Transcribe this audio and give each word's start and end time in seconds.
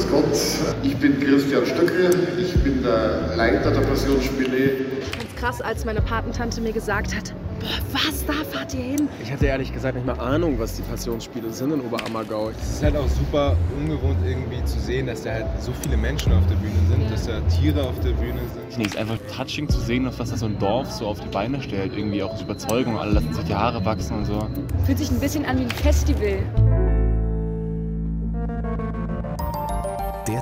grüß 0.00 0.10
Gott. 0.10 0.74
Ich 0.82 0.96
bin 0.96 1.18
Christian 1.20 1.66
Stöckel, 1.66 2.10
ich 2.38 2.54
bin 2.62 2.82
der 2.82 3.36
Leiter 3.36 3.70
der 3.70 3.80
Passionsspiele. 3.80 4.86
Ganz 5.18 5.36
krass, 5.36 5.60
als 5.60 5.84
meine 5.84 6.00
Patentante 6.00 6.60
mir 6.60 6.72
gesagt 6.72 7.14
hat, 7.14 7.34
boah, 7.60 7.68
was, 7.92 8.24
da 8.26 8.32
fahrt 8.50 8.74
ihr 8.74 8.80
hin? 8.80 9.08
Ich 9.22 9.30
hatte 9.30 9.46
ehrlich 9.46 9.72
gesagt 9.72 9.96
nicht 9.96 10.06
mal 10.06 10.18
Ahnung, 10.18 10.58
was 10.58 10.76
die 10.76 10.82
Passionsspiele 10.82 11.52
sind 11.52 11.72
in 11.72 11.80
Oberammergau. 11.80 12.50
Es 12.50 12.76
ist 12.76 12.82
halt 12.82 12.96
auch 12.96 13.08
super 13.08 13.56
ungewohnt 13.78 14.18
irgendwie 14.24 14.64
zu 14.64 14.78
sehen, 14.80 15.06
dass 15.06 15.22
da 15.22 15.32
halt 15.32 15.46
so 15.60 15.72
viele 15.82 15.96
Menschen 15.96 16.32
auf 16.32 16.46
der 16.48 16.56
Bühne 16.56 16.78
sind, 16.88 17.02
ja. 17.02 17.10
dass 17.10 17.26
da 17.26 17.40
Tiere 17.60 17.82
auf 17.82 17.98
der 18.00 18.12
Bühne 18.12 18.40
sind. 18.54 18.78
Nee, 18.78 18.84
es 18.84 18.92
ist 18.92 18.98
einfach 18.98 19.18
touching 19.36 19.68
zu 19.68 19.80
sehen, 19.80 20.06
was 20.16 20.30
da 20.30 20.36
so 20.36 20.46
ein 20.46 20.58
Dorf 20.58 20.90
so 20.90 21.06
auf 21.06 21.20
die 21.20 21.28
Beine 21.28 21.60
stellt. 21.62 21.96
Irgendwie 21.96 22.22
auch 22.22 22.32
aus 22.32 22.42
Überzeugung, 22.42 22.98
alle 22.98 23.12
lassen 23.12 23.32
sich 23.34 23.44
die 23.44 23.54
Haare 23.54 23.84
wachsen 23.84 24.18
und 24.18 24.24
so. 24.24 24.38
Fühlt 24.86 24.98
sich 24.98 25.10
ein 25.10 25.20
bisschen 25.20 25.44
an 25.44 25.58
wie 25.58 25.64
ein 25.64 25.70
Festival. 25.70 26.38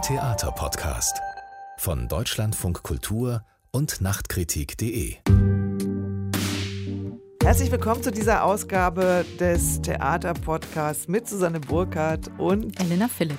Theaterpodcast 0.09 1.21
von 1.77 2.09
Deutschlandfunk 2.09 2.83
Kultur 2.83 3.45
und 3.73 4.01
Nachtkritik.de. 4.01 5.17
Herzlich 7.43 7.71
willkommen 7.71 8.03
zu 8.03 8.11
dieser 8.11 8.45
Ausgabe 8.45 9.27
des 9.39 9.83
Theaterpodcasts 9.83 11.09
mit 11.09 11.29
Susanne 11.29 11.61
Burkhardt 11.61 12.31
und 12.39 12.81
Elena 12.81 13.09
Philipp. 13.09 13.37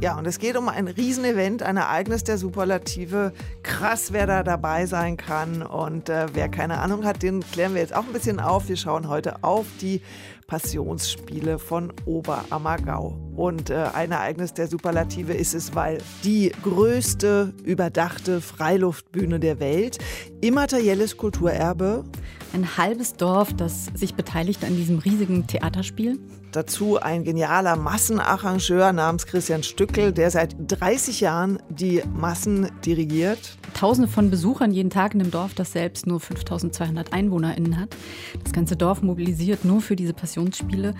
Ja, 0.00 0.18
und 0.18 0.26
es 0.26 0.38
geht 0.38 0.56
um 0.56 0.70
ein 0.70 0.88
Riesenevent, 0.88 1.62
ein 1.62 1.76
Ereignis 1.76 2.24
der 2.24 2.38
Superlative. 2.38 3.34
Krass, 3.62 4.12
wer 4.12 4.26
da 4.26 4.42
dabei 4.42 4.86
sein 4.86 5.18
kann. 5.18 5.62
Und 5.62 6.08
äh, 6.08 6.28
wer 6.32 6.48
keine 6.48 6.78
Ahnung 6.78 7.04
hat, 7.04 7.22
den 7.22 7.40
klären 7.40 7.74
wir 7.74 7.82
jetzt 7.82 7.94
auch 7.94 8.06
ein 8.06 8.12
bisschen 8.12 8.40
auf. 8.40 8.68
Wir 8.68 8.76
schauen 8.76 9.08
heute 9.08 9.42
auf 9.42 9.66
die 9.82 10.00
Passionsspiele 10.46 11.58
von 11.58 11.92
Oberammergau. 12.04 13.18
Und 13.36 13.70
äh, 13.70 13.88
ein 13.92 14.12
Ereignis 14.12 14.54
der 14.54 14.68
Superlative 14.68 15.34
ist 15.34 15.54
es, 15.54 15.74
weil 15.74 15.98
die 16.24 16.52
größte 16.62 17.52
überdachte 17.64 18.40
Freiluftbühne 18.40 19.40
der 19.40 19.60
Welt, 19.60 19.98
immaterielles 20.40 21.16
Kulturerbe. 21.16 22.04
Ein 22.52 22.76
halbes 22.76 23.14
Dorf, 23.14 23.52
das 23.54 23.86
sich 23.94 24.14
beteiligt 24.14 24.64
an 24.64 24.76
diesem 24.76 24.98
riesigen 24.98 25.46
Theaterspiel. 25.46 26.18
Dazu 26.56 26.98
ein 26.98 27.22
genialer 27.22 27.76
Massenarrangeur 27.76 28.90
namens 28.94 29.26
Christian 29.26 29.62
Stückel, 29.62 30.10
der 30.10 30.30
seit 30.30 30.56
30 30.58 31.20
Jahren 31.20 31.58
die 31.68 32.02
Massen 32.14 32.70
dirigiert. 32.82 33.58
Tausende 33.74 34.08
von 34.08 34.30
Besuchern 34.30 34.72
jeden 34.72 34.88
Tag 34.88 35.12
in 35.12 35.18
dem 35.18 35.30
Dorf, 35.30 35.52
das 35.52 35.72
selbst 35.72 36.06
nur 36.06 36.18
5200 36.18 37.12
EinwohnerInnen 37.12 37.78
hat. 37.78 37.94
Das 38.42 38.54
ganze 38.54 38.74
Dorf 38.74 39.02
mobilisiert 39.02 39.66
nur 39.66 39.82
für 39.82 39.96
diese 39.96 40.14
Passionsspiele. 40.14 40.94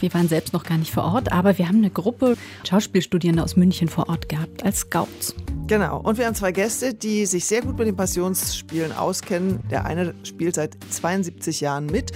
Wir 0.00 0.12
waren 0.12 0.28
selbst 0.28 0.52
noch 0.52 0.64
gar 0.64 0.76
nicht 0.76 0.92
vor 0.92 1.04
Ort, 1.04 1.32
aber 1.32 1.56
wir 1.56 1.66
haben 1.66 1.78
eine 1.78 1.88
Gruppe 1.88 2.36
Schauspielstudierende 2.68 3.42
aus 3.42 3.56
München 3.56 3.88
vor 3.88 4.10
Ort 4.10 4.28
gehabt 4.28 4.62
als 4.64 4.80
Scouts. 4.80 5.34
Genau. 5.66 5.98
Und 5.98 6.18
wir 6.18 6.26
haben 6.26 6.34
zwei 6.34 6.52
Gäste, 6.52 6.92
die 6.92 7.24
sich 7.24 7.46
sehr 7.46 7.62
gut 7.62 7.78
mit 7.78 7.86
den 7.86 7.96
Passionsspielen 7.96 8.92
auskennen. 8.92 9.60
Der 9.70 9.86
eine 9.86 10.12
spielt 10.24 10.56
seit 10.56 10.76
72 10.90 11.62
Jahren 11.62 11.86
mit. 11.86 12.12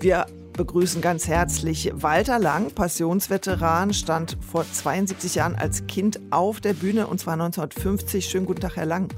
Wir 0.00 0.24
begrüßen 0.52 1.00
ganz 1.00 1.28
herzlich 1.28 1.92
Walter 1.94 2.38
Lang, 2.38 2.74
Passionsveteran, 2.74 3.92
stand 3.94 4.36
vor 4.40 4.64
72 4.64 5.34
Jahren 5.34 5.54
als 5.54 5.86
Kind 5.86 6.20
auf 6.30 6.60
der 6.60 6.74
Bühne 6.74 7.06
und 7.06 7.18
zwar 7.18 7.34
1950. 7.34 8.24
Schönen 8.24 8.46
guten 8.46 8.60
Tag, 8.60 8.76
Herr 8.76 8.86
Lang. 8.86 9.12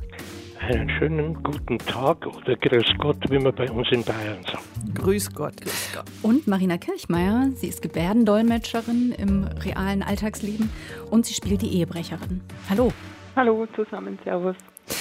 Einen 0.60 0.88
schönen 0.98 1.42
guten 1.42 1.78
Tag 1.78 2.26
oder 2.26 2.56
Grüß 2.56 2.94
Gott, 2.98 3.18
wie 3.28 3.38
man 3.38 3.54
bei 3.54 3.70
uns 3.70 3.86
in 3.90 4.02
Bayern 4.02 4.42
sagt. 4.44 4.64
Grüß 4.94 5.34
Gott. 5.34 5.60
Grüß 5.60 5.90
Gott. 5.94 6.04
Und 6.22 6.46
Marina 6.46 6.78
Kirchmeier, 6.78 7.50
sie 7.54 7.68
ist 7.68 7.82
Gebärdendolmetscherin 7.82 9.12
im 9.18 9.44
realen 9.44 10.02
Alltagsleben 10.02 10.70
und 11.10 11.26
sie 11.26 11.34
spielt 11.34 11.60
die 11.60 11.74
Ehebrecherin. 11.74 12.40
Hallo. 12.70 12.92
Hallo 13.36 13.66
zusammen, 13.74 14.18
Servus. 14.24 14.56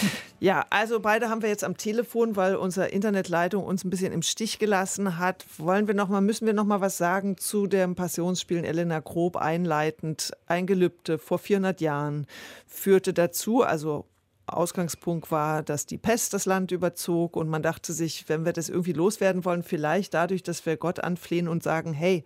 Ja, 0.44 0.66
also 0.72 1.00
beide 1.00 1.30
haben 1.30 1.42
wir 1.42 1.48
jetzt 1.48 1.64
am 1.64 1.78
Telefon, 1.78 2.36
weil 2.36 2.58
unsere 2.58 2.90
Internetleitung 2.90 3.64
uns 3.64 3.86
ein 3.86 3.90
bisschen 3.90 4.12
im 4.12 4.22
Stich 4.22 4.60
gelassen 4.60 5.18
hat. 5.18 5.46
Wollen 5.58 5.88
wir 5.88 5.94
noch 5.94 6.10
mal, 6.10 6.20
müssen 6.20 6.46
wir 6.46 6.54
noch 6.54 6.66
mal 6.66 6.82
was 6.82 6.98
sagen 6.98 7.38
zu 7.38 7.66
dem 7.66 7.96
Passionsspielen 7.96 8.66
Elena 8.66 9.00
Grob 9.00 9.38
einleitend? 9.38 10.34
Ein 10.46 10.68
Gelübde 10.68 11.18
vor 11.18 11.40
400 11.40 11.80
Jahren 11.80 12.28
führte 12.68 13.14
dazu, 13.14 13.62
also 13.64 14.06
Ausgangspunkt 14.46 15.32
war, 15.32 15.64
dass 15.64 15.86
die 15.86 15.98
Pest 15.98 16.34
das 16.34 16.46
Land 16.46 16.72
überzog 16.72 17.38
und 17.38 17.48
man 17.48 17.64
dachte 17.64 17.94
sich, 17.94 18.28
wenn 18.28 18.44
wir 18.44 18.52
das 18.52 18.68
irgendwie 18.68 18.92
loswerden 18.92 19.46
wollen, 19.46 19.64
vielleicht 19.64 20.14
dadurch, 20.14 20.44
dass 20.44 20.66
wir 20.66 20.76
Gott 20.76 21.00
anflehen 21.00 21.48
und 21.48 21.64
sagen, 21.64 21.94
hey, 21.94 22.26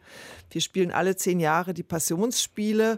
wir 0.49 0.61
spielen 0.61 0.91
alle 0.91 1.15
zehn 1.15 1.39
Jahre 1.39 1.75
die 1.75 1.83
Passionsspiele 1.83 2.97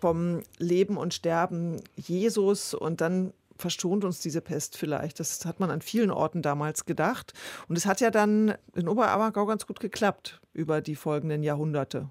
vom 0.00 0.42
Leben 0.58 0.96
und 0.96 1.14
Sterben 1.14 1.80
Jesus 1.96 2.74
und 2.74 3.00
dann 3.00 3.32
verschont 3.58 4.04
uns 4.04 4.20
diese 4.20 4.40
Pest 4.40 4.76
vielleicht. 4.76 5.20
Das 5.20 5.44
hat 5.44 5.60
man 5.60 5.70
an 5.70 5.82
vielen 5.82 6.10
Orten 6.10 6.42
damals 6.42 6.84
gedacht. 6.84 7.32
Und 7.68 7.76
es 7.76 7.86
hat 7.86 8.00
ja 8.00 8.10
dann 8.10 8.54
in 8.74 8.88
Oberammergau 8.88 9.46
ganz 9.46 9.66
gut 9.66 9.80
geklappt 9.80 10.40
über 10.52 10.80
die 10.80 10.94
folgenden 10.94 11.42
Jahrhunderte. 11.42 12.08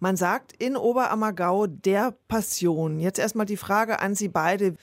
Man 0.00 0.16
sagt 0.16 0.52
in 0.52 0.76
Oberammergau 0.76 1.66
der 1.66 2.14
Passion. 2.28 2.98
Jetzt 2.98 3.18
erstmal 3.18 3.46
die 3.46 3.56
Frage 3.56 4.00
an 4.00 4.14
Sie 4.14 4.28
beide. 4.28 4.76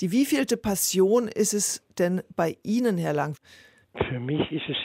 Die 0.00 0.12
wievielte 0.12 0.56
Passion 0.56 1.28
ist 1.28 1.54
es 1.54 1.82
denn 1.98 2.22
bei 2.34 2.56
Ihnen, 2.62 2.98
Herr 2.98 3.14
Lang? 3.14 3.36
Für 4.08 4.20
mich 4.20 4.50
ist 4.52 4.68
es 4.68 4.76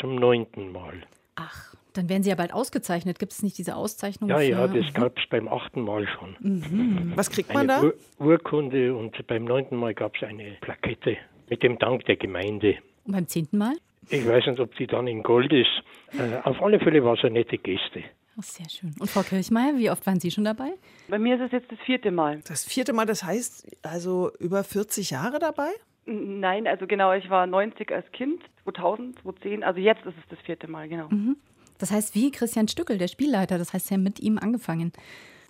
zum 0.00 0.16
neunten 0.16 0.70
Mal. 0.72 1.02
Ach, 1.36 1.74
dann 1.92 2.08
werden 2.08 2.22
Sie 2.22 2.30
ja 2.30 2.36
bald 2.36 2.52
ausgezeichnet. 2.52 3.18
Gibt 3.18 3.32
es 3.32 3.42
nicht 3.42 3.58
diese 3.58 3.76
Auszeichnung? 3.76 4.30
Ja, 4.30 4.40
ja, 4.40 4.66
das 4.66 4.92
gab 4.94 5.18
es 5.18 5.28
beim 5.28 5.48
achten 5.48 5.82
Mal 5.82 6.06
schon. 6.06 6.36
Mhm. 6.40 7.12
Was 7.14 7.30
kriegt 7.30 7.52
man 7.52 7.68
eine 7.70 7.80
da? 7.80 7.82
Ur 8.18 8.26
Urkunde 8.26 8.94
und 8.94 9.26
beim 9.26 9.44
neunten 9.44 9.76
Mal 9.76 9.94
gab 9.94 10.16
es 10.16 10.22
eine 10.22 10.56
Plakette 10.60 11.16
mit 11.48 11.62
dem 11.62 11.78
Dank 11.78 12.04
der 12.06 12.16
Gemeinde. 12.16 12.76
Und 13.04 13.12
beim 13.12 13.26
zehnten 13.26 13.58
Mal? 13.58 13.74
Ich 14.08 14.26
weiß 14.26 14.46
nicht, 14.46 14.60
ob 14.60 14.74
die 14.76 14.86
dann 14.86 15.06
in 15.06 15.22
Gold 15.22 15.52
ist. 15.52 15.82
Äh, 16.18 16.36
auf 16.42 16.60
alle 16.62 16.80
Fälle 16.80 17.04
war 17.04 17.14
es 17.14 17.20
eine 17.24 17.34
nette 17.34 17.58
Geste. 17.58 18.02
Oh, 18.36 18.42
sehr 18.42 18.68
schön. 18.68 18.94
Und 18.98 19.10
Frau 19.10 19.22
Kirchmeier, 19.22 19.76
wie 19.76 19.90
oft 19.90 20.06
waren 20.06 20.18
Sie 20.18 20.30
schon 20.30 20.44
dabei? 20.44 20.72
Bei 21.08 21.18
mir 21.18 21.36
ist 21.36 21.42
es 21.42 21.52
jetzt 21.52 21.70
das 21.70 21.78
vierte 21.80 22.10
Mal. 22.10 22.40
Das 22.48 22.64
vierte 22.64 22.92
Mal, 22.92 23.06
das 23.06 23.22
heißt 23.22 23.78
also 23.82 24.30
über 24.38 24.64
40 24.64 25.10
Jahre 25.10 25.38
dabei? 25.38 25.68
Nein, 26.06 26.66
also 26.66 26.86
genau, 26.86 27.12
ich 27.12 27.28
war 27.30 27.46
90 27.46 27.92
als 27.92 28.10
Kind, 28.12 28.42
2000, 28.64 29.20
2010, 29.22 29.62
also 29.62 29.78
jetzt 29.78 30.04
ist 30.06 30.14
es 30.16 30.28
das 30.30 30.38
vierte 30.40 30.68
Mal, 30.68 30.88
genau. 30.88 31.08
Mhm. 31.10 31.36
Das 31.80 31.90
heißt, 31.90 32.14
wie 32.14 32.30
Christian 32.30 32.68
Stückel, 32.68 32.98
der 32.98 33.08
Spielleiter, 33.08 33.58
das 33.58 33.72
heißt, 33.72 33.88
Sie 33.88 33.94
haben 33.94 34.02
mit 34.02 34.20
ihm 34.20 34.38
angefangen. 34.38 34.92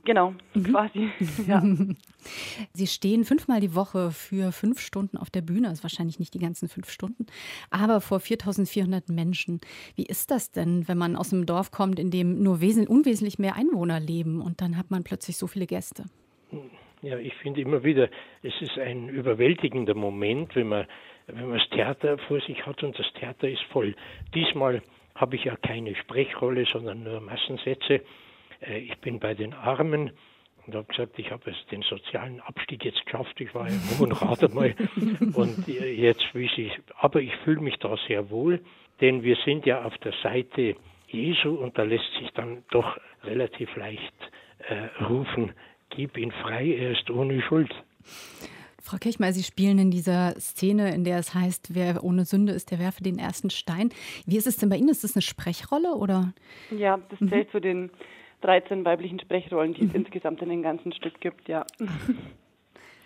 Genau, 0.05 0.35
mhm. 0.55 0.65
quasi. 0.65 1.11
Ja. 1.47 1.63
Sie 2.73 2.87
stehen 2.87 3.25
fünfmal 3.25 3.61
die 3.61 3.75
Woche 3.75 4.11
für 4.11 4.53
fünf 4.53 4.81
Stunden 4.81 5.17
auf 5.17 5.31
der 5.31 5.41
Bühne, 5.41 5.69
also 5.69 5.83
wahrscheinlich 5.83 6.19
nicht 6.19 6.35
die 6.35 6.39
ganzen 6.39 6.69
fünf 6.69 6.91
Stunden, 6.91 7.27
aber 7.71 8.01
vor 8.01 8.21
4400 8.21 9.09
Menschen. 9.09 9.61
Wie 9.97 10.05
ist 10.05 10.31
das 10.31 10.53
denn, 10.53 10.87
wenn 10.87 10.99
man 10.99 11.17
aus 11.17 11.33
einem 11.33 11.47
Dorf 11.47 11.71
kommt, 11.71 11.99
in 11.99 12.11
dem 12.11 12.43
nur 12.43 12.55
unwesentlich 12.55 13.39
mehr 13.39 13.57
Einwohner 13.57 14.01
leben 14.01 14.41
und 14.43 14.61
dann 14.61 14.77
hat 14.77 14.91
man 14.91 15.03
plötzlich 15.03 15.37
so 15.37 15.47
viele 15.47 15.67
Gäste? 15.67 16.05
Ja, 17.03 17.19
ich 17.19 17.35
finde 17.37 17.63
immer 17.63 17.83
wieder, 17.83 18.11
es 18.43 18.53
ist 18.61 18.79
ein 18.79 19.09
überwältigender 19.09 19.95
Moment, 19.95 20.55
wenn 20.55 20.69
man, 20.69 20.87
wenn 21.27 21.49
man 21.49 21.59
das 21.59 21.69
Theater 21.71 22.19
vor 22.29 22.41
sich 22.43 22.67
hat 22.67 22.83
und 22.83 22.99
das 22.99 23.11
Theater 23.15 23.49
ist 23.49 23.63
voll. 23.73 23.95
Diesmal 24.35 24.83
habe 25.21 25.37
ich 25.37 25.45
ja 25.45 25.57
keine 25.57 25.95
Sprechrolle, 25.95 26.65
sondern 26.65 27.03
nur 27.03 27.21
Massensätze. 27.21 28.01
Äh, 28.61 28.79
ich 28.79 28.97
bin 28.99 29.21
bei 29.21 29.35
den 29.35 29.53
Armen 29.53 30.13
und 30.67 30.75
habe 30.75 30.87
gesagt, 30.87 31.19
ich 31.19 31.31
habe 31.31 31.53
den 31.71 31.83
sozialen 31.83 32.41
Abstieg 32.41 32.85
jetzt 32.85 33.05
geschafft. 33.05 33.41
Ich 33.41 33.55
war 33.55 33.69
ja 33.69 33.77
Hohen 33.99 34.13
Rat 34.13 34.45
einmal 34.45 34.75
und 35.35 35.67
jetzt 35.69 36.35
will 36.35 36.51
ich, 36.57 36.79
aber 36.99 37.21
ich 37.21 37.35
fühle 37.45 37.61
mich 37.61 37.77
da 37.79 37.97
sehr 38.07 38.31
wohl, 38.31 38.61
denn 39.01 39.23
wir 39.23 39.37
sind 39.45 39.67
ja 39.67 39.85
auf 39.85 39.97
der 39.99 40.13
Seite 40.23 40.77
Jesu 41.09 41.55
und 41.55 41.77
da 41.77 41.83
lässt 41.83 42.13
sich 42.19 42.31
dann 42.35 42.63
doch 42.71 42.99
relativ 43.25 43.75
leicht 43.77 44.15
äh, 44.69 45.03
rufen, 45.05 45.53
gib 45.89 46.17
ihn 46.17 46.31
frei, 46.31 46.77
er 46.79 46.93
ist 46.93 47.11
ohne 47.11 47.41
Schuld. 47.43 47.75
Frau 48.83 48.97
Kirchmeier, 48.99 49.33
Sie 49.33 49.43
spielen 49.43 49.79
in 49.79 49.91
dieser 49.91 50.39
Szene, 50.41 50.95
in 50.95 51.05
der 51.05 51.19
es 51.19 51.35
heißt, 51.35 51.75
wer 51.75 52.03
ohne 52.03 52.25
Sünde 52.25 52.53
ist, 52.53 52.71
der 52.71 52.79
werfe 52.79 53.03
den 53.03 53.19
ersten 53.19 53.51
Stein. 53.51 53.91
Wie 54.27 54.37
ist 54.37 54.47
es 54.47 54.57
denn 54.57 54.69
bei 54.69 54.77
Ihnen? 54.77 54.89
Ist 54.89 55.05
das 55.05 55.15
eine 55.15 55.23
Sprechrolle 55.23 55.95
oder? 55.95 56.33
Ja, 56.71 56.99
das 57.09 57.19
zählt 57.19 57.49
mhm. 57.49 57.53
zu 57.53 57.61
den 57.61 57.91
13 58.43 58.85
weiblichen 58.85 59.21
Sprechrollen, 59.21 59.75
die 59.75 59.85
es 59.85 59.91
mhm. 59.91 60.01
insgesamt 60.01 60.43
in 60.43 60.49
dem 60.49 60.63
ganzen 60.63 60.93
Stück 60.93 61.21
gibt, 61.21 61.49
ja. 61.49 61.67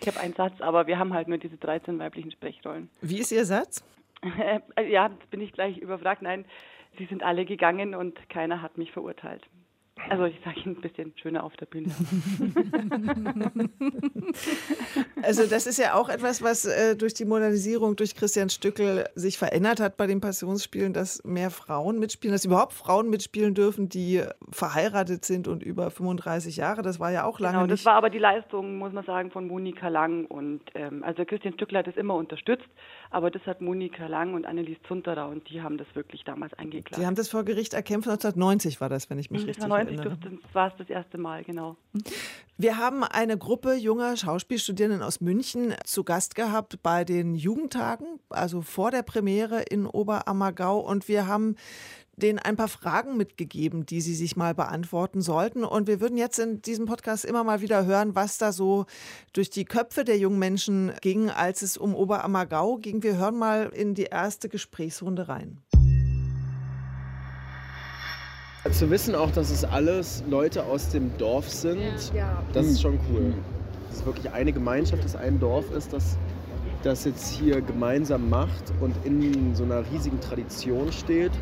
Ich 0.00 0.08
habe 0.08 0.20
einen 0.20 0.34
Satz, 0.34 0.60
aber 0.60 0.86
wir 0.86 0.98
haben 0.98 1.14
halt 1.14 1.28
nur 1.28 1.38
diese 1.38 1.56
13 1.56 1.98
weiblichen 1.98 2.30
Sprechrollen. 2.30 2.90
Wie 3.00 3.18
ist 3.18 3.32
Ihr 3.32 3.44
Satz? 3.44 3.84
Äh, 4.76 4.90
ja, 4.90 5.08
jetzt 5.08 5.30
bin 5.30 5.40
ich 5.40 5.52
gleich 5.52 5.78
überfragt. 5.78 6.22
Nein, 6.22 6.44
sie 6.98 7.06
sind 7.06 7.22
alle 7.22 7.44
gegangen 7.44 7.94
und 7.94 8.28
keiner 8.28 8.62
hat 8.62 8.78
mich 8.78 8.92
verurteilt. 8.92 9.42
Also 10.10 10.24
ich 10.24 10.38
sage 10.44 10.60
Ihnen 10.60 10.76
ein 10.76 10.80
bisschen 10.80 11.12
schöner 11.16 11.44
auf 11.44 11.56
der 11.56 11.66
Bühne. 11.66 11.90
Also 15.22 15.46
das 15.46 15.66
ist 15.66 15.78
ja 15.78 15.94
auch 15.94 16.08
etwas, 16.08 16.42
was 16.42 16.66
äh, 16.66 16.96
durch 16.96 17.14
die 17.14 17.24
Modernisierung 17.24 17.96
durch 17.96 18.14
Christian 18.14 18.50
Stückel 18.50 19.06
sich 19.14 19.38
verändert 19.38 19.80
hat 19.80 19.96
bei 19.96 20.06
den 20.06 20.20
Passionsspielen, 20.20 20.92
dass 20.92 21.24
mehr 21.24 21.50
Frauen 21.50 21.98
mitspielen, 21.98 22.32
dass 22.32 22.44
überhaupt 22.44 22.74
Frauen 22.74 23.08
mitspielen 23.08 23.54
dürfen, 23.54 23.88
die 23.88 24.22
verheiratet 24.50 25.24
sind 25.24 25.48
und 25.48 25.62
über 25.62 25.90
35 25.90 26.56
Jahre. 26.56 26.82
Das 26.82 27.00
war 27.00 27.10
ja 27.10 27.24
auch 27.24 27.40
lange 27.40 27.54
genau, 27.54 27.66
nicht. 27.66 27.72
das 27.72 27.86
war 27.86 27.94
aber 27.94 28.10
die 28.10 28.18
Leistung, 28.18 28.76
muss 28.76 28.92
man 28.92 29.04
sagen, 29.04 29.30
von 29.30 29.46
Monika 29.46 29.88
Lang. 29.88 30.26
Und 30.26 30.60
ähm, 30.74 31.02
also 31.02 31.24
Christian 31.24 31.54
Stückler 31.54 31.78
hat 31.78 31.86
das 31.86 31.96
immer 31.96 32.14
unterstützt, 32.14 32.68
aber 33.14 33.30
das 33.30 33.42
hat 33.46 33.60
Monika 33.60 34.08
Lang 34.08 34.34
und 34.34 34.44
Annelies 34.44 34.78
Zunterer 34.88 35.28
und 35.28 35.48
die 35.48 35.62
haben 35.62 35.78
das 35.78 35.86
wirklich 35.94 36.24
damals 36.24 36.52
eingeklagt. 36.54 36.96
Sie 36.96 37.06
haben 37.06 37.14
das 37.14 37.28
vor 37.28 37.44
Gericht 37.44 37.72
erkämpft, 37.72 38.08
1990 38.08 38.80
war 38.80 38.88
das, 38.88 39.08
wenn 39.08 39.20
ich 39.20 39.30
mich 39.30 39.46
richtig 39.46 39.62
1990 39.62 39.98
erinnere. 39.98 40.32
durfte, 40.32 40.54
war 40.54 40.68
es 40.68 40.74
das 40.78 40.90
erste 40.90 41.16
Mal, 41.16 41.44
genau. 41.44 41.76
Wir 42.58 42.76
haben 42.76 43.04
eine 43.04 43.38
Gruppe 43.38 43.74
junger 43.74 44.16
Schauspielstudierenden 44.16 45.02
aus 45.02 45.20
München 45.20 45.74
zu 45.84 46.02
Gast 46.02 46.34
gehabt 46.34 46.82
bei 46.82 47.04
den 47.04 47.36
Jugendtagen, 47.36 48.18
also 48.30 48.62
vor 48.62 48.90
der 48.90 49.02
Premiere 49.02 49.62
in 49.62 49.86
Oberammergau. 49.86 50.80
Und 50.80 51.06
wir 51.06 51.28
haben 51.28 51.54
denen 52.16 52.38
ein 52.38 52.56
paar 52.56 52.68
Fragen 52.68 53.16
mitgegeben, 53.16 53.86
die 53.86 54.00
sie 54.00 54.14
sich 54.14 54.36
mal 54.36 54.54
beantworten 54.54 55.20
sollten. 55.20 55.64
Und 55.64 55.86
wir 55.86 56.00
würden 56.00 56.16
jetzt 56.16 56.38
in 56.38 56.62
diesem 56.62 56.86
Podcast 56.86 57.24
immer 57.24 57.44
mal 57.44 57.60
wieder 57.60 57.86
hören, 57.86 58.14
was 58.14 58.38
da 58.38 58.52
so 58.52 58.86
durch 59.32 59.50
die 59.50 59.64
Köpfe 59.64 60.04
der 60.04 60.18
jungen 60.18 60.38
Menschen 60.38 60.92
ging, 61.00 61.30
als 61.30 61.62
es 61.62 61.76
um 61.76 61.94
Oberammergau 61.94 62.76
ging. 62.76 63.02
Wir 63.02 63.16
hören 63.16 63.36
mal 63.36 63.70
in 63.74 63.94
die 63.94 64.04
erste 64.04 64.48
Gesprächsrunde 64.48 65.28
rein. 65.28 65.60
Zu 68.72 68.90
wissen 68.90 69.14
auch, 69.14 69.30
dass 69.30 69.50
es 69.50 69.62
alles 69.64 70.24
Leute 70.28 70.64
aus 70.64 70.88
dem 70.88 71.16
Dorf 71.18 71.48
sind, 71.50 72.12
Ja. 72.14 72.42
das 72.54 72.66
ist 72.66 72.80
schon 72.80 72.98
cool. 73.10 73.34
Das 73.90 73.98
ist 73.98 74.06
wirklich 74.06 74.32
eine 74.32 74.52
Gemeinschaft, 74.52 75.04
das 75.04 75.14
ein 75.14 75.38
Dorf 75.38 75.70
ist, 75.72 75.92
das 75.92 76.16
das 76.82 77.04
jetzt 77.06 77.30
hier 77.32 77.62
gemeinsam 77.62 78.28
macht 78.28 78.72
und 78.82 78.94
in 79.06 79.54
so 79.54 79.64
einer 79.64 79.90
riesigen 79.90 80.20
Tradition 80.20 80.92
steht, 80.92 81.32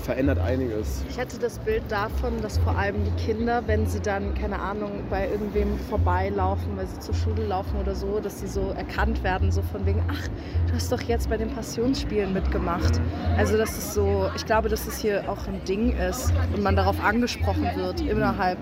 verändert 0.00 0.38
einiges. 0.38 1.04
Ich 1.08 1.18
hätte 1.18 1.38
das 1.38 1.58
Bild 1.58 1.82
davon, 1.88 2.40
dass 2.42 2.58
vor 2.58 2.76
allem 2.76 2.96
die 3.04 3.24
Kinder, 3.24 3.62
wenn 3.66 3.86
sie 3.86 4.00
dann, 4.00 4.34
keine 4.34 4.58
Ahnung, 4.58 5.04
bei 5.10 5.28
irgendwem 5.28 5.78
vorbeilaufen, 5.88 6.76
weil 6.76 6.86
sie 6.86 6.98
zur 7.00 7.14
Schule 7.14 7.46
laufen 7.46 7.78
oder 7.80 7.94
so, 7.94 8.20
dass 8.20 8.40
sie 8.40 8.46
so 8.46 8.74
erkannt 8.76 9.22
werden, 9.22 9.50
so 9.50 9.62
von 9.62 9.84
wegen, 9.86 10.02
ach, 10.10 10.28
du 10.66 10.74
hast 10.74 10.90
doch 10.92 11.02
jetzt 11.02 11.28
bei 11.28 11.36
den 11.36 11.50
Passionsspielen 11.50 12.32
mitgemacht. 12.32 13.00
Also 13.36 13.56
das 13.56 13.76
ist 13.76 13.94
so, 13.94 14.30
ich 14.36 14.46
glaube, 14.46 14.68
dass 14.68 14.86
es 14.86 14.98
hier 14.98 15.28
auch 15.28 15.46
ein 15.46 15.62
Ding 15.64 15.96
ist 15.96 16.32
und 16.54 16.62
man 16.62 16.76
darauf 16.76 17.02
angesprochen 17.02 17.68
wird 17.76 18.00
innerhalb 18.00 18.58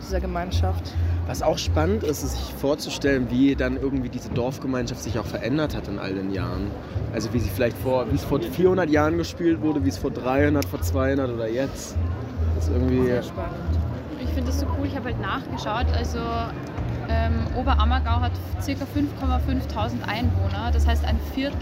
dieser 0.00 0.20
Gemeinschaft. 0.20 0.94
Was 1.30 1.42
auch 1.42 1.58
spannend 1.58 2.02
ist, 2.02 2.24
ist 2.24 2.32
sich 2.32 2.54
vorzustellen, 2.54 3.30
wie 3.30 3.54
dann 3.54 3.76
irgendwie 3.76 4.08
diese 4.08 4.30
Dorfgemeinschaft 4.30 5.00
sich 5.00 5.16
auch 5.16 5.24
verändert 5.24 5.76
hat 5.76 5.86
in 5.86 6.00
all 6.00 6.12
den 6.12 6.32
Jahren. 6.32 6.72
Also 7.14 7.32
wie 7.32 7.38
sie 7.38 7.48
vielleicht 7.48 7.78
vor, 7.78 8.10
wie 8.10 8.16
es 8.16 8.24
vor 8.24 8.40
400 8.40 8.90
Jahren 8.90 9.16
gespielt 9.16 9.60
wurde, 9.60 9.84
wie 9.84 9.90
es 9.90 9.96
vor 9.96 10.10
300, 10.10 10.64
vor 10.64 10.80
200 10.80 11.30
oder 11.30 11.48
jetzt. 11.48 11.96
Das 12.56 12.66
ist 12.66 12.74
irgendwie 12.74 13.12
Ich 14.20 14.30
finde 14.30 14.50
das 14.50 14.58
so 14.58 14.66
cool, 14.76 14.88
ich 14.88 14.96
habe 14.96 15.04
halt 15.04 15.20
nachgeschaut. 15.20 15.86
Also 15.96 16.18
ähm, 17.08 17.46
Oberammergau 17.56 18.22
hat 18.22 18.32
ca. 18.56 18.72
5,5 18.72 20.02
Einwohner. 20.08 20.72
Das 20.72 20.84
heißt, 20.84 21.04
ein 21.04 21.20
Viertel 21.32 21.54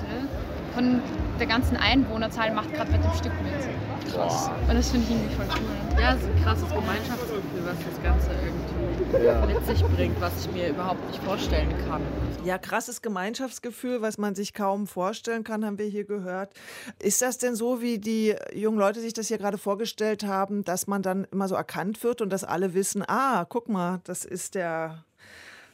von 0.74 1.02
der 1.38 1.46
ganzen 1.46 1.76
Einwohnerzahl 1.76 2.54
macht 2.54 2.72
gerade 2.72 2.90
bei 2.90 2.96
dem 2.96 3.12
Stück 3.12 3.32
mit. 3.42 4.14
krass. 4.14 4.50
Und 4.66 4.74
das 4.74 4.90
finde 4.90 5.04
ich 5.10 5.14
irgendwie 5.14 5.34
voll 5.34 5.46
cool. 5.46 6.00
Ja, 6.00 6.14
es 6.14 6.22
ist 6.22 6.30
ein 6.30 6.42
krasses 6.42 6.68
Gemeinschaftsgefühl, 6.70 7.62
was 7.66 7.76
das 7.84 8.02
Ganze 8.02 8.30
irgendwie 8.30 8.57
Ja. 9.12 9.46
mit 9.46 9.64
sich 9.66 9.82
bringt, 9.82 10.20
was 10.20 10.32
ich 10.44 10.52
mir 10.52 10.68
überhaupt 10.68 11.04
nicht 11.08 11.22
vorstellen 11.22 11.74
kann. 11.88 12.02
Ja, 12.44 12.58
krasses 12.58 13.00
Gemeinschaftsgefühl, 13.00 14.02
was 14.02 14.18
man 14.18 14.34
sich 14.34 14.52
kaum 14.52 14.86
vorstellen 14.86 15.44
kann, 15.44 15.64
haben 15.64 15.78
wir 15.78 15.86
hier 15.86 16.04
gehört. 16.04 16.52
Ist 16.98 17.22
das 17.22 17.38
denn 17.38 17.54
so, 17.54 17.80
wie 17.80 17.98
die 17.98 18.36
jungen 18.52 18.78
Leute 18.78 19.00
sich 19.00 19.14
das 19.14 19.28
hier 19.28 19.38
gerade 19.38 19.58
vorgestellt 19.58 20.24
haben, 20.24 20.62
dass 20.62 20.86
man 20.86 21.02
dann 21.02 21.26
immer 21.32 21.48
so 21.48 21.54
erkannt 21.54 22.04
wird 22.04 22.20
und 22.20 22.30
dass 22.30 22.44
alle 22.44 22.74
wissen, 22.74 23.02
ah, 23.08 23.46
guck 23.48 23.68
mal, 23.68 24.00
das 24.04 24.24
ist 24.24 24.54
der, 24.54 25.04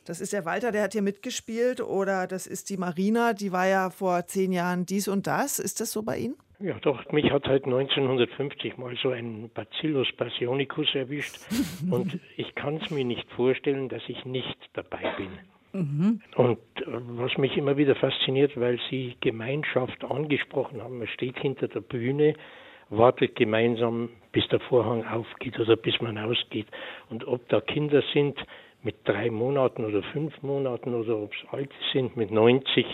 das 0.05 0.21
ist 0.21 0.33
der 0.33 0.45
Walter, 0.45 0.71
der 0.71 0.85
hat 0.85 0.93
hier 0.93 1.03
mitgespielt 1.03 1.81
oder 1.81 2.27
das 2.27 2.47
ist 2.47 2.71
die 2.71 2.77
Marina, 2.77 3.33
die 3.33 3.53
war 3.53 3.67
ja 3.67 3.91
vor 3.91 4.27
zehn 4.27 4.53
Jahren 4.53 4.87
dies 4.87 5.09
und 5.09 5.27
das. 5.27 5.59
Ist 5.59 5.81
das 5.81 5.91
so 5.91 6.03
bei 6.03 6.19
Ihnen? 6.19 6.37
Ja, 6.65 6.79
doch, 6.81 7.13
mich 7.13 7.31
hat 7.31 7.47
halt 7.47 7.67
1950 7.67 8.79
mal 8.79 8.97
so 9.03 9.11
ein 9.11 9.51
Bacillus 9.53 10.11
passionicus 10.13 10.95
erwischt 10.95 11.37
und 11.91 12.19
ich 12.39 12.55
kann 12.55 12.77
es 12.77 12.91
mir 12.91 13.05
nicht 13.05 13.31
vorstellen, 13.33 13.91
dass 13.91 14.01
ich 14.09 14.25
nicht 14.25 14.57
dabei 14.73 15.13
bin. 15.19 15.29
Und 16.37 16.59
äh, 16.77 16.85
was 16.87 17.37
mich 17.37 17.55
immer 17.59 17.77
wieder 17.77 17.95
fasziniert, 17.97 18.59
weil 18.59 18.81
Sie 18.89 19.15
Gemeinschaft 19.21 20.05
angesprochen 20.05 20.81
haben, 20.83 20.99
man 20.99 21.09
steht 21.09 21.39
hinter 21.39 21.69
der 21.69 21.81
Bühne, 21.81 22.33
wartet 22.89 23.37
gemeinsam, 23.37 24.09
bis 24.33 24.49
der 24.49 24.61
Vorhang 24.61 25.05
aufgeht 25.05 25.61
oder 25.61 25.77
bis 25.77 26.01
man 26.01 26.17
ausgeht. 26.17 26.69
Und 27.11 27.27
ob 27.29 27.47
da 27.51 27.61
Kinder 27.61 28.03
sind 28.15 28.39
mit 28.83 28.97
drei 29.05 29.31
Monaten 29.31 29.85
oder 29.85 30.03
fünf 30.03 30.43
Monaten 30.43 30.95
oder 30.95 31.19
ob 31.19 31.33
es 31.35 31.53
alte 31.53 31.75
sind 31.93 32.17
mit 32.17 32.31
90, 32.31 32.87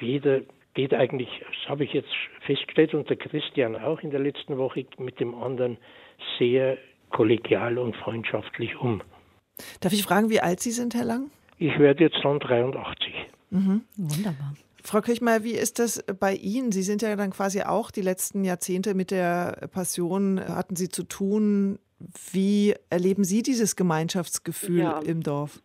jeder 0.00 0.40
geht 0.78 0.94
eigentlich, 0.94 1.28
das 1.40 1.68
habe 1.68 1.82
ich 1.82 1.92
jetzt 1.92 2.08
festgestellt 2.46 2.94
und 2.94 3.10
der 3.10 3.16
Christian 3.16 3.74
auch 3.74 3.98
in 4.00 4.10
der 4.12 4.20
letzten 4.20 4.58
Woche 4.58 4.86
mit 4.98 5.18
dem 5.18 5.34
anderen 5.34 5.76
sehr 6.38 6.78
kollegial 7.10 7.78
und 7.78 7.96
freundschaftlich 7.96 8.76
um. 8.76 9.02
Darf 9.80 9.92
ich 9.92 10.04
fragen, 10.04 10.30
wie 10.30 10.38
alt 10.40 10.60
Sie 10.60 10.70
sind, 10.70 10.94
Herr 10.94 11.04
Lang? 11.04 11.32
Ich 11.58 11.76
werde 11.80 12.04
jetzt 12.04 12.18
dann 12.22 12.38
83. 12.38 13.12
Mhm. 13.50 13.82
Wunderbar. 13.96 14.54
Frau 14.84 15.00
Kirchmeier, 15.00 15.42
wie 15.42 15.54
ist 15.54 15.80
das 15.80 16.04
bei 16.20 16.34
Ihnen? 16.36 16.70
Sie 16.70 16.82
sind 16.82 17.02
ja 17.02 17.16
dann 17.16 17.30
quasi 17.32 17.62
auch 17.62 17.90
die 17.90 18.00
letzten 18.02 18.44
Jahrzehnte 18.44 18.94
mit 18.94 19.10
der 19.10 19.68
Passion, 19.72 20.38
hatten 20.40 20.76
Sie 20.76 20.88
zu 20.88 21.02
tun. 21.02 21.80
Wie 22.30 22.76
erleben 22.88 23.24
Sie 23.24 23.42
dieses 23.42 23.74
Gemeinschaftsgefühl 23.74 24.78
Ja. 24.78 25.00
im 25.00 25.24
Dorf? 25.24 25.60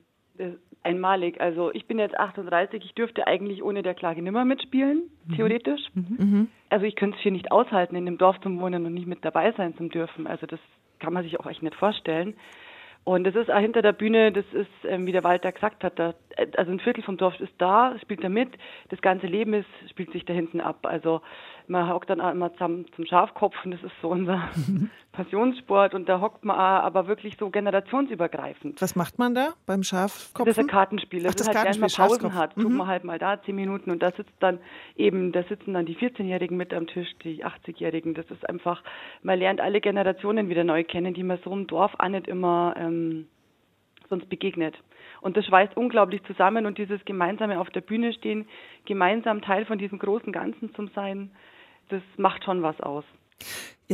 Einmalig. 0.84 1.40
Also 1.42 1.72
ich 1.74 1.86
bin 1.86 2.00
jetzt 2.00 2.18
38, 2.18 2.84
ich 2.84 2.94
dürfte 2.94 3.28
eigentlich 3.28 3.64
ohne 3.64 3.84
der 3.84 3.94
Klage 3.94 4.22
nimmer 4.22 4.46
mitspielen, 4.46 5.04
theoretisch. 5.36 5.82
Mhm. 5.94 6.50
Also 6.70 6.86
ich 6.86 6.96
könnte 6.96 7.18
es 7.18 7.24
hier 7.24 7.32
nicht 7.32 7.52
aushalten, 7.52 7.96
in 7.96 8.06
dem 8.06 8.18
Dorf 8.18 8.40
zu 8.42 8.50
wohnen 8.60 8.86
und 8.86 8.94
nicht 8.94 9.08
mit 9.08 9.24
dabei 9.24 9.52
sein 9.54 9.76
zu 9.76 9.88
dürfen. 9.88 10.28
Also 10.28 10.46
das 10.46 10.60
kann 11.00 11.14
man 11.14 11.24
sich 11.24 11.40
auch 11.40 11.46
echt 11.46 11.64
nicht 11.64 11.76
vorstellen. 11.76 12.36
Und 13.06 13.26
das 13.26 13.36
ist 13.36 13.52
auch 13.52 13.60
hinter 13.60 13.82
der 13.82 13.92
Bühne, 13.92 14.32
das 14.32 14.46
ist, 14.54 14.70
ähm, 14.86 15.06
wie 15.06 15.12
der 15.12 15.26
Walter 15.26 15.52
gesagt 15.52 15.84
hat, 15.84 16.00
da, 16.00 16.14
also 16.58 16.72
ein 16.72 16.80
Viertel 16.80 17.04
vom 17.04 17.18
Dorf 17.18 17.40
ist 17.40 17.54
da, 17.58 17.96
spielt 18.02 18.24
da 18.24 18.30
mit, 18.30 18.50
das 18.90 19.02
ganze 19.02 19.28
Leben 19.28 19.54
ist, 19.54 19.68
spielt 19.90 20.12
sich 20.12 20.26
da 20.26 20.34
hinten 20.34 20.62
ab. 20.62 20.80
Also 20.84 21.22
man 21.68 21.90
hockt 21.92 22.10
dann 22.10 22.20
auch 22.22 22.32
immer 22.32 22.52
zusammen 22.54 22.86
zum 22.96 23.06
Schafkopfen, 23.06 23.72
das 23.72 23.82
ist 23.84 23.94
so 24.02 24.10
unser 24.10 24.50
Passionssport 25.14 25.94
und 25.94 26.10
da 26.10 26.20
hockt 26.22 26.44
man 26.44 26.56
auch, 26.58 26.84
aber 26.84 27.08
wirklich 27.08 27.38
so 27.38 27.50
generationsübergreifend. 27.50 28.82
Was 28.82 28.96
macht 28.96 29.20
man 29.20 29.36
da 29.36 29.50
beim 29.66 29.84
Schafkopfen? 29.84 30.46
Das 30.46 30.58
ist 30.58 30.60
ein 30.64 30.68
Kartenspiel. 30.68 31.22
Ach, 31.22 31.34
Das, 31.34 31.36
das 31.36 31.48
ist 31.48 31.56
halt, 31.56 31.74
wenn 31.76 31.80
man 31.82 31.90
Kartenspiel, 31.90 32.30
Pausen 32.30 32.34
hat, 32.36 32.56
tut 32.56 32.70
Mhm. 32.70 32.78
man 32.78 32.88
halt 32.88 33.04
mal 33.04 33.20
da 33.20 33.42
zehn 33.44 33.56
Minuten 33.56 33.92
und 33.92 34.02
da 34.02 34.12
sitzt 34.12 34.34
dann 34.40 34.60
eben, 34.96 35.32
da 35.32 35.44
sitzen 35.44 35.74
dann 35.74 35.86
die 35.86 35.96
14-Jährigen 35.96 36.58
mit 36.58 36.74
am 36.74 36.88
Tisch, 36.88 37.10
die 37.24 37.46
80-Jährigen. 37.46 38.14
Das 38.14 38.30
ist 38.32 38.48
einfach, 38.50 38.84
man 39.22 39.40
lernt 39.40 39.62
alle 39.62 39.82
Generationen 39.82 40.50
wieder 40.50 40.64
neu 40.64 40.84
kennen, 40.84 41.14
die 41.14 41.24
man 41.24 41.38
so 41.44 41.52
im 41.52 41.68
Dorf 41.68 41.94
auch 42.00 42.08
nicht 42.10 42.28
immer 42.28 42.74
ähm, 42.78 43.28
sonst 44.10 44.28
begegnet. 44.30 44.76
Und 45.24 45.38
das 45.38 45.46
schweißt 45.46 45.78
unglaublich 45.78 46.22
zusammen 46.24 46.66
und 46.66 46.78
dieses 46.78 47.04
gemeinsame 47.06 47.58
auf 47.58 47.70
der 47.70 47.80
Bühne 47.80 48.12
stehen, 48.12 48.46
gemeinsam 48.84 49.42
Teil 49.42 49.66
von 49.66 49.78
diesem 49.78 49.98
großen 49.98 50.34
Ganzen 50.34 50.76
zu 50.76 50.88
sein, 50.88 51.32
das 51.88 52.02
macht 52.18 52.44
schon 52.44 52.62
was 52.62 52.80
aus. 52.82 53.06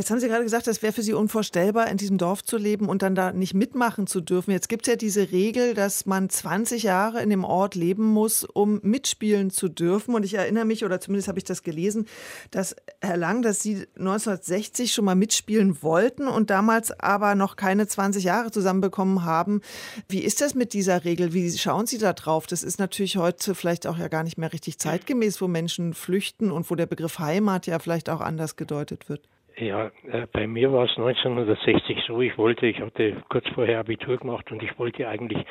Jetzt 0.00 0.10
haben 0.10 0.18
Sie 0.18 0.28
gerade 0.28 0.44
gesagt, 0.44 0.66
das 0.66 0.80
wäre 0.80 0.94
für 0.94 1.02
Sie 1.02 1.12
unvorstellbar, 1.12 1.88
in 1.88 1.98
diesem 1.98 2.16
Dorf 2.16 2.42
zu 2.42 2.56
leben 2.56 2.88
und 2.88 3.02
dann 3.02 3.14
da 3.14 3.34
nicht 3.34 3.52
mitmachen 3.52 4.06
zu 4.06 4.22
dürfen. 4.22 4.50
Jetzt 4.50 4.70
gibt 4.70 4.86
es 4.86 4.90
ja 4.90 4.96
diese 4.96 5.30
Regel, 5.30 5.74
dass 5.74 6.06
man 6.06 6.30
20 6.30 6.84
Jahre 6.84 7.20
in 7.20 7.28
dem 7.28 7.44
Ort 7.44 7.74
leben 7.74 8.06
muss, 8.06 8.44
um 8.44 8.80
mitspielen 8.82 9.50
zu 9.50 9.68
dürfen. 9.68 10.14
Und 10.14 10.24
ich 10.24 10.32
erinnere 10.32 10.64
mich, 10.64 10.86
oder 10.86 11.02
zumindest 11.02 11.28
habe 11.28 11.38
ich 11.38 11.44
das 11.44 11.62
gelesen, 11.62 12.06
dass 12.50 12.74
Herr 13.02 13.18
Lang, 13.18 13.42
dass 13.42 13.60
Sie 13.60 13.86
1960 13.98 14.90
schon 14.90 15.04
mal 15.04 15.16
mitspielen 15.16 15.82
wollten 15.82 16.28
und 16.28 16.48
damals 16.48 16.98
aber 16.98 17.34
noch 17.34 17.56
keine 17.56 17.86
20 17.86 18.24
Jahre 18.24 18.50
zusammenbekommen 18.50 19.26
haben. 19.26 19.60
Wie 20.08 20.20
ist 20.20 20.40
das 20.40 20.54
mit 20.54 20.72
dieser 20.72 21.04
Regel? 21.04 21.34
Wie 21.34 21.52
schauen 21.58 21.86
Sie 21.86 21.98
da 21.98 22.14
drauf? 22.14 22.46
Das 22.46 22.62
ist 22.62 22.78
natürlich 22.78 23.18
heute 23.18 23.54
vielleicht 23.54 23.86
auch 23.86 23.98
ja 23.98 24.08
gar 24.08 24.24
nicht 24.24 24.38
mehr 24.38 24.54
richtig 24.54 24.78
zeitgemäß, 24.78 25.42
wo 25.42 25.46
Menschen 25.46 25.92
flüchten 25.92 26.50
und 26.50 26.70
wo 26.70 26.74
der 26.74 26.86
Begriff 26.86 27.18
Heimat 27.18 27.66
ja 27.66 27.78
vielleicht 27.78 28.08
auch 28.08 28.22
anders 28.22 28.56
gedeutet 28.56 29.10
wird. 29.10 29.28
Ja, 29.60 29.90
äh, 30.10 30.26
bei 30.32 30.46
mir 30.46 30.72
war 30.72 30.86
es 30.86 30.96
1960 30.96 32.04
so, 32.06 32.20
ich 32.22 32.38
wollte, 32.38 32.66
ich 32.66 32.80
hatte 32.80 33.22
kurz 33.28 33.46
vorher 33.50 33.80
Abitur 33.80 34.16
gemacht 34.16 34.50
und 34.50 34.62
ich 34.62 34.78
wollte 34.78 35.06
eigentlich 35.06 35.44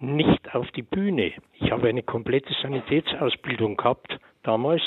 nicht 0.00 0.52
auf 0.52 0.68
die 0.72 0.82
Bühne. 0.82 1.32
Ich 1.60 1.70
habe 1.70 1.88
eine 1.88 2.02
komplette 2.02 2.52
Sanitätsausbildung 2.60 3.76
gehabt 3.76 4.18
damals. 4.42 4.82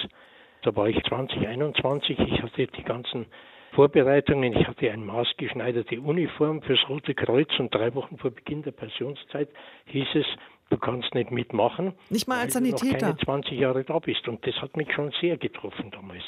Da 0.63 0.75
war 0.75 0.89
ich 0.89 1.01
20, 1.05 1.47
21. 1.47 2.19
Ich 2.19 2.41
hatte 2.41 2.67
die 2.67 2.83
ganzen 2.83 3.27
Vorbereitungen. 3.71 4.51
Ich 4.53 4.67
hatte 4.67 4.91
eine 4.91 5.05
maßgeschneiderte 5.05 6.01
Uniform 6.01 6.61
fürs 6.61 6.89
Rote 6.89 7.13
Kreuz 7.13 7.49
und 7.57 7.73
drei 7.73 7.95
Wochen 7.95 8.17
vor 8.17 8.31
Beginn 8.31 8.61
der 8.63 8.71
Pensionszeit 8.71 9.47
hieß 9.85 10.07
es, 10.15 10.25
du 10.69 10.77
kannst 10.77 11.15
nicht 11.15 11.31
mitmachen. 11.31 11.93
Nicht 12.09 12.27
mal 12.27 12.39
als 12.39 12.55
weil 12.55 12.65
Sanitäter. 12.65 12.97
Du 12.97 13.05
noch 13.05 13.15
keine 13.15 13.41
20 13.41 13.51
Jahre 13.57 13.83
da 13.85 13.99
bist. 13.99 14.27
Und 14.27 14.45
das 14.45 14.55
hat 14.61 14.75
mich 14.75 14.91
schon 14.91 15.13
sehr 15.21 15.37
getroffen 15.37 15.91
damals. 15.91 16.23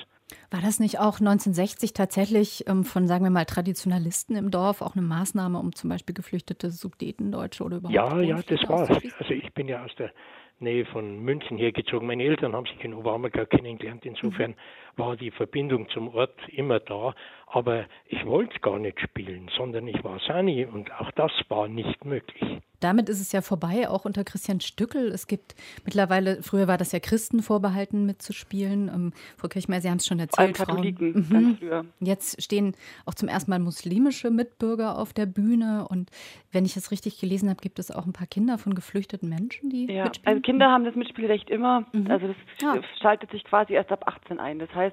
War 0.52 0.62
das 0.62 0.80
nicht 0.80 1.00
auch 1.00 1.20
1960 1.20 1.94
tatsächlich 1.94 2.68
ähm, 2.68 2.84
von, 2.84 3.08
sagen 3.08 3.24
wir 3.24 3.32
mal, 3.32 3.46
Traditionalisten 3.46 4.36
im 4.36 4.52
Dorf 4.52 4.82
auch 4.82 4.96
eine 4.96 5.06
Maßnahme, 5.06 5.58
um 5.60 5.74
zum 5.74 5.90
Beispiel 5.90 6.14
geflüchtete 6.14 6.70
Sudetendeutsche 6.70 7.64
oder 7.64 7.78
überhaupt 7.78 7.96
Ja, 7.96 8.22
ja, 8.22 8.36
das 8.36 8.48
Wohnfläche 8.48 8.70
war 8.70 8.82
auszuschließen? 8.82 9.20
Also 9.20 9.34
ich 9.34 9.54
bin 9.54 9.68
ja 9.68 9.84
aus 9.84 9.96
der 9.96 10.12
Nähe 10.60 10.86
von 10.86 11.20
München 11.20 11.58
hergezogen. 11.58 12.08
Meine 12.08 12.24
Eltern 12.24 12.54
haben 12.54 12.66
sich 12.66 12.84
in 12.84 12.94
Oberammergau 12.94 13.46
kennengelernt. 13.46 14.06
Insofern 14.06 14.56
war 14.98 15.16
die 15.16 15.32
Verbindung 15.32 15.88
zum 15.90 16.10
Ort 16.14 16.36
immer 16.50 16.80
da. 16.80 17.14
Aber 17.50 17.86
ich 18.08 18.26
wollte 18.26 18.60
gar 18.60 18.78
nicht 18.78 19.00
spielen, 19.00 19.50
sondern 19.56 19.88
ich 19.88 20.04
war 20.04 20.20
Sani 20.28 20.66
und 20.66 20.92
auch 21.00 21.12
das 21.12 21.32
war 21.48 21.70
nicht 21.70 22.04
möglich. 22.04 22.60
Damit 22.82 23.08
ist 23.10 23.22
es 23.22 23.32
ja 23.32 23.42
vorbei, 23.42 23.90
auch 23.90 24.04
unter 24.06 24.24
Christian 24.26 24.60
Stückel. 24.60 25.08
Es 25.08 25.26
gibt 25.28 25.56
mittlerweile, 25.86 26.44
früher 26.44 26.68
war 26.68 26.78
das 26.78 26.92
ja 26.92 27.00
Christen 27.00 27.42
vorbehalten 27.42 28.06
mitzuspielen. 28.06 28.90
Ähm, 28.94 29.14
Frau 29.38 29.48
Kirchmeier, 29.48 29.80
Sie 29.82 29.90
haben 29.90 29.98
es 29.98 30.06
schon 30.06 30.20
erzählt. 30.20 30.56
Katholiken, 30.58 31.24
Frauen. 31.24 31.44
ganz 31.44 31.60
früher. 31.60 31.86
Jetzt 32.02 32.44
stehen 32.44 32.76
auch 33.06 33.16
zum 33.16 33.30
ersten 33.30 33.50
Mal 33.50 33.60
muslimische 33.60 34.30
Mitbürger 34.30 35.00
auf 35.00 35.14
der 35.14 35.26
Bühne. 35.26 35.88
Und 35.90 36.12
wenn 36.52 36.66
ich 36.66 36.76
es 36.76 36.92
richtig 36.92 37.20
gelesen 37.20 37.50
habe, 37.50 37.62
gibt 37.62 37.80
es 37.80 37.90
auch 37.90 38.06
ein 38.06 38.14
paar 38.14 38.28
Kinder 38.28 38.58
von 38.60 38.76
geflüchteten 38.76 39.30
Menschen, 39.30 39.70
die 39.72 39.88
Ja, 39.92 40.04
mitspielen. 40.04 40.28
also 40.28 40.42
Kinder 40.42 40.70
haben 40.70 40.84
das 40.84 40.96
Mitspielrecht 40.96 41.50
immer. 41.50 41.86
Mhm. 41.94 42.12
Also 42.12 42.28
das 42.28 42.36
Ah. 42.64 42.80
schaltet 43.02 43.32
sich 43.32 43.44
quasi 43.46 43.74
erst 43.74 43.92
ab 43.92 44.04
18 44.06 44.40
ein. 44.40 44.60
Das 44.60 44.70
heißt, 44.76 44.87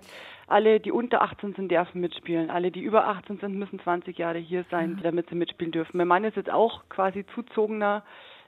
alle, 0.46 0.80
die 0.80 0.92
unter 0.92 1.22
18 1.22 1.54
sind, 1.54 1.70
dürfen 1.70 2.00
mitspielen. 2.00 2.50
Alle, 2.50 2.70
die 2.70 2.82
über 2.82 3.06
18 3.06 3.38
sind, 3.38 3.54
müssen 3.54 3.78
20 3.80 4.16
Jahre 4.18 4.38
hier 4.38 4.64
sein, 4.70 5.00
damit 5.02 5.28
sie 5.30 5.34
mitspielen 5.36 5.72
dürfen. 5.72 5.96
Mein 5.96 6.08
Mann 6.08 6.24
ist 6.24 6.36
jetzt 6.36 6.50
auch 6.50 6.82
quasi 6.88 7.24
zuzogener. 7.34 8.02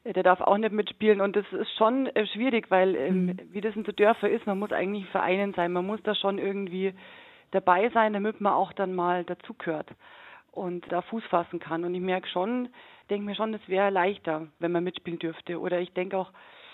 äh, 0.04 0.12
Der 0.12 0.22
darf 0.22 0.40
auch 0.40 0.58
nicht 0.58 0.72
mitspielen 0.72 1.20
und 1.20 1.36
das 1.36 1.46
ist 1.52 1.72
schon 1.76 2.06
äh, 2.14 2.26
schwierig, 2.26 2.70
weil 2.70 2.94
ähm, 2.96 3.36
wie 3.52 3.60
das 3.60 3.76
in 3.76 3.84
so 3.84 3.92
Dörfer 3.92 4.28
ist, 4.28 4.46
man 4.46 4.58
muss 4.58 4.72
eigentlich 4.72 5.06
Vereinen 5.06 5.54
sein, 5.54 5.72
man 5.72 5.86
muss 5.86 6.02
da 6.02 6.14
schon 6.14 6.38
irgendwie 6.38 6.92
dabei 7.52 7.88
sein, 7.90 8.12
damit 8.12 8.40
man 8.40 8.52
auch 8.52 8.72
dann 8.72 8.94
mal 8.94 9.24
dazugehört 9.24 9.88
und 10.52 10.90
da 10.90 11.02
Fuß 11.02 11.24
fassen 11.24 11.60
kann. 11.60 11.84
Und 11.84 11.94
ich 11.94 12.00
merke 12.00 12.28
schon, 12.28 12.68
denke 13.10 13.24
mir 13.26 13.34
schon, 13.34 13.54
es 13.54 13.68
wäre 13.68 13.90
leichter, 13.90 14.48
wenn 14.58 14.72
man 14.72 14.84
mitspielen 14.84 15.18
dürfte. 15.18 15.60
Oder 15.60 15.80
ich 15.80 15.92
denke 15.92 16.16
auch, 16.18 16.32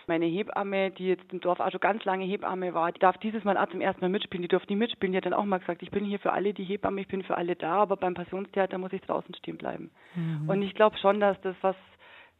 meine 0.08 0.26
Hebamme, 0.26 0.90
die 0.90 1.08
jetzt 1.08 1.32
im 1.32 1.40
Dorf 1.40 1.60
auch 1.60 1.70
schon 1.70 1.80
ganz 1.80 2.04
lange 2.04 2.24
Hebamme 2.24 2.74
war, 2.74 2.92
die 2.92 3.00
darf 3.00 3.18
dieses 3.18 3.44
Mal 3.44 3.56
auch 3.56 3.68
zum 3.68 3.80
ersten 3.80 4.00
Mal 4.00 4.08
mitspielen. 4.08 4.42
Die 4.42 4.48
durfte 4.48 4.72
nie 4.72 4.78
mitspielen. 4.78 5.12
Die 5.12 5.16
hat 5.16 5.26
dann 5.26 5.34
auch 5.34 5.44
mal 5.44 5.58
gesagt, 5.58 5.82
ich 5.82 5.90
bin 5.90 6.04
hier 6.04 6.18
für 6.18 6.32
alle 6.32 6.54
die 6.54 6.64
Hebamme, 6.64 7.00
ich 7.00 7.08
bin 7.08 7.22
für 7.22 7.36
alle 7.36 7.56
da, 7.56 7.74
aber 7.74 7.96
beim 7.96 8.14
Passionstheater 8.14 8.78
muss 8.78 8.92
ich 8.92 9.02
draußen 9.02 9.34
stehen 9.34 9.58
bleiben. 9.58 9.90
Mhm. 10.14 10.48
Und 10.48 10.62
ich 10.62 10.74
glaube 10.74 10.96
schon, 10.98 11.20
dass 11.20 11.40
das 11.42 11.56
was 11.62 11.76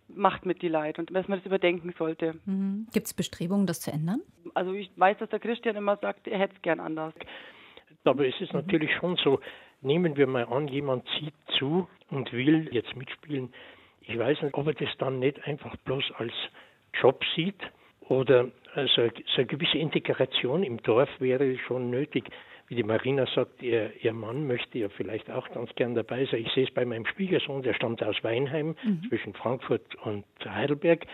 macht 0.09 0.45
mit 0.45 0.63
die 0.63 0.69
Leid 0.69 0.99
und 0.99 1.15
dass 1.15 1.29
man 1.29 1.39
das 1.39 1.47
überdenken 1.47 1.95
sollte. 1.99 2.35
Mhm. 2.45 2.87
Gibt 2.93 3.07
es 3.07 3.15
Bestrebungen, 3.15 3.67
das 3.67 3.81
zu 3.81 3.93
ändern? 3.93 4.21
Also 4.55 4.73
ich 4.73 4.91
weiß, 4.97 5.19
dass 5.19 5.31
der 5.31 5.41
Christian 5.41 5.77
immer 5.77 5.97
sagt, 5.97 6.27
er 6.29 6.39
hätte 6.39 6.55
es 6.55 6.63
gern 6.63 6.81
anders. 6.81 7.15
Aber 8.05 8.27
es 8.27 8.39
ist 8.41 8.53
natürlich 8.53 8.91
schon 8.97 9.17
so, 9.17 9.41
nehmen 9.81 10.17
wir 10.17 10.27
mal 10.27 10.45
an, 10.47 10.69
jemand 10.69 11.07
zieht 11.19 11.35
zu 11.59 11.89
und 12.11 12.33
will 12.33 12.69
jetzt 12.73 12.97
mitspielen. 12.97 13.53
Ich 14.01 14.19
weiß 14.19 14.43
nicht, 14.43 14.55
ob 14.55 14.67
er 14.67 14.75
das 14.75 14.89
dann 14.99 15.21
nicht 15.21 15.47
einfach 15.47 15.77
bloß 15.85 16.05
als 16.19 16.33
Job 17.01 17.23
sieht 17.35 17.61
oder 18.01 18.49
also 18.75 19.09
so 19.09 19.11
eine 19.37 19.47
gewisse 19.47 19.79
Integration 19.79 20.63
im 20.63 20.83
Dorf 20.83 21.09
wäre 21.19 21.57
schon 21.59 21.91
nötig. 21.91 22.25
Wie 22.69 22.75
die 22.75 22.83
Marina 22.85 23.27
sagt, 23.35 23.63
ihr, 23.63 23.93
ihr 24.03 24.13
Mann 24.15 24.47
möchte 24.47 24.79
ja 24.79 24.89
vielleicht 24.89 25.31
auch 25.31 25.49
ganz 25.51 25.75
gern 25.75 25.95
dabei 25.95 26.25
sein. 26.27 26.41
Ich 26.41 26.53
sehe 26.53 26.65
es 26.65 26.73
bei 26.73 26.85
meinem 26.85 27.05
Schwiegersohn, 27.05 27.63
der 27.63 27.75
stammt 27.75 28.03
aus 28.03 28.17
Weinheim 28.23 28.77
zwischen 29.09 29.35
Frankfurt 29.35 29.95
und 30.05 30.25
Heidelberg. 30.45 31.07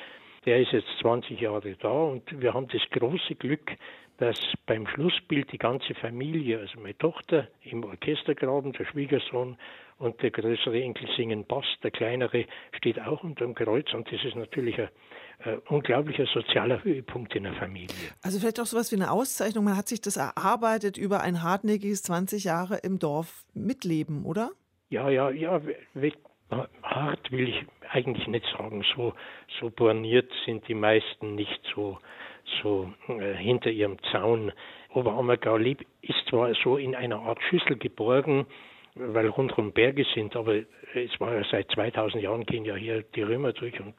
Der 0.47 0.61
ist 0.61 0.73
jetzt 0.73 0.88
20 1.00 1.40
Jahre 1.40 1.75
da 1.80 1.90
und 1.90 2.40
wir 2.40 2.54
haben 2.54 2.68
das 2.68 2.82
große 2.90 3.35
Glück, 3.35 3.73
dass 4.18 4.38
beim 4.66 4.87
Schlussbild 4.87 5.50
die 5.52 5.58
ganze 5.58 5.94
Familie, 5.94 6.58
also 6.58 6.80
meine 6.80 6.97
Tochter 6.99 7.49
im 7.62 7.85
Orchestergraben, 7.85 8.73
der 8.73 8.85
Schwiegersohn 8.85 9.56
und 9.99 10.23
der 10.23 10.31
größere 10.31 10.81
Enkel 10.81 11.09
singen 11.17 11.45
Bass, 11.45 11.67
der 11.83 11.90
kleinere 11.90 12.47
steht 12.76 13.00
auch 13.00 13.23
unter 13.23 13.45
dem 13.45 13.55
Kreuz 13.55 13.93
und 13.93 14.11
das 14.11 14.25
ist 14.25 14.37
natürlich 14.37 14.78
ein, 14.78 14.88
ein 15.40 15.59
unglaublicher 15.69 16.26
sozialer 16.26 16.83
Höhepunkt 16.83 17.35
in 17.35 17.45
der 17.45 17.55
Familie. 17.55 17.88
Also 18.23 18.38
vielleicht 18.38 18.61
auch 18.61 18.67
sowas 18.67 18.93
wie 18.93 18.97
eine 18.97 19.11
Auszeichnung. 19.11 19.64
Man 19.64 19.76
hat 19.76 19.88
sich 19.88 20.00
das 20.00 20.17
erarbeitet 20.17 20.97
über 20.97 21.21
ein 21.21 21.43
hartnäckiges 21.43 22.02
20 22.05 22.45
Jahre 22.45 22.78
im 22.78 22.99
Dorf 22.99 23.45
mitleben, 23.55 24.25
oder? 24.25 24.50
Ja, 24.90 25.11
ja, 25.11 25.31
ja, 25.31 25.61
hart 26.83 27.31
will 27.31 27.49
ich 27.49 27.67
eigentlich 27.90 28.26
nicht 28.26 28.47
sagen. 28.57 28.85
So, 28.95 29.14
so 29.61 29.71
borniert 29.71 30.31
sind 30.45 30.67
die 30.69 30.75
meisten 30.75 31.35
nicht 31.35 31.61
so, 31.75 31.99
so 32.62 32.93
äh, 33.09 33.35
hinter 33.35 33.71
ihrem 33.71 33.99
Zaun. 34.11 34.52
Oberammergau 34.95 35.57
lieb 35.57 35.87
ist 36.00 36.19
zwar 36.28 36.55
so 36.62 36.76
in 36.76 36.95
einer 36.95 37.21
Art 37.21 37.40
Schüssel 37.43 37.76
geborgen, 37.76 38.47
weil 38.95 39.28
rundherum 39.28 39.73
Berge 39.73 40.04
sind, 40.14 40.35
aber 40.37 40.57
es 40.95 41.21
war 41.21 41.35
ja 41.35 41.42
seit 41.50 41.71
2000 41.71 42.23
Jahren 42.23 42.45
gehen 42.45 42.64
ja 42.64 42.75
hier 42.75 43.02
die 43.02 43.23
Römer 43.23 43.52
durch 43.52 43.78
und 43.80 43.95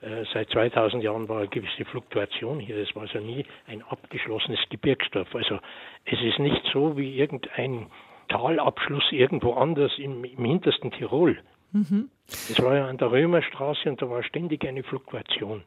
äh, 0.00 0.24
seit 0.32 0.50
2000 0.50 1.02
Jahren 1.02 1.28
war 1.28 1.38
eine 1.38 1.48
gewisse 1.48 1.84
Fluktuation 1.84 2.60
hier. 2.60 2.76
Es 2.76 2.94
war 2.94 3.02
also 3.02 3.18
nie 3.18 3.44
ein 3.66 3.82
abgeschlossenes 3.82 4.60
Gebirgsdorf. 4.70 5.34
Also 5.34 5.58
es 6.04 6.20
ist 6.22 6.38
nicht 6.38 6.62
so 6.72 6.96
wie 6.96 7.16
irgendein 7.16 7.86
Talabschluss 8.28 9.10
irgendwo 9.10 9.54
anders 9.54 9.92
im, 9.98 10.24
im 10.24 10.44
hintersten 10.44 10.90
Tirol. 10.92 11.38
Mhm. 11.72 12.10
Es 12.26 12.62
war 12.62 12.76
ja 12.76 12.86
an 12.86 12.98
der 12.98 13.10
Römerstraße 13.10 13.88
und 13.88 14.00
da 14.00 14.08
war 14.08 14.22
ständig 14.22 14.66
eine 14.66 14.82
Fluktuation. 14.82 15.64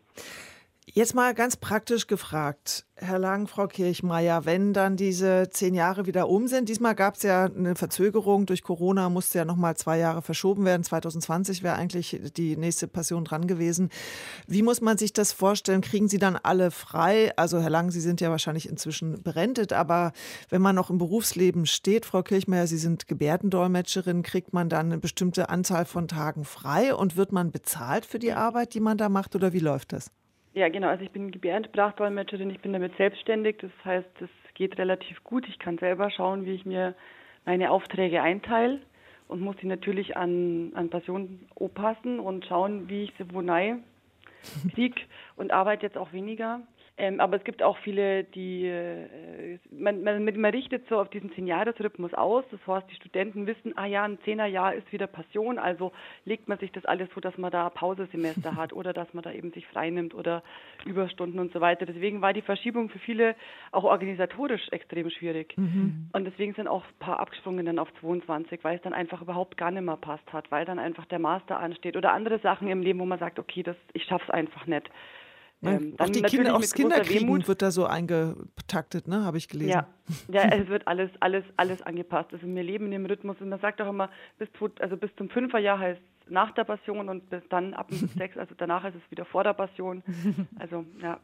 Jetzt 0.93 1.15
mal 1.15 1.33
ganz 1.33 1.55
praktisch 1.55 2.05
gefragt, 2.07 2.85
Herr 2.95 3.17
Lang, 3.17 3.47
Frau 3.47 3.65
Kirchmeier, 3.67 4.43
wenn 4.43 4.73
dann 4.73 4.97
diese 4.97 5.47
zehn 5.49 5.73
Jahre 5.73 6.05
wieder 6.05 6.27
um 6.27 6.49
sind, 6.49 6.67
diesmal 6.67 6.95
gab 6.95 7.15
es 7.15 7.23
ja 7.23 7.45
eine 7.45 7.75
Verzögerung 7.75 8.45
durch 8.45 8.61
Corona, 8.61 9.07
musste 9.07 9.37
ja 9.37 9.45
nochmal 9.45 9.77
zwei 9.77 9.97
Jahre 9.99 10.21
verschoben 10.21 10.65
werden. 10.65 10.83
2020 10.83 11.63
wäre 11.63 11.75
eigentlich 11.75 12.19
die 12.35 12.57
nächste 12.57 12.89
Passion 12.89 13.23
dran 13.23 13.47
gewesen. 13.47 13.89
Wie 14.47 14.63
muss 14.63 14.81
man 14.81 14.97
sich 14.97 15.13
das 15.13 15.31
vorstellen? 15.31 15.79
Kriegen 15.79 16.09
Sie 16.09 16.17
dann 16.17 16.35
alle 16.35 16.71
frei? 16.71 17.31
Also 17.37 17.61
Herr 17.61 17.69
Lang, 17.69 17.91
Sie 17.91 18.01
sind 18.01 18.19
ja 18.19 18.29
wahrscheinlich 18.29 18.67
inzwischen 18.67 19.23
berentet, 19.23 19.71
aber 19.71 20.11
wenn 20.49 20.61
man 20.61 20.75
noch 20.75 20.89
im 20.89 20.97
Berufsleben 20.97 21.67
steht, 21.67 22.05
Frau 22.05 22.21
Kirchmeier, 22.21 22.67
Sie 22.67 22.77
sind 22.77 23.07
Gebärdendolmetscherin, 23.07 24.23
kriegt 24.23 24.51
man 24.51 24.67
dann 24.67 24.87
eine 24.87 24.97
bestimmte 24.97 25.47
Anzahl 25.47 25.85
von 25.85 26.09
Tagen 26.09 26.43
frei 26.43 26.93
und 26.93 27.15
wird 27.15 27.31
man 27.31 27.51
bezahlt 27.51 28.05
für 28.05 28.19
die 28.19 28.33
Arbeit, 28.33 28.73
die 28.73 28.81
man 28.81 28.97
da 28.97 29.07
macht 29.07 29.37
oder 29.37 29.53
wie 29.53 29.59
läuft 29.59 29.93
das? 29.93 30.11
Ja, 30.53 30.67
genau. 30.67 30.87
Also 30.87 31.03
ich 31.03 31.11
bin 31.11 31.31
Gebärdensprachdolmetscherin, 31.31 32.49
ich 32.49 32.59
bin 32.59 32.73
damit 32.73 32.95
selbstständig. 32.97 33.57
Das 33.61 33.71
heißt, 33.85 34.09
es 34.21 34.29
geht 34.53 34.77
relativ 34.77 35.23
gut. 35.23 35.47
Ich 35.47 35.59
kann 35.59 35.77
selber 35.77 36.09
schauen, 36.11 36.45
wie 36.45 36.53
ich 36.53 36.65
mir 36.65 36.93
meine 37.45 37.71
Aufträge 37.71 38.21
einteile 38.21 38.81
und 39.27 39.39
muss 39.39 39.55
sie 39.61 39.67
natürlich 39.67 40.17
an, 40.17 40.73
an 40.75 40.89
Personen 40.89 41.47
passen 41.73 42.19
und 42.19 42.45
schauen, 42.45 42.89
wie 42.89 43.03
ich 43.03 43.13
sie 43.17 43.33
wo 43.33 43.41
kriege 44.73 45.01
und 45.37 45.51
arbeite 45.51 45.85
jetzt 45.85 45.97
auch 45.97 46.11
weniger. 46.11 46.61
Ähm, 47.01 47.19
aber 47.19 47.35
es 47.35 47.43
gibt 47.43 47.63
auch 47.63 47.79
viele, 47.79 48.25
die, 48.25 48.67
äh, 48.67 49.57
man, 49.71 50.03
man, 50.03 50.23
man 50.23 50.51
richtet 50.51 50.87
so 50.87 50.99
auf 50.99 51.09
diesen 51.09 51.33
Zehn-Jahres-Rhythmus 51.33 52.13
aus. 52.13 52.43
Das 52.51 52.59
heißt, 52.67 52.87
die 52.91 52.95
Studenten 52.95 53.47
wissen, 53.47 53.75
ah 53.75 53.87
ja, 53.87 54.03
ein 54.03 54.19
Zehnerjahr 54.23 54.75
ist 54.75 54.93
wieder 54.93 55.07
Passion, 55.07 55.57
also 55.57 55.91
legt 56.25 56.47
man 56.47 56.59
sich 56.59 56.71
das 56.71 56.85
alles 56.85 57.09
so, 57.15 57.19
dass 57.19 57.35
man 57.39 57.49
da 57.49 57.71
Pausesemester 57.71 58.55
hat 58.55 58.71
oder 58.71 58.93
dass 58.93 59.11
man 59.15 59.23
da 59.23 59.31
eben 59.31 59.51
sich 59.51 59.65
freinimmt 59.65 60.13
oder 60.13 60.43
Überstunden 60.85 61.39
und 61.39 61.51
so 61.53 61.59
weiter. 61.59 61.87
Deswegen 61.87 62.21
war 62.21 62.33
die 62.33 62.43
Verschiebung 62.43 62.89
für 62.89 62.99
viele 62.99 63.35
auch 63.71 63.83
organisatorisch 63.83 64.69
extrem 64.69 65.09
schwierig. 65.09 65.55
Und 66.13 66.25
deswegen 66.25 66.53
sind 66.53 66.67
auch 66.67 66.83
ein 66.83 66.99
paar 66.99 67.19
abgesprungen 67.19 67.65
dann 67.65 67.79
auf 67.79 67.91
22, 67.99 68.63
weil 68.63 68.75
es 68.75 68.81
dann 68.83 68.93
einfach 68.93 69.23
überhaupt 69.23 69.57
gar 69.57 69.71
nicht 69.71 69.81
mehr 69.81 69.97
passt 69.97 70.31
hat, 70.31 70.51
weil 70.51 70.65
dann 70.65 70.77
einfach 70.77 71.07
der 71.07 71.17
Master 71.17 71.57
ansteht 71.57 71.97
oder 71.97 72.13
andere 72.13 72.37
Sachen 72.41 72.67
im 72.67 72.83
Leben, 72.83 72.99
wo 72.99 73.05
man 73.05 73.17
sagt, 73.17 73.39
okay, 73.39 73.63
das, 73.63 73.75
ich 73.93 74.03
schaff's 74.03 74.29
einfach 74.29 74.67
nicht. 74.67 74.87
Ähm, 75.63 75.95
auch 75.99 76.09
die 76.09 76.23
Kinder, 76.23 76.55
aufs 76.55 76.73
Kinderkriegen 76.73 77.27
Wehmut. 77.27 77.47
wird 77.47 77.61
da 77.61 77.69
so 77.69 77.85
eingetaktet, 77.85 79.07
ne? 79.07 79.23
Habe 79.23 79.37
ich 79.37 79.47
gelesen. 79.47 79.69
Ja, 79.69 79.87
ja, 80.31 80.43
es 80.51 80.67
wird 80.67 80.87
alles, 80.87 81.11
alles, 81.19 81.43
alles 81.55 81.81
angepasst. 81.83 82.33
Also 82.33 82.47
wir 82.47 82.63
leben 82.63 82.85
in 82.85 82.91
dem 82.91 83.05
Rhythmus 83.05 83.37
und 83.39 83.49
man 83.49 83.59
sagt 83.59 83.79
auch 83.79 83.89
immer, 83.89 84.09
bis, 84.39 84.49
also 84.79 84.97
bis 84.97 85.11
zum 85.17 85.29
Fünferjahr 85.29 85.77
heißt 85.77 86.01
es 86.01 86.31
nach 86.31 86.51
der 86.51 86.63
Passion 86.63 87.09
und 87.09 87.29
bis 87.29 87.43
dann 87.49 87.75
ab 87.75 87.89
dem 87.89 88.07
sechs, 88.17 88.37
also 88.37 88.55
danach 88.57 88.85
ist 88.85 88.95
es 88.95 89.11
wieder 89.11 89.25
vor 89.25 89.43
der 89.43 89.53
Passion. 89.53 90.03
Also 90.57 90.85
ja. 91.01 91.19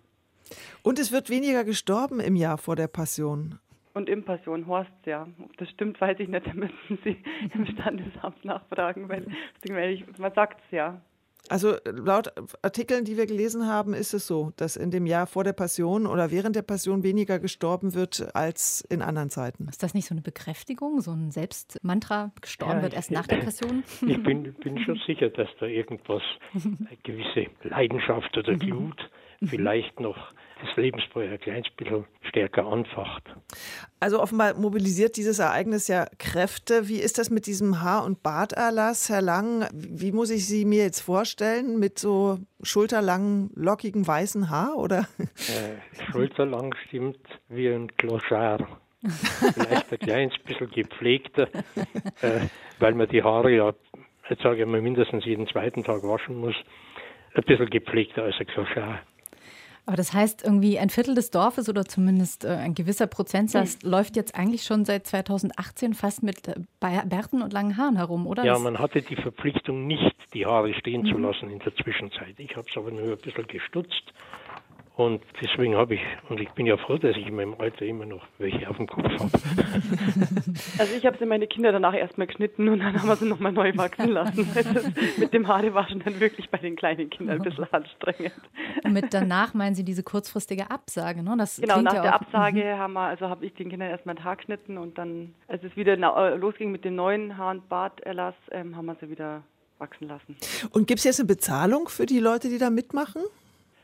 Und 0.84 1.00
es 1.00 1.12
wird 1.12 1.29
weniger 1.29 1.63
gestorben 1.63 2.20
im 2.20 2.36
Jahr 2.36 2.58
vor 2.58 2.75
der 2.75 2.88
Passion. 2.88 3.60
Und 3.94 4.10
im 4.10 4.24
Passion 4.24 4.67
Horst, 4.67 4.91
ja. 5.06 5.27
Ob 5.44 5.58
das 5.58 5.70
stimmt, 5.72 6.00
weiß 6.00 6.20
ich 6.20 6.27
nicht. 6.27 6.46
Da 6.46 6.53
müssen 6.53 7.00
Sie 7.03 7.17
im 7.56 7.65
Standesamt 7.65 8.46
nachfragen, 8.46 9.10
weil, 9.10 9.25
man 10.20 10.34
sagt 10.34 10.62
es 10.65 10.72
ja. 10.72 11.01
Also 11.50 11.75
laut 11.86 12.34
Artikeln, 12.62 13.06
die 13.06 13.15
wir 13.15 13.25
gelesen 13.25 13.67
haben, 13.67 13.94
ist 13.94 14.13
es 14.13 14.27
so, 14.27 14.51
dass 14.58 14.75
in 14.75 14.91
dem 14.91 15.06
Jahr 15.06 15.27
vor 15.27 15.44
der 15.44 15.53
Passion 15.53 16.06
oder 16.06 16.29
während 16.29 16.56
der 16.56 16.62
Passion 16.62 17.03
weniger 17.03 17.39
gestorben 17.39 17.94
wird 17.94 18.36
als 18.36 18.82
in 18.89 19.01
anderen 19.01 19.29
Zeiten. 19.29 19.67
Ist 19.70 19.82
das 19.82 19.94
nicht 19.94 20.08
so 20.08 20.13
eine 20.13 20.22
Bekräftigung, 20.22 21.00
so 21.01 21.12
ein 21.12 21.32
Selbstmantra, 21.32 22.32
gestorben 22.41 22.77
ja, 22.77 22.82
wird 22.84 22.94
erst 22.94 23.12
nach 23.12 23.27
der 23.27 23.38
Passion? 23.38 23.84
Ich 24.08 24.22
bin, 24.24 24.53
bin 24.63 24.79
schon 24.79 25.00
sicher, 25.06 25.29
dass 25.29 25.48
da 25.60 25.65
irgendwas, 25.65 26.22
eine 26.53 26.98
gewisse 27.03 27.48
Leidenschaft 27.63 28.38
oder 28.38 28.56
Glut 28.58 29.10
vielleicht 29.44 30.00
noch 30.00 30.17
das 30.61 30.75
Lebensfeuer 30.75 31.31
ein 31.31 31.39
kleines 31.39 31.69
bisschen 31.75 32.05
stärker 32.21 32.65
anfacht. 32.65 33.23
Also 33.99 34.21
offenbar 34.21 34.55
mobilisiert 34.55 35.17
dieses 35.17 35.39
Ereignis 35.39 35.87
ja 35.87 36.07
Kräfte. 36.17 36.87
Wie 36.87 36.99
ist 36.99 37.17
das 37.17 37.29
mit 37.29 37.47
diesem 37.47 37.81
Haar- 37.81 38.05
und 38.05 38.23
Barterlass, 38.23 39.09
Herr 39.09 39.21
Lang? 39.21 39.67
Wie 39.73 40.11
muss 40.11 40.29
ich 40.29 40.47
Sie 40.47 40.65
mir 40.65 40.83
jetzt 40.83 41.01
vorstellen? 41.01 41.79
Mit 41.79 41.99
so 41.99 42.39
schulterlangen, 42.61 43.51
lockigen, 43.55 44.05
weißen 44.05 44.49
Haar, 44.49 44.75
oder? 44.77 45.07
Äh, 45.19 46.11
schulterlang 46.11 46.73
stimmt 46.87 47.19
wie 47.49 47.69
ein 47.69 47.95
Clochard. 47.97 48.65
Vielleicht 49.01 49.91
ein 49.91 49.99
kleines 49.99 50.37
bisschen 50.39 50.69
gepflegter, 50.71 51.47
äh, 52.21 52.47
weil 52.79 52.93
man 52.93 53.07
die 53.07 53.23
Haare 53.23 53.51
ja, 53.51 53.73
jetzt 54.29 54.41
sage 54.41 54.61
ich 54.61 54.67
mal, 54.67 54.81
mindestens 54.81 55.23
jeden 55.25 55.47
zweiten 55.47 55.83
Tag 55.83 56.03
waschen 56.03 56.35
muss. 56.35 56.55
Ein 57.33 57.43
bisschen 57.43 57.69
gepflegter 57.69 58.23
als 58.23 58.35
ein 58.39 58.47
Clochard. 58.47 58.99
Aber 59.88 59.96
das 59.96 60.13
heißt, 60.13 60.44
irgendwie 60.44 60.77
ein 60.77 60.89
Viertel 60.89 61.15
des 61.15 61.32
Dorfes 61.32 61.70
oder 61.70 61.86
zumindest 61.86 62.44
äh, 62.44 62.50
ein 62.50 62.75
gewisser 62.75 63.08
Prozentsatz 63.08 63.82
mhm. 63.82 63.89
läuft 63.89 64.17
jetzt 64.17 64.36
eigentlich 64.36 64.63
schon 64.63 64.84
seit 64.84 65.08
2018 65.08 65.94
fast 65.94 66.24
mit 66.24 66.46
äh, 66.50 66.56
Bärten 66.79 67.41
und 67.41 67.53
langen 67.53 67.77
Haaren 67.77 67.96
herum, 67.96 68.27
oder? 68.27 68.44
Ja, 68.44 68.53
das 68.53 68.62
man 68.62 68.79
hatte 68.79 69.01
die 69.01 69.15
Verpflichtung 69.15 69.88
nicht, 69.88 70.13
die 70.34 70.46
Haare 70.46 70.74
stehen 70.74 71.03
mhm. 71.03 71.12
zu 71.13 71.17
lassen 71.17 71.50
in 71.50 71.60
der 71.60 71.74
Zwischenzeit. 71.74 72.36
Ich 72.38 72.58
habe 72.58 72.67
es 72.70 72.75
aber 72.75 72.91
nur 72.91 73.13
ein 73.13 73.17
bisschen 73.17 73.48
gestutzt 73.48 74.13
und 74.98 75.22
deswegen 75.39 75.75
habe 75.75 75.94
ich, 75.94 76.01
und 76.27 76.39
ich 76.39 76.50
bin 76.54 76.66
ja 76.66 76.75
froh, 76.75 76.98
dass 76.98 77.16
ich 77.16 77.27
in 77.27 77.36
meinem 77.36 77.54
Alter 77.60 77.86
immer 77.86 78.08
noch 78.08 78.25
welche 78.39 78.68
auf 78.68 78.77
dem 78.77 78.88
Kopf 78.88 79.06
habe. 79.06 79.30
Also 80.80 80.96
ich 80.96 81.06
habe 81.06 81.18
sie 81.20 81.25
meine 81.25 81.46
Kinder 81.46 81.72
danach 81.72 81.94
erstmal 81.94 82.25
geschnitten 82.25 82.68
und 82.68 82.80
dann 82.80 83.00
haben 83.00 83.08
wir 83.08 83.16
sie 83.16 83.27
nochmal 83.27 83.51
neu 83.51 83.72
wachsen 83.75 84.10
lassen. 84.10 84.48
mit 85.18 85.34
dem 85.34 85.48
Haarewaschen 85.48 86.01
dann 86.04 86.20
wirklich 86.20 86.50
bei 86.50 86.58
den 86.58 86.75
kleinen 86.75 87.12
Kindern 87.12 87.38
ein 87.38 87.44
bisschen 87.44 87.72
anstrengend. 87.72 88.34
Und 88.84 88.94
mit 88.94 89.13
danach 89.13 89.54
meinen 89.54 89.75
Sie 89.75 89.84
diese 89.84 90.01
kurzfristige 90.01 90.72
Absage, 90.72 91.22
ne? 91.22 91.36
Das 91.38 91.62
genau, 91.62 91.82
nach 91.82 91.94
ja 91.94 92.01
der 92.01 92.16
Absage 92.16 92.63
mhm. 92.63 92.77
haben 92.80 92.94
wir, 92.94 93.01
also 93.01 93.30
habe 93.30 93.46
ich 93.46 93.54
den 93.54 93.70
Kindern 93.70 93.92
erstmal 93.92 94.16
ein 94.16 94.24
Haar 94.24 94.38
geschnitten 94.38 94.80
und 94.80 94.98
dann, 94.98 95.36
als 95.48 95.63
es 95.63 95.75
wieder 95.75 95.94
äh, 95.94 96.36
losging 96.36 96.72
mit 96.72 96.84
dem 96.86 96.96
neuen 96.96 97.38
Haar- 97.38 97.51
und 97.51 97.70
Barterlass, 97.70 98.36
ähm, 98.51 98.75
haben 98.75 98.88
wir 98.88 98.96
sie 99.00 99.12
wieder 99.12 99.44
wachsen 99.77 100.08
lassen. 100.08 100.36
Und 100.72 100.88
gibt 100.88 101.00
es 101.00 101.04
jetzt 101.04 101.20
eine 101.20 101.27
Bezahlung 101.27 101.88
für 101.88 102.08
die 102.08 102.20
Leute, 102.20 102.50
die 102.50 102.58
da 102.58 102.72
mitmachen? 102.72 103.22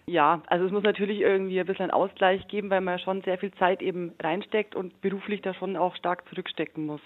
Ja, 0.05 0.41
also 0.47 0.65
es 0.65 0.71
muss 0.71 0.83
natürlich 0.83 1.19
irgendwie 1.21 1.59
ein 1.59 1.65
bisschen 1.65 1.83
einen 1.83 1.91
Ausgleich 1.91 2.47
geben, 2.47 2.69
weil 2.69 2.81
man 2.81 2.99
schon 2.99 3.21
sehr 3.21 3.37
viel 3.37 3.53
Zeit 3.53 3.81
eben 3.81 4.13
reinsteckt 4.21 4.75
und 4.75 4.99
beruflich 5.01 5.41
da 5.41 5.53
schon 5.53 5.77
auch 5.77 5.95
stark 5.95 6.27
zurückstecken 6.29 6.85
muss. 6.85 7.01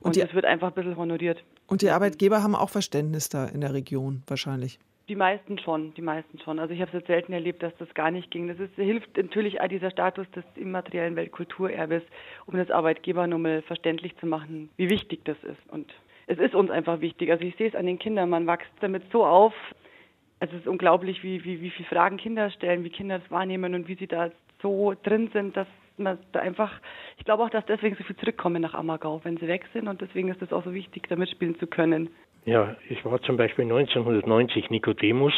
Und, 0.00 0.16
es 0.16 0.34
wird 0.34 0.44
einfach 0.44 0.68
ein 0.68 0.74
bisschen 0.74 0.96
honoriert. 0.96 1.42
Und 1.66 1.82
die 1.82 1.90
Arbeitgeber 1.90 2.42
haben 2.42 2.54
auch 2.54 2.70
Verständnis 2.70 3.28
da 3.28 3.46
in 3.46 3.60
der 3.60 3.74
Region 3.74 4.22
wahrscheinlich. 4.26 4.78
Die 5.08 5.16
meisten 5.16 5.58
schon, 5.58 5.92
die 5.94 6.02
meisten 6.02 6.38
schon. 6.38 6.58
Also 6.58 6.72
ich 6.72 6.80
habe 6.80 6.90
es 6.90 6.94
jetzt 6.94 7.08
selten 7.08 7.32
erlebt, 7.32 7.62
dass 7.62 7.76
das 7.78 7.92
gar 7.92 8.10
nicht 8.10 8.30
ging. 8.30 8.48
Das 8.48 8.58
ist, 8.58 8.74
hilft 8.76 9.16
natürlich 9.16 9.60
auch 9.60 9.68
dieser 9.68 9.90
Status 9.90 10.26
des 10.30 10.44
immateriellen 10.54 11.14
Weltkulturerbes, 11.14 12.02
um 12.46 12.56
das 12.56 12.70
Arbeitgeber 12.70 13.26
nochmal 13.26 13.62
verständlich 13.62 14.16
zu 14.16 14.26
machen, 14.26 14.70
wie 14.76 14.88
wichtig 14.88 15.20
das 15.24 15.36
ist. 15.44 15.70
Und 15.70 15.92
es 16.26 16.38
ist 16.38 16.54
uns 16.54 16.70
einfach 16.70 17.00
wichtig. 17.00 17.30
Also 17.30 17.44
ich 17.44 17.54
sehe 17.56 17.68
es 17.68 17.74
an 17.74 17.84
den 17.84 17.98
Kindern, 17.98 18.30
man 18.30 18.46
wächst 18.46 18.70
damit 18.80 19.02
so 19.12 19.26
auf, 19.26 19.52
es 20.40 20.52
ist 20.52 20.66
unglaublich, 20.66 21.22
wie, 21.22 21.44
wie, 21.44 21.60
wie 21.60 21.70
viele 21.70 21.88
Fragen 21.88 22.16
Kinder 22.16 22.50
stellen, 22.50 22.84
wie 22.84 22.90
Kinder 22.90 23.18
das 23.18 23.30
wahrnehmen 23.30 23.74
und 23.74 23.88
wie 23.88 23.94
sie 23.94 24.06
da 24.06 24.30
so 24.62 24.94
drin 25.02 25.30
sind, 25.32 25.56
dass 25.56 25.68
man 25.96 26.18
da 26.32 26.40
einfach, 26.40 26.72
ich 27.18 27.24
glaube 27.24 27.44
auch, 27.44 27.50
dass 27.50 27.64
deswegen 27.66 27.96
so 27.96 28.04
viel 28.04 28.16
zurückkommen 28.16 28.62
nach 28.62 28.74
Ammergau, 28.74 29.20
wenn 29.24 29.36
sie 29.36 29.46
weg 29.46 29.66
sind 29.72 29.88
und 29.88 30.00
deswegen 30.00 30.28
ist 30.28 30.42
es 30.42 30.52
auch 30.52 30.64
so 30.64 30.74
wichtig, 30.74 31.06
da 31.08 31.16
mitspielen 31.16 31.58
zu 31.58 31.66
können. 31.66 32.10
Ja, 32.44 32.76
ich 32.88 33.04
war 33.04 33.22
zum 33.22 33.36
Beispiel 33.36 33.64
1990 33.64 34.70
Nikodemus. 34.70 35.32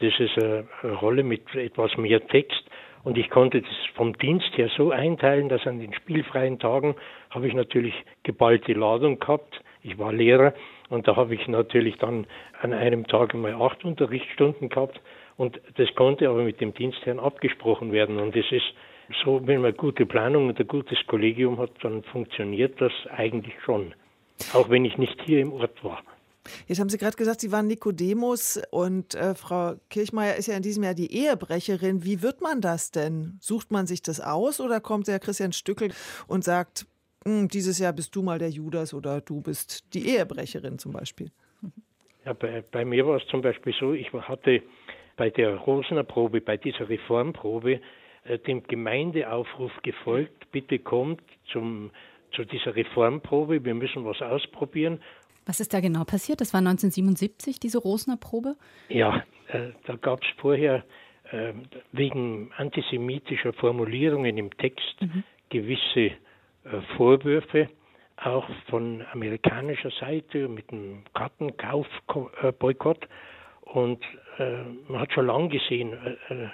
Das 0.00 0.12
ist 0.18 0.42
eine 0.42 0.66
Rolle 1.00 1.22
mit 1.22 1.54
etwas 1.54 1.96
mehr 1.96 2.26
Text 2.26 2.64
und 3.04 3.18
ich 3.18 3.30
konnte 3.30 3.60
das 3.60 3.70
vom 3.94 4.16
Dienst 4.18 4.56
her 4.56 4.70
so 4.76 4.90
einteilen, 4.90 5.48
dass 5.48 5.66
an 5.66 5.78
den 5.78 5.92
spielfreien 5.92 6.58
Tagen 6.58 6.96
habe 7.30 7.46
ich 7.46 7.54
natürlich 7.54 7.94
geballte 8.22 8.72
Ladung 8.72 9.18
gehabt. 9.18 9.60
Ich 9.82 9.98
war 9.98 10.12
Lehrer 10.12 10.54
und 10.90 11.08
da 11.08 11.16
habe 11.16 11.34
ich 11.34 11.48
natürlich 11.48 11.96
dann 11.96 12.26
an 12.60 12.74
einem 12.74 13.06
Tag 13.06 13.34
einmal 13.34 13.54
acht 13.54 13.84
Unterrichtsstunden 13.84 14.68
gehabt 14.68 15.00
und 15.36 15.60
das 15.76 15.88
konnte 15.94 16.28
aber 16.28 16.42
mit 16.42 16.60
dem 16.60 16.74
Dienstherrn 16.74 17.18
abgesprochen 17.18 17.92
werden 17.92 18.18
und 18.18 18.36
es 18.36 18.50
ist 18.52 18.74
so, 19.24 19.40
wenn 19.46 19.62
man 19.62 19.74
gute 19.76 20.06
Planung 20.06 20.48
und 20.48 20.60
ein 20.60 20.68
gutes 20.68 20.98
Kollegium 21.06 21.58
hat, 21.58 21.70
dann 21.82 22.02
funktioniert 22.04 22.80
das 22.80 22.92
eigentlich 23.10 23.54
schon. 23.64 23.94
Auch 24.52 24.70
wenn 24.70 24.84
ich 24.84 24.98
nicht 24.98 25.20
hier 25.24 25.40
im 25.40 25.52
Ort 25.52 25.82
war. 25.82 26.02
Jetzt 26.66 26.80
haben 26.80 26.88
Sie 26.88 26.98
gerade 26.98 27.16
gesagt, 27.16 27.40
Sie 27.40 27.52
waren 27.52 27.66
Nikodemus 27.66 28.60
und 28.70 29.14
äh, 29.14 29.34
Frau 29.34 29.74
Kirchmeier 29.90 30.36
ist 30.36 30.46
ja 30.46 30.56
in 30.56 30.62
diesem 30.62 30.84
Jahr 30.84 30.94
die 30.94 31.12
Ehebrecherin. 31.12 32.04
Wie 32.04 32.22
wird 32.22 32.40
man 32.40 32.60
das 32.60 32.90
denn? 32.90 33.38
Sucht 33.40 33.70
man 33.70 33.86
sich 33.86 34.02
das 34.02 34.20
aus 34.20 34.60
oder 34.60 34.80
kommt 34.80 35.08
der 35.08 35.18
Christian 35.18 35.52
Stückel 35.52 35.92
und 36.28 36.42
sagt, 36.42 36.86
dieses 37.24 37.78
Jahr 37.78 37.92
bist 37.92 38.16
du 38.16 38.22
mal 38.22 38.38
der 38.38 38.50
Judas 38.50 38.94
oder 38.94 39.20
du 39.20 39.40
bist 39.42 39.92
die 39.94 40.08
Ehebrecherin 40.08 40.78
zum 40.78 40.92
Beispiel? 40.92 41.30
Ja, 42.24 42.32
bei, 42.32 42.62
bei 42.70 42.84
mir 42.84 43.06
war 43.06 43.16
es 43.16 43.26
zum 43.28 43.42
Beispiel 43.42 43.74
so, 43.78 43.92
ich 43.92 44.12
hatte 44.12 44.62
bei 45.16 45.30
der 45.30 45.56
Rosener 45.56 46.04
Probe, 46.04 46.40
bei 46.40 46.56
dieser 46.56 46.88
Reformprobe, 46.88 47.80
äh, 48.24 48.38
dem 48.38 48.62
Gemeindeaufruf 48.62 49.72
gefolgt, 49.82 50.50
bitte 50.50 50.78
kommt 50.78 51.22
zum, 51.52 51.90
zu 52.32 52.44
dieser 52.44 52.74
Reformprobe, 52.74 53.64
wir 53.64 53.74
müssen 53.74 54.04
was 54.04 54.20
ausprobieren. 54.22 55.00
Was 55.46 55.60
ist 55.60 55.74
da 55.74 55.80
genau 55.80 56.04
passiert? 56.04 56.40
Das 56.40 56.52
war 56.52 56.58
1977, 56.58 57.58
diese 57.60 57.78
Rosener 57.78 58.16
Probe? 58.16 58.56
Ja, 58.88 59.24
äh, 59.48 59.70
da 59.86 59.96
gab 59.96 60.22
es 60.22 60.28
vorher 60.38 60.84
äh, 61.30 61.52
wegen 61.92 62.50
antisemitischer 62.56 63.52
Formulierungen 63.54 64.36
im 64.36 64.56
Text 64.56 65.00
mhm. 65.00 65.24
gewisse 65.48 66.00
äh, 66.00 66.16
Vorwürfe, 66.96 67.68
auch 68.16 68.48
von 68.68 69.04
amerikanischer 69.12 69.90
Seite 69.90 70.48
mit 70.48 70.70
dem 70.70 71.04
Kartenkaufboykott. 71.14 73.08
Und 73.62 74.02
äh, 74.38 74.62
man 74.88 75.00
hat 75.00 75.12
schon 75.12 75.26
lange 75.26 75.48
gesehen, 75.48 75.92
äh, 76.28 76.48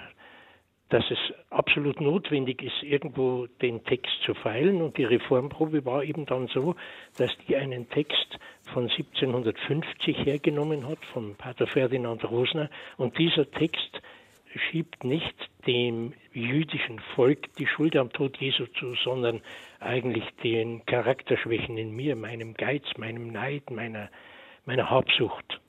dass 0.89 1.03
es 1.11 1.17
absolut 1.49 1.99
notwendig 1.99 2.61
ist, 2.63 2.81
irgendwo 2.81 3.47
den 3.61 3.83
Text 3.83 4.11
zu 4.25 4.33
feilen. 4.33 4.81
Und 4.81 4.97
die 4.97 5.03
Reformprobe 5.03 5.83
war 5.85 6.03
eben 6.03 6.25
dann 6.25 6.47
so, 6.47 6.75
dass 7.17 7.31
die 7.47 7.57
einen 7.57 7.89
Text 7.89 8.39
von 8.73 8.83
1750 8.89 10.25
hergenommen 10.25 10.87
hat, 10.87 11.03
von 11.13 11.35
Pater 11.35 11.67
Ferdinand 11.67 12.23
Rosner. 12.29 12.69
Und 12.97 13.17
dieser 13.17 13.49
Text 13.51 14.01
schiebt 14.55 15.03
nicht 15.03 15.35
dem 15.65 16.13
jüdischen 16.33 16.99
Volk 17.15 17.53
die 17.55 17.67
Schuld 17.67 17.95
am 17.95 18.11
Tod 18.11 18.37
Jesu 18.37 18.65
zu, 18.79 18.95
sondern 19.03 19.41
eigentlich 19.79 20.25
den 20.43 20.85
Charakterschwächen 20.85 21.77
in 21.77 21.95
mir, 21.95 22.15
meinem 22.15 22.53
Geiz, 22.53 22.83
meinem 22.97 23.31
Neid, 23.31 23.69
meiner, 23.69 24.09
meiner 24.65 24.89
Habsucht. 24.89 25.59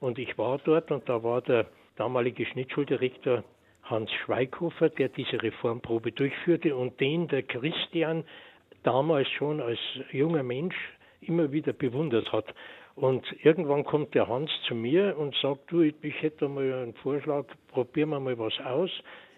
Und 0.00 0.18
ich 0.18 0.36
war 0.36 0.58
dort 0.58 0.90
und 0.90 1.08
da 1.08 1.22
war 1.22 1.40
der 1.40 1.66
damalige 1.96 2.44
Schnittschuldirektor 2.46 3.44
Hans 3.84 4.10
Schweighofer, 4.24 4.88
der 4.88 5.08
diese 5.08 5.42
Reformprobe 5.42 6.12
durchführte 6.12 6.74
und 6.74 7.00
den 7.00 7.28
der 7.28 7.42
Christian 7.42 8.24
damals 8.82 9.28
schon 9.30 9.60
als 9.60 9.78
junger 10.10 10.42
Mensch 10.42 10.76
immer 11.20 11.52
wieder 11.52 11.72
bewundert 11.72 12.32
hat. 12.32 12.46
Und 12.96 13.24
irgendwann 13.42 13.84
kommt 13.84 14.14
der 14.14 14.28
Hans 14.28 14.50
zu 14.68 14.74
mir 14.74 15.18
und 15.18 15.34
sagt, 15.42 15.70
du, 15.70 15.82
ich 15.82 16.22
hätte 16.22 16.48
mal 16.48 16.72
einen 16.72 16.94
Vorschlag, 16.94 17.46
probieren 17.68 18.10
wir 18.10 18.20
mal 18.20 18.38
was 18.38 18.54
aus. 18.64 18.90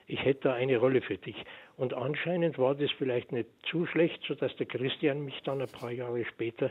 Ich 0.06 0.22
hätte 0.24 0.48
da 0.48 0.54
eine 0.54 0.76
Rolle 0.76 1.00
für 1.00 1.16
dich. 1.16 1.36
Und 1.76 1.94
anscheinend 1.94 2.58
war 2.58 2.74
das 2.74 2.90
vielleicht 2.98 3.32
nicht 3.32 3.48
zu 3.70 3.86
schlecht, 3.86 4.22
sodass 4.28 4.54
der 4.56 4.66
Christian 4.66 5.24
mich 5.24 5.40
dann 5.44 5.60
ein 5.60 5.68
paar 5.68 5.90
Jahre 5.90 6.24
später 6.26 6.70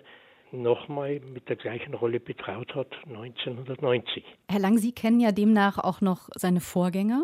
nochmal 0.52 1.20
mit 1.20 1.50
der 1.50 1.56
gleichen 1.56 1.94
Rolle 1.96 2.20
betraut 2.20 2.74
hat, 2.76 2.88
1990. 3.08 4.24
Herr 4.50 4.60
Lang, 4.60 4.78
Sie 4.78 4.94
kennen 4.94 5.20
ja 5.20 5.32
demnach 5.32 5.78
auch 5.78 6.02
noch 6.02 6.30
seine 6.36 6.62
Vorgänger. 6.62 7.24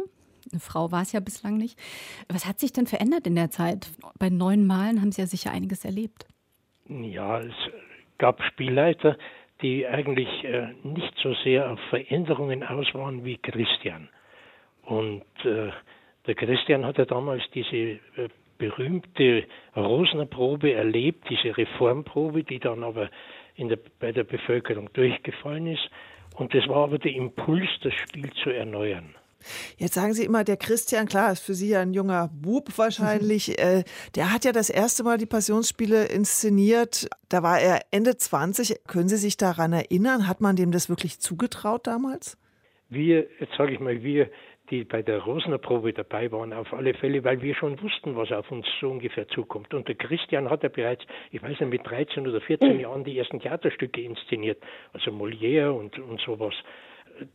Eine 0.51 0.59
Frau 0.59 0.91
war 0.91 1.03
es 1.03 1.11
ja 1.11 1.19
bislang 1.19 1.57
nicht. 1.57 1.79
Was 2.27 2.45
hat 2.45 2.59
sich 2.59 2.73
denn 2.73 2.87
verändert 2.87 3.27
in 3.27 3.35
der 3.35 3.51
Zeit? 3.51 3.89
Bei 4.19 4.29
neun 4.29 4.65
Malen 4.65 4.99
haben 4.99 5.11
Sie 5.11 5.21
ja 5.21 5.27
sicher 5.27 5.51
einiges 5.51 5.85
erlebt. 5.85 6.25
Ja, 6.89 7.39
es 7.39 7.53
gab 8.17 8.41
Spielleiter, 8.43 9.17
die 9.61 9.87
eigentlich 9.87 10.43
äh, 10.43 10.69
nicht 10.83 11.13
so 11.21 11.33
sehr 11.43 11.71
auf 11.71 11.79
Veränderungen 11.89 12.63
aus 12.63 12.93
waren 12.93 13.23
wie 13.25 13.37
Christian. 13.37 14.09
Und 14.83 15.23
äh, 15.43 15.69
der 16.27 16.35
Christian 16.35 16.85
hatte 16.85 17.05
damals 17.05 17.43
diese 17.53 17.75
äh, 17.75 17.99
berühmte 18.57 19.45
Rosner 19.75 20.25
Probe 20.25 20.73
erlebt, 20.73 21.27
diese 21.29 21.57
Reformprobe, 21.57 22.43
die 22.43 22.59
dann 22.59 22.83
aber 22.83 23.09
der, 23.57 23.79
bei 23.99 24.11
der 24.11 24.23
Bevölkerung 24.23 24.89
durchgefallen 24.93 25.67
ist. 25.67 25.89
Und 26.35 26.53
das 26.53 26.67
war 26.67 26.83
aber 26.83 26.99
der 26.99 27.13
Impuls, 27.13 27.69
das 27.81 27.93
Spiel 27.93 28.31
zu 28.43 28.51
erneuern. 28.51 29.15
Jetzt 29.77 29.93
sagen 29.93 30.13
Sie 30.13 30.25
immer, 30.25 30.43
der 30.43 30.57
Christian, 30.57 31.07
klar, 31.07 31.31
ist 31.31 31.43
für 31.43 31.53
Sie 31.53 31.69
ja 31.69 31.81
ein 31.81 31.93
junger 31.93 32.29
Bub 32.33 32.77
wahrscheinlich. 32.77 33.59
äh, 33.59 33.83
der 34.15 34.33
hat 34.33 34.45
ja 34.45 34.51
das 34.51 34.69
erste 34.69 35.03
Mal 35.03 35.17
die 35.17 35.25
Passionsspiele 35.25 36.05
inszeniert. 36.05 37.09
Da 37.29 37.43
war 37.43 37.59
er 37.59 37.81
Ende 37.91 38.17
20. 38.17 38.87
Können 38.87 39.09
Sie 39.09 39.17
sich 39.17 39.37
daran 39.37 39.73
erinnern? 39.73 40.27
Hat 40.27 40.41
man 40.41 40.55
dem 40.55 40.71
das 40.71 40.89
wirklich 40.89 41.19
zugetraut 41.19 41.87
damals? 41.87 42.37
Wir, 42.89 43.27
jetzt 43.39 43.53
sage 43.57 43.73
ich 43.73 43.79
mal, 43.79 44.03
wir, 44.03 44.29
die 44.71 44.85
bei 44.85 45.01
der 45.01 45.19
Rosner 45.19 45.57
Probe 45.57 45.93
dabei 45.93 46.31
waren, 46.31 46.53
auf 46.53 46.73
alle 46.73 46.93
Fälle, 46.93 47.23
weil 47.23 47.41
wir 47.41 47.53
schon 47.55 47.81
wussten, 47.81 48.15
was 48.15 48.31
auf 48.31 48.49
uns 48.51 48.65
so 48.79 48.89
ungefähr 48.89 49.27
zukommt. 49.27 49.73
Und 49.73 49.87
der 49.87 49.95
Christian 49.95 50.49
hat 50.49 50.63
ja 50.63 50.69
bereits, 50.69 51.03
ich 51.31 51.43
weiß 51.43 51.59
nicht, 51.59 51.69
mit 51.69 51.85
13 51.85 52.27
oder 52.27 52.39
14 52.39 52.79
Jahren 52.79 53.03
die 53.03 53.17
ersten 53.17 53.39
Theaterstücke 53.39 54.01
inszeniert, 54.01 54.63
also 54.93 55.11
Molière 55.11 55.71
und, 55.71 55.99
und 55.99 56.21
sowas 56.21 56.53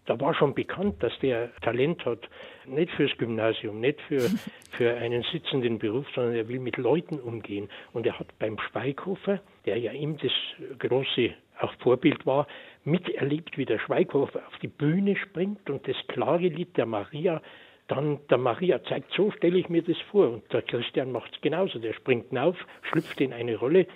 da 0.06 0.18
war 0.20 0.34
schon 0.34 0.54
bekannt, 0.54 1.02
dass 1.02 1.12
der 1.20 1.54
Talent 1.62 2.04
hat, 2.04 2.28
nicht 2.66 2.90
fürs 2.92 3.16
Gymnasium, 3.18 3.80
nicht 3.80 4.00
für, 4.02 4.20
für 4.72 4.94
einen 4.96 5.24
sitzenden 5.32 5.78
Beruf, 5.78 6.06
sondern 6.14 6.34
er 6.34 6.48
will 6.48 6.60
mit 6.60 6.76
Leuten 6.76 7.18
umgehen. 7.20 7.68
Und 7.92 8.06
er 8.06 8.18
hat 8.18 8.28
beim 8.38 8.58
Schweighofer, 8.58 9.40
der 9.64 9.78
ja 9.78 9.92
ihm 9.92 10.16
das 10.18 10.32
große 10.78 11.34
auch 11.58 11.72
Vorbild 11.80 12.26
war, 12.26 12.46
miterlebt, 12.84 13.56
wie 13.56 13.64
der 13.64 13.78
Schweighofer 13.78 14.40
auf 14.46 14.58
die 14.60 14.68
Bühne 14.68 15.16
springt 15.16 15.70
und 15.70 15.88
das 15.88 15.96
klare 16.08 16.48
Lied 16.48 16.76
der 16.76 16.86
Maria 16.86 17.40
dann 17.88 18.18
der 18.28 18.38
Maria 18.38 18.82
zeigt, 18.84 19.12
so 19.12 19.30
stelle 19.30 19.58
ich 19.58 19.68
mir 19.68 19.82
das 19.82 19.96
vor. 20.10 20.28
Und 20.28 20.52
der 20.52 20.62
Christian 20.62 21.12
macht 21.12 21.34
es 21.34 21.40
genauso. 21.40 21.78
Der 21.78 21.92
springt 21.92 22.36
auf, 22.36 22.56
schlüpft 22.82 23.20
in 23.20 23.32
eine 23.32 23.56
Rolle. 23.56 23.86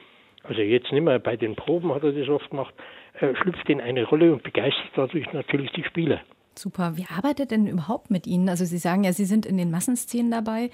Also 0.44 0.62
jetzt 0.62 0.90
nicht 0.92 1.02
mehr 1.02 1.18
bei 1.18 1.36
den 1.36 1.56
Proben 1.56 1.94
hat 1.94 2.02
er 2.02 2.12
das 2.12 2.28
oft 2.28 2.50
gemacht, 2.50 2.74
äh, 3.20 3.34
schlüpft 3.36 3.68
in 3.68 3.80
eine 3.80 4.04
Rolle 4.04 4.32
und 4.32 4.42
begeistert 4.42 4.90
dadurch 4.94 5.32
natürlich 5.32 5.70
die 5.72 5.84
Spieler. 5.84 6.20
Super. 6.60 6.96
Wie 6.96 7.06
arbeitet 7.06 7.52
denn 7.52 7.66
überhaupt 7.66 8.10
mit 8.10 8.26
Ihnen? 8.26 8.48
Also 8.48 8.64
Sie 8.64 8.76
sagen 8.76 9.04
ja, 9.04 9.12
Sie 9.12 9.24
sind 9.24 9.46
in 9.46 9.56
den 9.56 9.70
Massenszenen 9.70 10.30
dabei. 10.30 10.70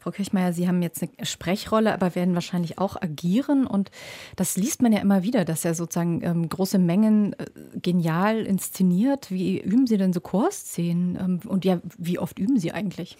Frau 0.00 0.10
Kirchmeier, 0.10 0.52
Sie 0.52 0.68
haben 0.68 0.82
jetzt 0.82 1.02
eine 1.02 1.24
Sprechrolle, 1.24 1.94
aber 1.94 2.14
werden 2.14 2.34
wahrscheinlich 2.34 2.78
auch 2.78 3.00
agieren. 3.00 3.66
Und 3.66 3.90
das 4.36 4.56
liest 4.56 4.82
man 4.82 4.92
ja 4.92 5.00
immer 5.00 5.22
wieder, 5.22 5.44
dass 5.44 5.64
er 5.64 5.74
sozusagen 5.74 6.22
ähm, 6.22 6.48
große 6.48 6.78
Mengen 6.78 7.32
äh, 7.34 7.46
genial 7.80 8.40
inszeniert. 8.40 9.30
Wie 9.30 9.60
üben 9.60 9.86
Sie 9.86 9.96
denn 9.96 10.12
so 10.12 10.20
Chorszenen? 10.20 11.16
Ähm, 11.16 11.40
und 11.48 11.64
ja, 11.64 11.80
wie 11.96 12.18
oft 12.18 12.38
üben 12.38 12.58
Sie 12.58 12.72
eigentlich? 12.72 13.16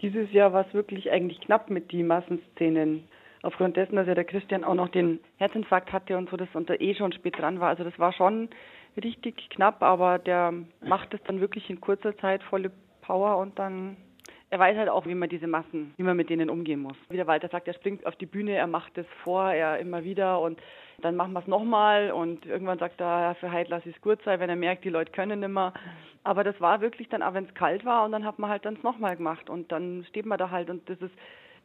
Dieses 0.00 0.30
Jahr 0.30 0.52
war 0.52 0.64
es 0.66 0.74
wirklich 0.74 1.10
eigentlich 1.10 1.40
knapp 1.40 1.70
mit 1.70 1.90
den 1.90 2.06
Massenszenen 2.06 3.02
aufgrund 3.42 3.76
dessen, 3.76 3.96
dass 3.96 4.06
ja 4.06 4.14
der 4.14 4.24
Christian 4.24 4.64
auch 4.64 4.74
noch 4.74 4.88
den 4.88 5.20
Herzinfarkt 5.36 5.92
hatte 5.92 6.16
und 6.16 6.30
so, 6.30 6.36
das 6.36 6.48
und 6.54 6.68
der 6.68 6.80
eh 6.80 6.94
schon 6.94 7.12
spät 7.12 7.38
dran 7.38 7.60
war. 7.60 7.68
Also 7.68 7.84
das 7.84 7.98
war 7.98 8.12
schon 8.12 8.48
richtig 9.02 9.50
knapp, 9.50 9.82
aber 9.82 10.18
der 10.18 10.52
macht 10.80 11.14
es 11.14 11.22
dann 11.24 11.40
wirklich 11.40 11.68
in 11.70 11.80
kurzer 11.80 12.16
Zeit 12.18 12.42
volle 12.42 12.70
Power 13.02 13.38
und 13.38 13.58
dann 13.58 13.96
er 14.50 14.58
weiß 14.58 14.78
halt 14.78 14.88
auch, 14.88 15.04
wie 15.06 15.14
man 15.14 15.28
diese 15.28 15.46
Massen, 15.46 15.92
wie 15.96 16.02
man 16.02 16.16
mit 16.16 16.30
denen 16.30 16.48
umgehen 16.48 16.80
muss. 16.80 16.96
Wie 17.10 17.16
der 17.16 17.26
Walter 17.26 17.48
sagt, 17.48 17.68
er 17.68 17.74
springt 17.74 18.06
auf 18.06 18.16
die 18.16 18.26
Bühne, 18.26 18.52
er 18.52 18.66
macht 18.66 18.96
es 18.96 19.06
vor, 19.22 19.52
er 19.52 19.78
immer 19.78 20.04
wieder 20.04 20.40
und 20.40 20.58
dann 21.02 21.16
machen 21.16 21.34
wir 21.34 21.40
es 21.40 21.46
nochmal 21.46 22.10
und 22.10 22.46
irgendwann 22.46 22.78
sagt 22.78 23.00
er, 23.00 23.34
für 23.36 23.52
heute 23.52 23.70
lass 23.70 23.84
es 23.84 24.00
gut 24.00 24.20
sein, 24.24 24.40
wenn 24.40 24.48
er 24.48 24.56
merkt, 24.56 24.84
die 24.84 24.88
Leute 24.88 25.12
können 25.12 25.42
immer. 25.42 25.74
Aber 26.24 26.44
das 26.44 26.58
war 26.60 26.80
wirklich 26.80 27.08
dann 27.10 27.22
auch, 27.22 27.34
wenn 27.34 27.44
es 27.44 27.54
kalt 27.54 27.84
war 27.84 28.04
und 28.04 28.12
dann 28.12 28.24
hat 28.24 28.38
man 28.38 28.50
halt 28.50 28.64
dann 28.64 28.76
es 28.76 28.82
nochmal 28.82 29.16
gemacht 29.16 29.50
und 29.50 29.70
dann 29.70 30.04
steht 30.08 30.24
man 30.24 30.38
da 30.38 30.50
halt 30.50 30.70
und 30.70 30.88
das 30.88 30.98
ist 30.98 31.14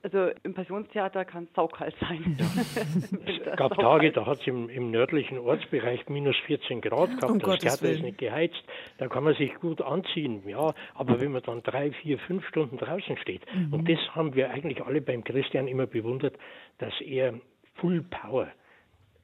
also 0.03 0.31
im 0.43 0.53
Passionstheater 0.53 1.23
kann 1.23 1.45
es 1.45 1.53
saukalt 1.55 1.95
sein. 2.01 2.37
es 3.25 3.57
gab 3.57 3.73
Tage, 3.75 4.11
da 4.11 4.25
hat 4.25 4.41
es 4.41 4.47
im, 4.47 4.69
im, 4.69 4.91
nördlichen 4.91 5.39
Ortsbereich 5.39 6.07
minus 6.09 6.35
14 6.45 6.81
Grad 6.81 7.09
gehabt. 7.09 7.31
Um 7.31 7.39
das 7.39 7.49
Gottes 7.49 7.61
Theater 7.61 7.81
Willen. 7.83 7.95
ist 7.95 8.03
nicht 8.03 8.17
geheizt. 8.17 8.63
Da 8.97 9.07
kann 9.07 9.23
man 9.23 9.33
sich 9.35 9.55
gut 9.55 9.81
anziehen, 9.81 10.43
ja. 10.47 10.73
Aber 10.93 11.21
wenn 11.21 11.31
man 11.31 11.41
dann 11.43 11.63
drei, 11.63 11.91
vier, 11.91 12.19
fünf 12.19 12.45
Stunden 12.47 12.77
draußen 12.77 13.17
steht, 13.17 13.41
mhm. 13.53 13.73
und 13.73 13.89
das 13.89 13.99
haben 14.11 14.35
wir 14.35 14.51
eigentlich 14.51 14.83
alle 14.83 15.01
beim 15.01 15.23
Christian 15.23 15.67
immer 15.67 15.87
bewundert, 15.87 16.35
dass 16.79 16.93
er 16.99 17.33
Full 17.75 18.03
Power 18.03 18.49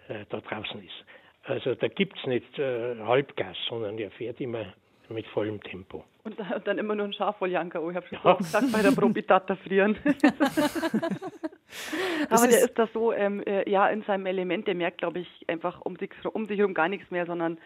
äh, 0.08 0.26
da 0.30 0.40
draußen 0.40 0.82
ist. 0.82 1.06
Also 1.44 1.76
da 1.76 1.88
gibt 1.88 2.18
es 2.18 2.26
nicht 2.26 2.58
äh, 2.58 2.96
Halbgas, 3.00 3.58
sondern 3.68 3.98
er 3.98 4.12
fährt 4.12 4.40
immer 4.40 4.74
mit 5.10 5.26
vollem 5.28 5.62
Tempo. 5.62 6.06
Und 6.38 6.68
dann 6.68 6.78
immer 6.78 6.96
nur 6.96 7.06
ein 7.06 7.14
Schafwolljanker. 7.14 7.82
Oh, 7.82 7.90
ich 7.90 7.96
habe 7.96 8.08
schon 8.08 8.20
ja. 8.24 8.34
gesagt, 8.34 8.72
bei 8.72 8.82
der 8.82 8.92
Probitata 8.92 9.56
frieren. 9.56 9.98
Aber 12.30 12.48
der 12.48 12.60
ist 12.60 12.78
da 12.78 12.88
so, 12.94 13.14
ähm, 13.14 13.44
äh, 13.46 13.70
ja, 13.70 13.88
in 13.90 14.04
seinem 14.04 14.26
Element, 14.26 14.68
der 14.68 14.76
merkt, 14.76 15.00
glaube 15.00 15.20
ich, 15.20 15.46
einfach 15.48 15.82
um 15.82 15.96
sich, 15.96 16.12
um 16.26 16.46
sich 16.46 16.58
herum 16.60 16.74
gar 16.74 16.90
nichts 16.90 17.10
mehr, 17.12 17.26
sondern 17.26 17.58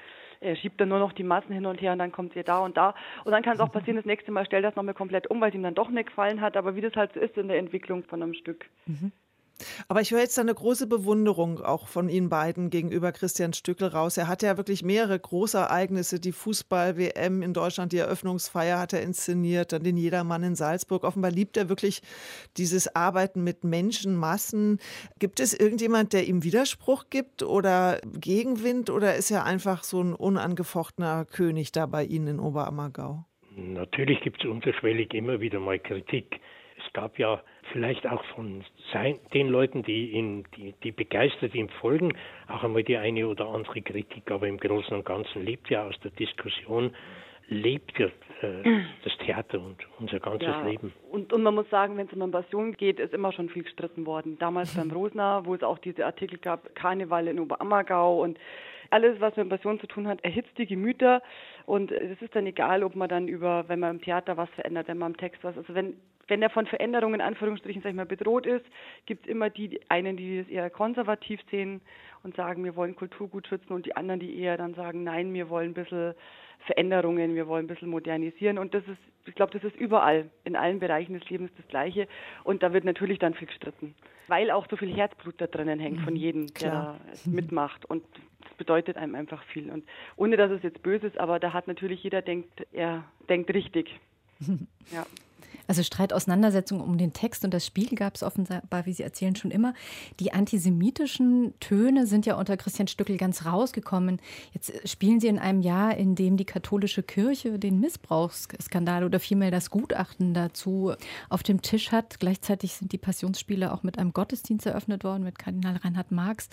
er 0.41 0.55
schiebt 0.57 0.79
dann 0.81 0.89
nur 0.89 0.99
noch 0.99 1.13
die 1.13 1.23
Massen 1.23 1.53
hin 1.53 1.65
und 1.65 1.81
her 1.81 1.93
und 1.93 1.99
dann 1.99 2.11
kommt 2.11 2.35
ihr 2.35 2.43
da 2.43 2.59
und 2.59 2.75
da. 2.75 2.95
Und 3.23 3.31
dann 3.31 3.43
kann 3.43 3.53
es 3.53 3.61
auch 3.61 3.71
passieren, 3.71 3.95
das 3.95 4.05
nächste 4.05 4.31
Mal 4.31 4.45
stellt 4.45 4.65
das 4.65 4.75
nochmal 4.75 4.93
komplett 4.93 5.27
um, 5.27 5.39
weil 5.39 5.49
es 5.49 5.55
ihm 5.55 5.63
dann 5.63 5.75
doch 5.75 5.89
nicht 5.89 6.07
gefallen 6.07 6.41
hat. 6.41 6.57
Aber 6.57 6.75
wie 6.75 6.81
das 6.81 6.95
halt 6.95 7.13
so 7.13 7.19
ist 7.19 7.37
in 7.37 7.47
der 7.47 7.57
Entwicklung 7.57 8.03
von 8.03 8.21
einem 8.21 8.33
Stück. 8.33 8.65
Mhm. 8.85 9.11
Aber 9.87 10.01
ich 10.01 10.11
höre 10.11 10.19
jetzt 10.19 10.37
eine 10.39 10.53
große 10.53 10.87
Bewunderung 10.87 11.59
auch 11.61 11.87
von 11.87 12.09
Ihnen 12.09 12.29
beiden 12.29 12.69
gegenüber 12.69 13.11
Christian 13.11 13.53
Stückel 13.53 13.87
raus. 13.89 14.17
Er 14.17 14.27
hatte 14.27 14.45
ja 14.45 14.57
wirklich 14.57 14.83
mehrere 14.83 15.17
große 15.17 15.57
Ereignisse. 15.57 16.19
Die 16.19 16.31
Fußball-WM 16.31 17.41
in 17.41 17.53
Deutschland, 17.53 17.91
die 17.91 17.97
Eröffnungsfeier 17.97 18.79
hat 18.79 18.93
er 18.93 19.01
inszeniert, 19.01 19.71
dann 19.71 19.83
den 19.83 19.97
Jedermann 19.97 20.43
in 20.43 20.55
Salzburg. 20.55 21.03
Offenbar 21.03 21.31
liebt 21.31 21.57
er 21.57 21.69
wirklich 21.69 22.01
dieses 22.57 22.95
Arbeiten 22.95 23.43
mit 23.43 23.63
Menschenmassen. 23.63 24.79
Gibt 25.19 25.39
es 25.39 25.53
irgendjemand, 25.53 26.13
der 26.13 26.27
ihm 26.27 26.43
Widerspruch 26.43 27.05
gibt 27.09 27.43
oder 27.43 27.99
Gegenwind 28.19 28.89
oder 28.89 29.15
ist 29.15 29.31
er 29.31 29.45
einfach 29.45 29.83
so 29.83 30.01
ein 30.01 30.13
unangefochtener 30.13 31.25
König 31.25 31.71
da 31.71 31.85
bei 31.85 32.03
Ihnen 32.03 32.27
in 32.27 32.39
Oberammergau? 32.39 33.25
Natürlich 33.55 34.19
gibt 34.21 34.43
es 34.43 34.49
unterschwellig 34.49 35.13
immer 35.13 35.39
wieder 35.39 35.59
mal 35.59 35.77
Kritik. 35.79 36.39
Es 36.95 37.01
gab 37.01 37.17
ja 37.17 37.41
vielleicht 37.71 38.05
auch 38.05 38.23
von 38.35 38.63
sein, 38.91 39.17
den 39.33 39.47
Leuten, 39.49 39.81
die, 39.81 40.11
ihn, 40.11 40.43
die, 40.55 40.75
die 40.83 40.91
begeistert 40.91 41.55
ihm 41.55 41.67
folgen, 41.81 42.13
auch 42.47 42.63
einmal 42.63 42.83
die 42.83 42.97
eine 42.97 43.27
oder 43.27 43.47
andere 43.47 43.81
Kritik, 43.81 44.29
aber 44.29 44.47
im 44.47 44.59
Großen 44.59 44.95
und 44.95 45.03
Ganzen 45.03 45.43
lebt 45.43 45.71
ja 45.71 45.87
aus 45.87 45.95
der 46.03 46.11
Diskussion, 46.11 46.95
lebt 47.47 47.97
ja 47.97 48.05
äh, 48.43 48.63
das 49.03 49.17
Theater 49.25 49.59
und 49.59 49.77
unser 49.99 50.19
ganzes 50.19 50.49
ja, 50.49 50.61
Leben. 50.67 50.93
Und, 51.09 51.33
und 51.33 51.41
man 51.41 51.55
muss 51.55 51.67
sagen, 51.71 51.97
wenn 51.97 52.05
es 52.05 52.13
um 52.13 52.21
eine 52.21 52.31
Passion 52.31 52.73
geht, 52.73 52.99
ist 52.99 53.15
immer 53.15 53.31
schon 53.31 53.49
viel 53.49 53.63
gestritten 53.63 54.05
worden. 54.05 54.37
Damals 54.37 54.75
beim 54.75 54.91
Rosner, 54.95 55.45
wo 55.45 55.55
es 55.55 55.63
auch 55.63 55.79
diese 55.79 56.05
Artikel 56.05 56.37
gab, 56.37 56.75
Karneval 56.75 57.27
in 57.27 57.39
Oberammergau 57.39 58.21
und 58.21 58.37
alles, 58.91 59.19
was 59.19 59.35
mit 59.35 59.49
Passion 59.49 59.79
zu 59.79 59.87
tun 59.87 60.07
hat, 60.07 60.23
erhitzt 60.23 60.55
die 60.59 60.67
Gemüter. 60.67 61.23
Und 61.65 61.91
es 61.91 62.21
ist 62.21 62.35
dann 62.35 62.45
egal, 62.45 62.83
ob 62.83 62.95
man 62.95 63.09
dann 63.09 63.27
über, 63.27 63.67
wenn 63.67 63.79
man 63.79 63.95
im 63.95 64.01
Theater 64.01 64.37
was 64.37 64.49
verändert, 64.51 64.87
wenn 64.87 64.99
man 64.99 65.13
im 65.13 65.17
Text 65.17 65.43
was, 65.43 65.57
also 65.57 65.73
wenn 65.73 65.95
wenn 66.27 66.41
er 66.41 66.49
von 66.49 66.65
Veränderungen 66.65 67.15
in 67.15 67.21
Anführungsstrichen 67.21 67.81
sag 67.81 67.89
ich 67.89 67.95
mal, 67.95 68.05
bedroht 68.05 68.45
ist, 68.45 68.65
gibt 69.05 69.25
es 69.25 69.31
immer 69.31 69.49
die 69.49 69.79
einen, 69.89 70.17
die 70.17 70.39
das 70.39 70.47
eher 70.47 70.69
konservativ 70.69 71.41
sehen 71.51 71.81
und 72.23 72.35
sagen, 72.35 72.63
wir 72.63 72.75
wollen 72.75 72.95
Kulturgut 72.95 73.47
schützen 73.47 73.73
und 73.73 73.85
die 73.85 73.95
anderen, 73.95 74.19
die 74.19 74.39
eher 74.39 74.57
dann 74.57 74.73
sagen, 74.75 75.03
nein, 75.03 75.33
wir 75.33 75.49
wollen 75.49 75.71
ein 75.71 75.73
bisschen 75.73 76.13
Veränderungen, 76.65 77.35
wir 77.35 77.47
wollen 77.47 77.65
ein 77.65 77.67
bisschen 77.67 77.89
modernisieren 77.89 78.57
und 78.57 78.73
das 78.73 78.83
ist, 78.83 78.99
ich 79.25 79.35
glaube, 79.35 79.51
das 79.51 79.63
ist 79.63 79.75
überall, 79.75 80.29
in 80.45 80.55
allen 80.55 80.79
Bereichen 80.79 81.19
des 81.19 81.29
Lebens 81.29 81.51
das 81.57 81.67
Gleiche 81.67 82.07
und 82.43 82.63
da 82.63 82.71
wird 82.71 82.85
natürlich 82.85 83.19
dann 83.19 83.33
viel 83.33 83.47
gestritten, 83.47 83.95
weil 84.27 84.49
auch 84.49 84.65
so 84.69 84.77
viel 84.77 84.95
Herzblut 84.95 85.35
da 85.39 85.47
drinnen 85.47 85.79
hängt 85.79 85.99
von 86.01 86.13
mhm. 86.13 86.19
jedem, 86.19 86.47
der 86.47 86.69
Klar. 86.69 86.99
mitmacht 87.25 87.85
und 87.85 88.03
das 88.41 88.53
bedeutet 88.53 88.95
einem 88.95 89.15
einfach 89.15 89.43
viel 89.45 89.69
und 89.69 89.83
ohne, 90.15 90.37
dass 90.37 90.51
es 90.51 90.63
jetzt 90.63 90.81
böse 90.83 91.07
ist, 91.07 91.17
aber 91.17 91.39
da 91.39 91.51
hat 91.51 91.67
natürlich 91.67 92.01
jeder 92.03 92.21
denkt, 92.21 92.65
er 92.71 93.03
denkt 93.29 93.53
richtig. 93.53 93.99
Ja. 94.91 95.05
Also 95.67 95.81
Streit, 95.81 96.11
Auseinandersetzung 96.11 96.81
um 96.81 96.97
den 96.97 97.13
Text 97.13 97.45
und 97.45 97.53
das 97.53 97.65
Spiel 97.65 97.95
gab 97.95 98.15
es 98.15 98.23
offenbar, 98.23 98.85
wie 98.85 98.93
Sie 98.93 99.03
erzählen, 99.03 99.35
schon 99.35 99.51
immer. 99.51 99.73
Die 100.19 100.33
antisemitischen 100.33 101.53
Töne 101.59 102.05
sind 102.05 102.25
ja 102.25 102.35
unter 102.35 102.57
Christian 102.57 102.87
Stückel 102.87 103.17
ganz 103.17 103.45
rausgekommen. 103.45 104.19
Jetzt 104.53 104.73
spielen 104.89 105.21
Sie 105.21 105.27
in 105.27 105.39
einem 105.39 105.61
Jahr, 105.61 105.95
in 105.95 106.15
dem 106.15 106.35
die 106.35 106.45
katholische 106.45 107.01
Kirche 107.01 107.59
den 107.59 107.79
Missbrauchsskandal 107.79 109.05
oder 109.05 109.19
vielmehr 109.19 109.51
das 109.51 109.69
Gutachten 109.69 110.33
dazu 110.33 110.93
auf 111.29 111.43
dem 111.43 111.61
Tisch 111.61 111.91
hat. 111.91 112.19
Gleichzeitig 112.19 112.73
sind 112.73 112.91
die 112.91 112.97
Passionsspiele 112.97 113.73
auch 113.73 113.83
mit 113.83 113.97
einem 113.97 114.11
Gottesdienst 114.11 114.65
eröffnet 114.65 115.03
worden 115.05 115.23
mit 115.23 115.39
Kardinal 115.39 115.77
Reinhard 115.77 116.11
Marx. 116.11 116.49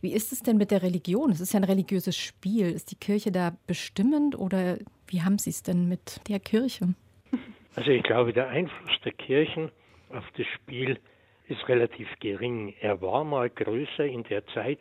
Wie 0.00 0.12
ist 0.12 0.32
es 0.32 0.42
denn 0.42 0.56
mit 0.56 0.70
der 0.70 0.82
Religion? 0.82 1.32
Es 1.32 1.40
ist 1.40 1.52
ja 1.52 1.60
ein 1.60 1.64
religiöses 1.64 2.16
Spiel. 2.16 2.70
Ist 2.70 2.92
die 2.92 2.96
Kirche 2.96 3.32
da 3.32 3.56
bestimmend 3.66 4.38
oder 4.38 4.78
wie 5.08 5.22
haben 5.22 5.38
Sie 5.38 5.50
es 5.50 5.62
denn 5.62 5.88
mit 5.88 6.20
der 6.28 6.38
Kirche? 6.40 6.94
Also 7.74 7.90
ich 7.90 8.02
glaube, 8.02 8.32
der 8.32 8.48
Einfluss 8.48 9.00
der 9.04 9.12
Kirchen 9.12 9.70
auf 10.10 10.24
das 10.36 10.46
Spiel 10.46 10.98
ist 11.48 11.68
relativ 11.68 12.08
gering. 12.20 12.74
Er 12.80 13.00
war 13.00 13.24
mal 13.24 13.48
größer 13.48 14.04
in 14.04 14.24
der 14.24 14.46
Zeit 14.48 14.78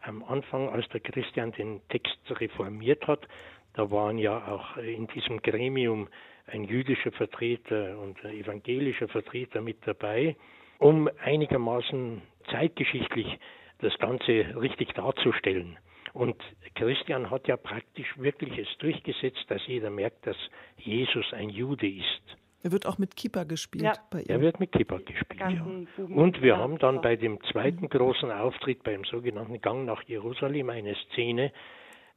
am 0.00 0.24
Anfang, 0.24 0.68
als 0.68 0.88
der 0.88 1.00
Christian 1.00 1.52
den 1.52 1.80
Text 1.88 2.18
reformiert 2.28 3.06
hat. 3.06 3.28
Da 3.74 3.90
waren 3.90 4.18
ja 4.18 4.48
auch 4.48 4.76
in 4.76 5.06
diesem 5.08 5.40
Gremium 5.40 6.08
ein 6.46 6.64
jüdischer 6.64 7.12
Vertreter 7.12 7.98
und 7.98 8.22
ein 8.24 8.34
evangelischer 8.34 9.08
Vertreter 9.08 9.60
mit 9.60 9.78
dabei, 9.86 10.36
um 10.78 11.08
einigermaßen 11.22 12.22
zeitgeschichtlich 12.50 13.38
das 13.78 13.96
Ganze 13.98 14.60
richtig 14.60 14.92
darzustellen. 14.94 15.78
Und 16.12 16.36
Christian 16.74 17.30
hat 17.30 17.48
ja 17.48 17.56
praktisch 17.56 18.18
wirklich 18.18 18.58
es 18.58 18.68
durchgesetzt, 18.78 19.44
dass 19.48 19.66
jeder 19.66 19.90
merkt, 19.90 20.26
dass 20.26 20.36
Jesus 20.76 21.32
ein 21.32 21.48
Jude 21.48 21.88
ist. 21.88 22.36
Er 22.64 22.70
wird 22.70 22.86
auch 22.86 22.98
mit 22.98 23.16
Kippa 23.16 23.44
gespielt 23.44 23.84
Ja. 23.84 23.94
bei 24.10 24.20
ihm. 24.20 24.26
Er 24.28 24.40
wird 24.40 24.60
mit 24.60 24.70
Kippa 24.70 24.98
gespielt, 24.98 25.40
ja. 25.40 25.66
Und 25.98 26.42
wir 26.42 26.56
haben 26.58 26.78
dann 26.78 27.00
bei 27.00 27.16
dem 27.16 27.42
zweiten 27.50 27.88
großen 27.88 28.30
Auftritt, 28.30 28.84
beim 28.84 29.04
sogenannten 29.04 29.60
Gang 29.60 29.84
nach 29.84 30.02
Jerusalem, 30.04 30.70
eine 30.70 30.94
Szene, 31.10 31.52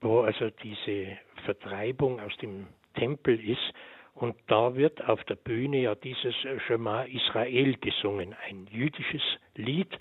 wo 0.02 0.20
also 0.20 0.50
diese 0.62 1.18
Vertreibung 1.46 2.20
aus 2.20 2.36
dem 2.38 2.68
Tempel 2.96 3.40
ist. 3.40 3.74
Und 4.14 4.36
da 4.48 4.76
wird 4.76 5.04
auf 5.10 5.24
der 5.24 5.36
Bühne 5.36 5.82
ja 5.82 5.96
dieses 5.96 6.36
Shema 6.68 7.04
Israel 7.04 7.76
gesungen, 7.78 8.36
ein 8.48 8.68
jüdisches 8.72 9.24
Lied. 9.56 9.98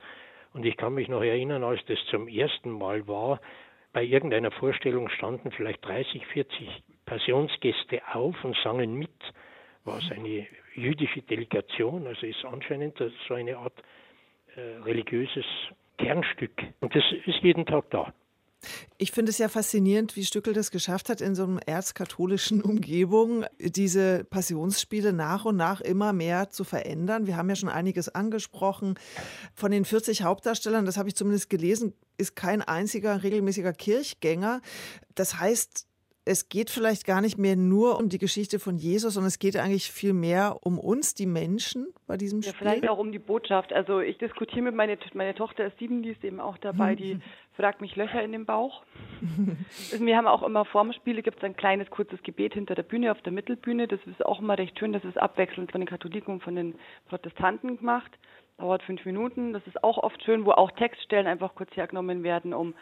Und 0.52 0.66
ich 0.66 0.76
kann 0.76 0.94
mich 0.94 1.08
noch 1.08 1.22
erinnern, 1.22 1.64
als 1.64 1.80
das 1.86 1.98
zum 2.10 2.28
ersten 2.28 2.70
Mal 2.70 3.08
war, 3.08 3.40
bei 3.94 4.02
irgendeiner 4.02 4.50
Vorstellung 4.50 5.08
standen 5.08 5.52
vielleicht 5.52 5.82
30, 5.86 6.26
40 6.26 6.68
Passionsgäste 7.06 8.02
auf 8.12 8.34
und 8.44 8.56
sangen 8.62 8.94
mit. 8.94 9.10
War 9.84 9.98
es 9.98 10.10
eine 10.10 10.46
jüdische 10.74 11.22
Delegation, 11.22 12.06
also 12.06 12.26
ist 12.26 12.44
anscheinend 12.44 12.98
so 13.28 13.34
eine 13.34 13.56
Art 13.56 13.82
äh, 14.56 14.60
religiöses 14.82 15.44
Kernstück. 15.98 16.60
Und 16.80 16.94
das 16.94 17.04
ist 17.24 17.38
jeden 17.42 17.66
Tag 17.66 17.88
da. 17.90 18.12
Ich 18.96 19.12
finde 19.12 19.30
es 19.30 19.38
ja 19.38 19.48
faszinierend, 19.48 20.16
wie 20.16 20.24
Stückel 20.24 20.54
das 20.54 20.70
geschafft 20.70 21.08
hat, 21.08 21.20
in 21.20 21.34
so 21.34 21.44
einer 21.44 21.60
erzkatholischen 21.66 22.62
Umgebung 22.64 23.44
diese 23.60 24.24
Passionsspiele 24.24 25.12
nach 25.12 25.44
und 25.44 25.56
nach 25.56 25.80
immer 25.80 26.12
mehr 26.12 26.50
zu 26.50 26.64
verändern. 26.64 27.26
Wir 27.26 27.36
haben 27.36 27.48
ja 27.48 27.56
schon 27.56 27.68
einiges 27.68 28.08
angesprochen. 28.08 28.94
Von 29.54 29.70
den 29.70 29.84
40 29.84 30.22
Hauptdarstellern, 30.22 30.84
das 30.84 30.96
habe 30.96 31.08
ich 31.08 31.14
zumindest 31.14 31.50
gelesen, 31.50 31.94
ist 32.16 32.36
kein 32.36 32.62
einziger 32.62 33.22
regelmäßiger 33.22 33.72
Kirchgänger. 33.72 34.60
Das 35.14 35.38
heißt, 35.38 35.86
es 36.26 36.48
geht 36.48 36.70
vielleicht 36.70 37.04
gar 37.06 37.20
nicht 37.20 37.36
mehr 37.36 37.54
nur 37.54 37.98
um 37.98 38.08
die 38.08 38.18
Geschichte 38.18 38.58
von 38.58 38.76
Jesus, 38.76 39.14
sondern 39.14 39.28
es 39.28 39.38
geht 39.38 39.56
eigentlich 39.56 39.90
viel 39.90 40.14
mehr 40.14 40.58
um 40.62 40.78
uns, 40.78 41.14
die 41.14 41.26
Menschen, 41.26 41.88
bei 42.06 42.16
diesem 42.16 42.40
Ja, 42.40 42.50
Spiel. 42.50 42.58
vielleicht 42.58 42.88
auch 42.88 42.98
um 42.98 43.12
die 43.12 43.18
Botschaft. 43.18 43.72
Also 43.72 44.00
ich 44.00 44.16
diskutiere 44.16 44.62
mit 44.62 44.74
meiner 44.74 44.96
meine 45.12 45.34
Tochter 45.34 45.66
ist 45.66 45.78
sieben, 45.78 46.02
die 46.02 46.10
ist 46.10 46.24
eben 46.24 46.40
auch 46.40 46.56
dabei, 46.58 46.94
die 46.94 47.18
fragt 47.56 47.80
mich 47.82 47.94
Löcher 47.96 48.22
in 48.22 48.32
den 48.32 48.46
Bauch. 48.46 48.82
Also 49.92 50.04
Wir 50.04 50.16
haben 50.16 50.26
auch 50.26 50.42
immer 50.42 50.64
vorm 50.64 50.92
Spiele 50.92 51.22
gibt 51.22 51.38
es 51.38 51.44
ein 51.44 51.56
kleines 51.56 51.90
kurzes 51.90 52.22
Gebet 52.22 52.54
hinter 52.54 52.74
der 52.74 52.82
Bühne 52.84 53.12
auf 53.12 53.20
der 53.22 53.32
Mittelbühne. 53.32 53.86
Das 53.86 54.00
ist 54.06 54.24
auch 54.24 54.40
immer 54.40 54.56
recht 54.56 54.78
schön. 54.78 54.92
Das 54.92 55.04
ist 55.04 55.18
abwechselnd 55.18 55.72
von 55.72 55.80
den 55.80 55.88
Katholiken 55.88 56.34
und 56.34 56.42
von 56.42 56.56
den 56.56 56.74
Protestanten 57.08 57.76
gemacht. 57.76 58.12
Dauert 58.56 58.82
fünf 58.84 59.04
Minuten. 59.04 59.52
Das 59.52 59.66
ist 59.66 59.82
auch 59.84 59.98
oft 59.98 60.22
schön, 60.24 60.44
wo 60.46 60.52
auch 60.52 60.70
Textstellen 60.72 61.26
einfach 61.26 61.54
kurz 61.54 61.74
hergenommen 61.76 62.22
werden, 62.22 62.54
um 62.54 62.74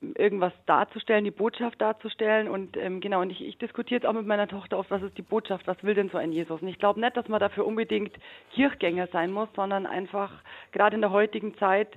irgendwas 0.00 0.52
darzustellen, 0.66 1.24
die 1.24 1.30
Botschaft 1.30 1.80
darzustellen. 1.80 2.48
Und 2.48 2.76
ähm, 2.76 3.00
genau, 3.00 3.20
und 3.20 3.30
ich, 3.30 3.42
ich 3.42 3.58
diskutiere 3.58 4.00
jetzt 4.00 4.06
auch 4.06 4.14
mit 4.14 4.26
meiner 4.26 4.48
Tochter 4.48 4.78
oft, 4.78 4.90
was 4.90 5.02
ist 5.02 5.18
die 5.18 5.22
Botschaft, 5.22 5.66
was 5.66 5.82
will 5.84 5.94
denn 5.94 6.08
so 6.08 6.18
ein 6.18 6.32
Jesus? 6.32 6.62
Und 6.62 6.68
ich 6.68 6.78
glaube 6.78 7.00
nicht, 7.00 7.16
dass 7.16 7.28
man 7.28 7.40
dafür 7.40 7.66
unbedingt 7.66 8.12
Kirchgänger 8.54 9.08
sein 9.08 9.30
muss, 9.30 9.48
sondern 9.54 9.86
einfach 9.86 10.32
gerade 10.72 10.94
in 10.94 11.02
der 11.02 11.10
heutigen 11.10 11.56
Zeit 11.58 11.88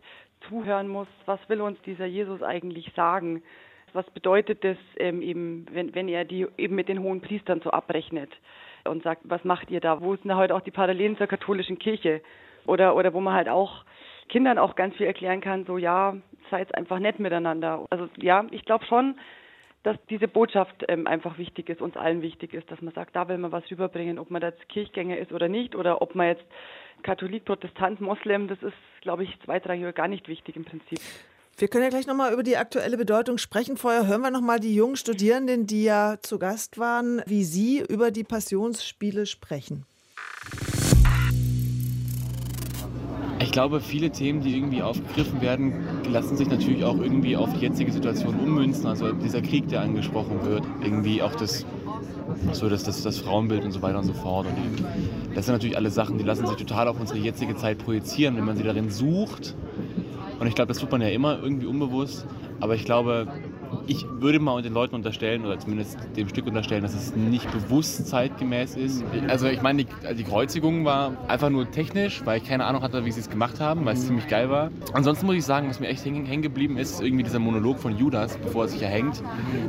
zuhören 0.50 0.89
muss, 0.89 1.08
was 1.26 1.39
will 1.48 1.62
uns 1.62 1.82
dieser 1.84 2.06
Jesus 2.06 2.44
eigentlich 2.44 2.92
sagen? 2.96 3.42
Was 3.94 4.10
bedeutet 4.10 4.63
das 4.63 4.78
ähm, 4.98 5.22
eben, 5.22 5.66
wenn, 5.72 5.96
wenn 5.96 6.08
er 6.10 6.26
die 6.26 6.48
eben 6.58 6.76
mit 6.76 6.89
den 6.89 7.00
hohen 7.02 7.22
Priestern 7.22 7.62
so 7.62 7.72
abrechnet 7.72 8.32
und 8.84 9.04
sagt, 9.04 9.22
was 9.24 9.44
macht 9.46 9.72
ihr 9.72 9.80
da? 9.80 10.02
Wo 10.02 10.16
sind 10.16 10.28
da 10.28 10.36
heute 10.36 10.56
auch 10.56 10.62
die 10.62 10.72
Parallelen 10.72 11.16
zur 11.18 11.28
katholischen 11.28 11.80
Kirche? 11.80 12.22
Oder, 12.66 12.96
oder 12.96 13.13
wo 13.13 13.20
man 13.20 13.34
halt 13.34 13.50
auch 13.50 13.86
Kindern 14.29 14.57
auch 14.57 14.75
ganz 14.75 14.95
viel 14.95 15.05
erklären 15.05 15.41
kann, 15.41 15.65
so 15.65 15.77
ja, 15.77 16.15
seid 16.49 16.73
einfach 16.75 16.99
nett 16.99 17.19
miteinander. 17.19 17.86
Also 17.89 18.07
ja, 18.17 18.45
ich 18.51 18.65
glaube 18.65 18.86
schon, 18.86 19.15
dass 19.83 19.97
diese 20.09 20.27
Botschaft 20.27 20.86
ähm, 20.88 21.07
einfach 21.07 21.38
wichtig 21.38 21.69
ist, 21.69 21.81
uns 21.81 21.97
allen 21.97 22.21
wichtig 22.21 22.53
ist, 22.53 22.71
dass 22.71 22.81
man 22.81 22.93
sagt, 22.93 23.15
da 23.15 23.27
will 23.27 23.38
man 23.38 23.51
was 23.51 23.69
rüberbringen, 23.69 24.17
ob 24.17 24.31
man 24.31 24.41
jetzt 24.41 24.67
Kirchgänger 24.69 25.17
ist 25.17 25.31
oder 25.31 25.49
nicht, 25.49 25.75
oder 25.75 26.01
ob 26.01 26.15
man 26.15 26.27
jetzt 26.27 26.45
Katholik, 27.03 27.43
Protestant, 27.45 27.99
Moslem, 27.99 28.47
das 28.47 28.62
ist, 28.63 28.73
glaube 29.01 29.25
ich, 29.25 29.38
zweitrangig 29.43 29.93
gar 29.93 30.07
nicht 30.07 30.27
wichtig 30.29 30.55
im 30.55 30.63
Prinzip. 30.63 30.99
Wir 31.57 31.67
können 31.67 31.83
ja 31.83 31.89
gleich 31.89 32.07
nochmal 32.07 32.33
über 32.33 32.41
die 32.41 32.57
aktuelle 32.57 32.97
Bedeutung 32.97 33.38
sprechen. 33.38 33.77
Vorher 33.77 34.07
hören 34.07 34.21
wir 34.21 34.31
nochmal 34.31 34.59
die 34.59 34.73
jungen 34.73 34.95
Studierenden, 34.95 35.67
die 35.67 35.83
ja 35.83 36.15
zu 36.21 36.39
Gast 36.39 36.79
waren, 36.79 37.21
wie 37.27 37.43
sie 37.43 37.83
über 37.88 38.09
die 38.09 38.23
Passionsspiele 38.23 39.27
sprechen. 39.27 39.86
Ich 43.54 43.56
glaube, 43.56 43.82
viele 43.82 44.10
Themen, 44.10 44.42
die 44.42 44.58
irgendwie 44.58 44.82
aufgegriffen 44.82 45.39
werden, 45.39 45.74
lassen 46.12 46.36
sich 46.36 46.50
natürlich 46.50 46.84
auch 46.84 46.98
irgendwie 46.98 47.38
auf 47.38 47.54
die 47.54 47.60
jetzige 47.60 47.92
Situation 47.92 48.39
ummünzen. 48.39 48.88
Also 48.88 49.12
dieser 49.12 49.44
Krieg, 49.44 49.68
der 49.68 49.82
angesprochen 49.82 50.44
wird, 50.44 50.63
irgendwie 50.82 51.22
auch 51.22 51.36
das, 51.36 51.63
so 52.52 52.68
das, 52.68 52.84
das, 52.84 53.04
das 53.04 53.20
Frauenbild 53.20 53.63
und 53.63 53.72
so 53.72 53.84
weiter 53.84 54.00
und 54.00 54.06
so 54.06 54.13
fort. 54.13 54.48
Und 54.48 54.84
das 55.36 55.46
sind 55.46 55.54
natürlich 55.54 55.78
alles 55.78 55.94
Sachen, 55.94 56.18
die 56.18 56.24
lassen 56.24 56.48
sich 56.48 56.56
total 56.56 56.88
auf 56.88 57.00
unsere 57.00 57.20
jetzige 57.20 57.56
Zeit 57.56 57.78
projizieren, 57.78 58.38
wenn 58.38 58.46
man 58.46 58.58
sie 58.58 58.63
darin 58.63 58.89
sucht. 58.89 59.54
Und 60.39 60.48
ich 60.48 60.56
glaube, 60.56 60.70
das 60.70 60.80
tut 60.80 60.92
man 60.92 61.02
ja 61.02 61.10
immer 61.10 61.38
irgendwie 61.39 61.68
unbewusst. 61.68 62.26
Aber 62.60 62.74
ich 62.74 62.86
glaube, 62.86 63.28
ich 63.88 64.05
würde 64.19 64.39
mal 64.39 64.62
den 64.62 64.73
Leuten 64.73 64.95
unterstellen, 64.95 65.45
oder 65.45 65.59
zumindest 65.59 65.97
dem 66.15 66.29
Stück 66.29 66.47
unterstellen, 66.47 66.83
dass 66.83 66.93
es 66.93 67.15
nicht 67.15 67.51
bewusst 67.51 68.07
zeitgemäß 68.07 68.75
ist. 68.75 69.03
Also 69.27 69.47
ich 69.47 69.62
meine, 69.62 69.86
die, 69.86 70.15
die 70.15 70.23
Kreuzigung 70.23 70.86
war 70.86 71.13
einfach 71.27 71.49
nur 71.49 71.69
technisch, 71.69 72.21
weil 72.25 72.38
ich 72.41 72.47
keine 72.47 72.65
Ahnung 72.65 72.81
hatte, 72.81 73.05
wie 73.05 73.12
sie 73.12 73.19
es 73.19 73.29
gemacht 73.29 73.59
haben, 73.59 73.86
weil 73.86 73.93
es 73.95 74.05
ziemlich 74.05 74.27
geil 74.27 74.49
war. 74.49 74.71
Ansonsten 74.93 75.25
muss 75.25 75.36
ich 75.36 75.45
sagen, 75.45 75.69
was 75.69 75.79
mir 75.79 75.88
echt 75.88 76.05
hängen 76.05 76.25
hängen 76.25 76.41
geblieben 76.43 76.77
ist, 76.77 76.91
ist 76.93 77.01
irgendwie 77.01 77.23
dieser 77.23 77.39
Monolog 77.39 77.79
von 77.79 77.97
Judas, 77.97 78.38
bevor 78.38 78.63
er 78.65 78.67
sich 78.69 78.81
erhängt. 78.81 79.21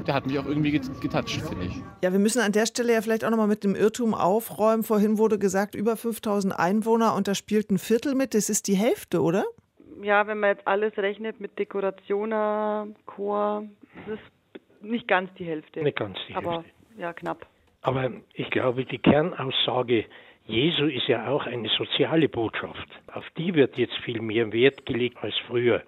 Der 0.06 0.14
hat 0.14 0.26
mich 0.26 0.38
auch 0.38 0.46
irgendwie 0.46 0.70
get- 0.72 1.00
getoucht, 1.00 1.30
finde 1.30 1.66
ich. 1.66 1.76
Ja, 2.02 2.12
wir 2.12 2.18
müssen 2.18 2.40
an 2.40 2.52
der 2.52 2.66
Stelle 2.66 2.92
ja 2.92 3.00
vielleicht 3.02 3.24
auch 3.24 3.30
nochmal 3.30 3.46
mit 3.48 3.64
dem 3.64 3.74
Irrtum 3.74 4.14
aufräumen. 4.14 4.82
Vorhin 4.82 5.18
wurde 5.18 5.38
gesagt, 5.38 5.74
über 5.74 5.96
5000 5.96 6.58
Einwohner 6.58 7.14
und 7.14 7.28
da 7.28 7.34
spielt 7.34 7.70
ein 7.70 7.78
Viertel 7.78 8.14
mit. 8.14 8.34
Das 8.34 8.48
ist 8.50 8.68
die 8.68 8.74
Hälfte, 8.74 9.22
oder? 9.22 9.44
Ja, 10.02 10.26
wenn 10.26 10.38
man 10.40 10.50
jetzt 10.50 10.66
alles 10.66 10.96
rechnet 10.98 11.40
mit 11.40 11.58
Dekorationen, 11.58 12.94
Chor, 13.06 13.64
das 14.06 14.18
ist 14.18 14.82
nicht 14.82 15.08
ganz 15.08 15.32
die 15.34 15.44
Hälfte. 15.44 15.82
Nicht 15.82 15.96
ganz 15.96 16.18
die 16.28 16.34
Aber 16.34 16.56
Hälfte. 16.56 16.70
ja, 16.98 17.12
knapp. 17.12 17.46
Aber 17.82 18.10
ich 18.32 18.50
glaube, 18.50 18.84
die 18.84 18.98
Kernaussage 18.98 20.06
Jesu 20.46 20.86
ist 20.86 21.08
ja 21.08 21.28
auch 21.28 21.46
eine 21.46 21.68
soziale 21.70 22.28
Botschaft. 22.28 22.86
Auf 23.12 23.24
die 23.38 23.54
wird 23.54 23.78
jetzt 23.78 23.96
viel 24.04 24.20
mehr 24.20 24.52
Wert 24.52 24.84
gelegt 24.84 25.16
als 25.22 25.34
früher. 25.46 25.82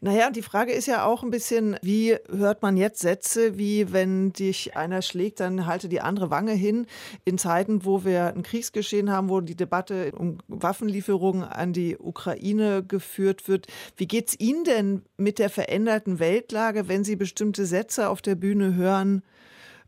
Naja, 0.00 0.30
die 0.30 0.42
Frage 0.42 0.72
ist 0.72 0.86
ja 0.86 1.04
auch 1.04 1.22
ein 1.22 1.30
bisschen, 1.30 1.76
wie 1.82 2.16
hört 2.30 2.62
man 2.62 2.76
jetzt 2.76 3.00
Sätze 3.00 3.58
wie, 3.58 3.92
wenn 3.92 4.32
dich 4.32 4.76
einer 4.76 5.02
schlägt, 5.02 5.40
dann 5.40 5.66
halte 5.66 5.88
die 5.88 6.00
andere 6.00 6.30
Wange 6.30 6.52
hin. 6.52 6.86
In 7.24 7.38
Zeiten, 7.38 7.84
wo 7.84 8.04
wir 8.04 8.28
ein 8.28 8.42
Kriegsgeschehen 8.42 9.10
haben, 9.10 9.28
wo 9.28 9.40
die 9.40 9.56
Debatte 9.56 10.12
um 10.16 10.38
Waffenlieferungen 10.48 11.44
an 11.44 11.72
die 11.72 11.96
Ukraine 11.98 12.82
geführt 12.82 13.48
wird. 13.48 13.66
Wie 13.96 14.06
geht's 14.06 14.38
Ihnen 14.38 14.64
denn 14.64 15.02
mit 15.16 15.38
der 15.38 15.50
veränderten 15.50 16.18
Weltlage, 16.18 16.88
wenn 16.88 17.04
Sie 17.04 17.16
bestimmte 17.16 17.66
Sätze 17.66 18.08
auf 18.08 18.22
der 18.22 18.34
Bühne 18.34 18.74
hören? 18.74 19.22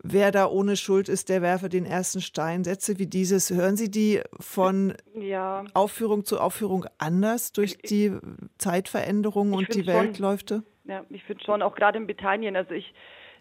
Wer 0.02 0.32
da 0.32 0.46
ohne 0.46 0.76
Schuld 0.76 1.08
ist, 1.08 1.28
der 1.28 1.42
werfe 1.42 1.68
den 1.68 1.86
ersten 1.86 2.20
Stein. 2.20 2.64
Sätze 2.64 2.98
wie 2.98 3.06
dieses, 3.06 3.50
hören 3.50 3.76
Sie 3.76 3.90
die 3.90 4.20
von 4.40 4.94
Ja. 5.14 5.64
Aufführung 5.74 6.24
zu 6.24 6.40
Aufführung 6.40 6.86
anders 6.98 7.52
durch 7.52 7.78
die 7.78 8.12
Zeitveränderungen 8.58 9.54
und 9.54 9.68
die 9.74 9.84
schon. 9.84 9.86
Weltläufe? 9.86 10.64
Ja, 10.84 11.04
ich 11.08 11.22
finde 11.22 11.44
schon, 11.44 11.62
auch 11.62 11.76
gerade 11.76 11.98
in 11.98 12.06
Bethanien, 12.08 12.56
also 12.56 12.74
ich, 12.74 12.92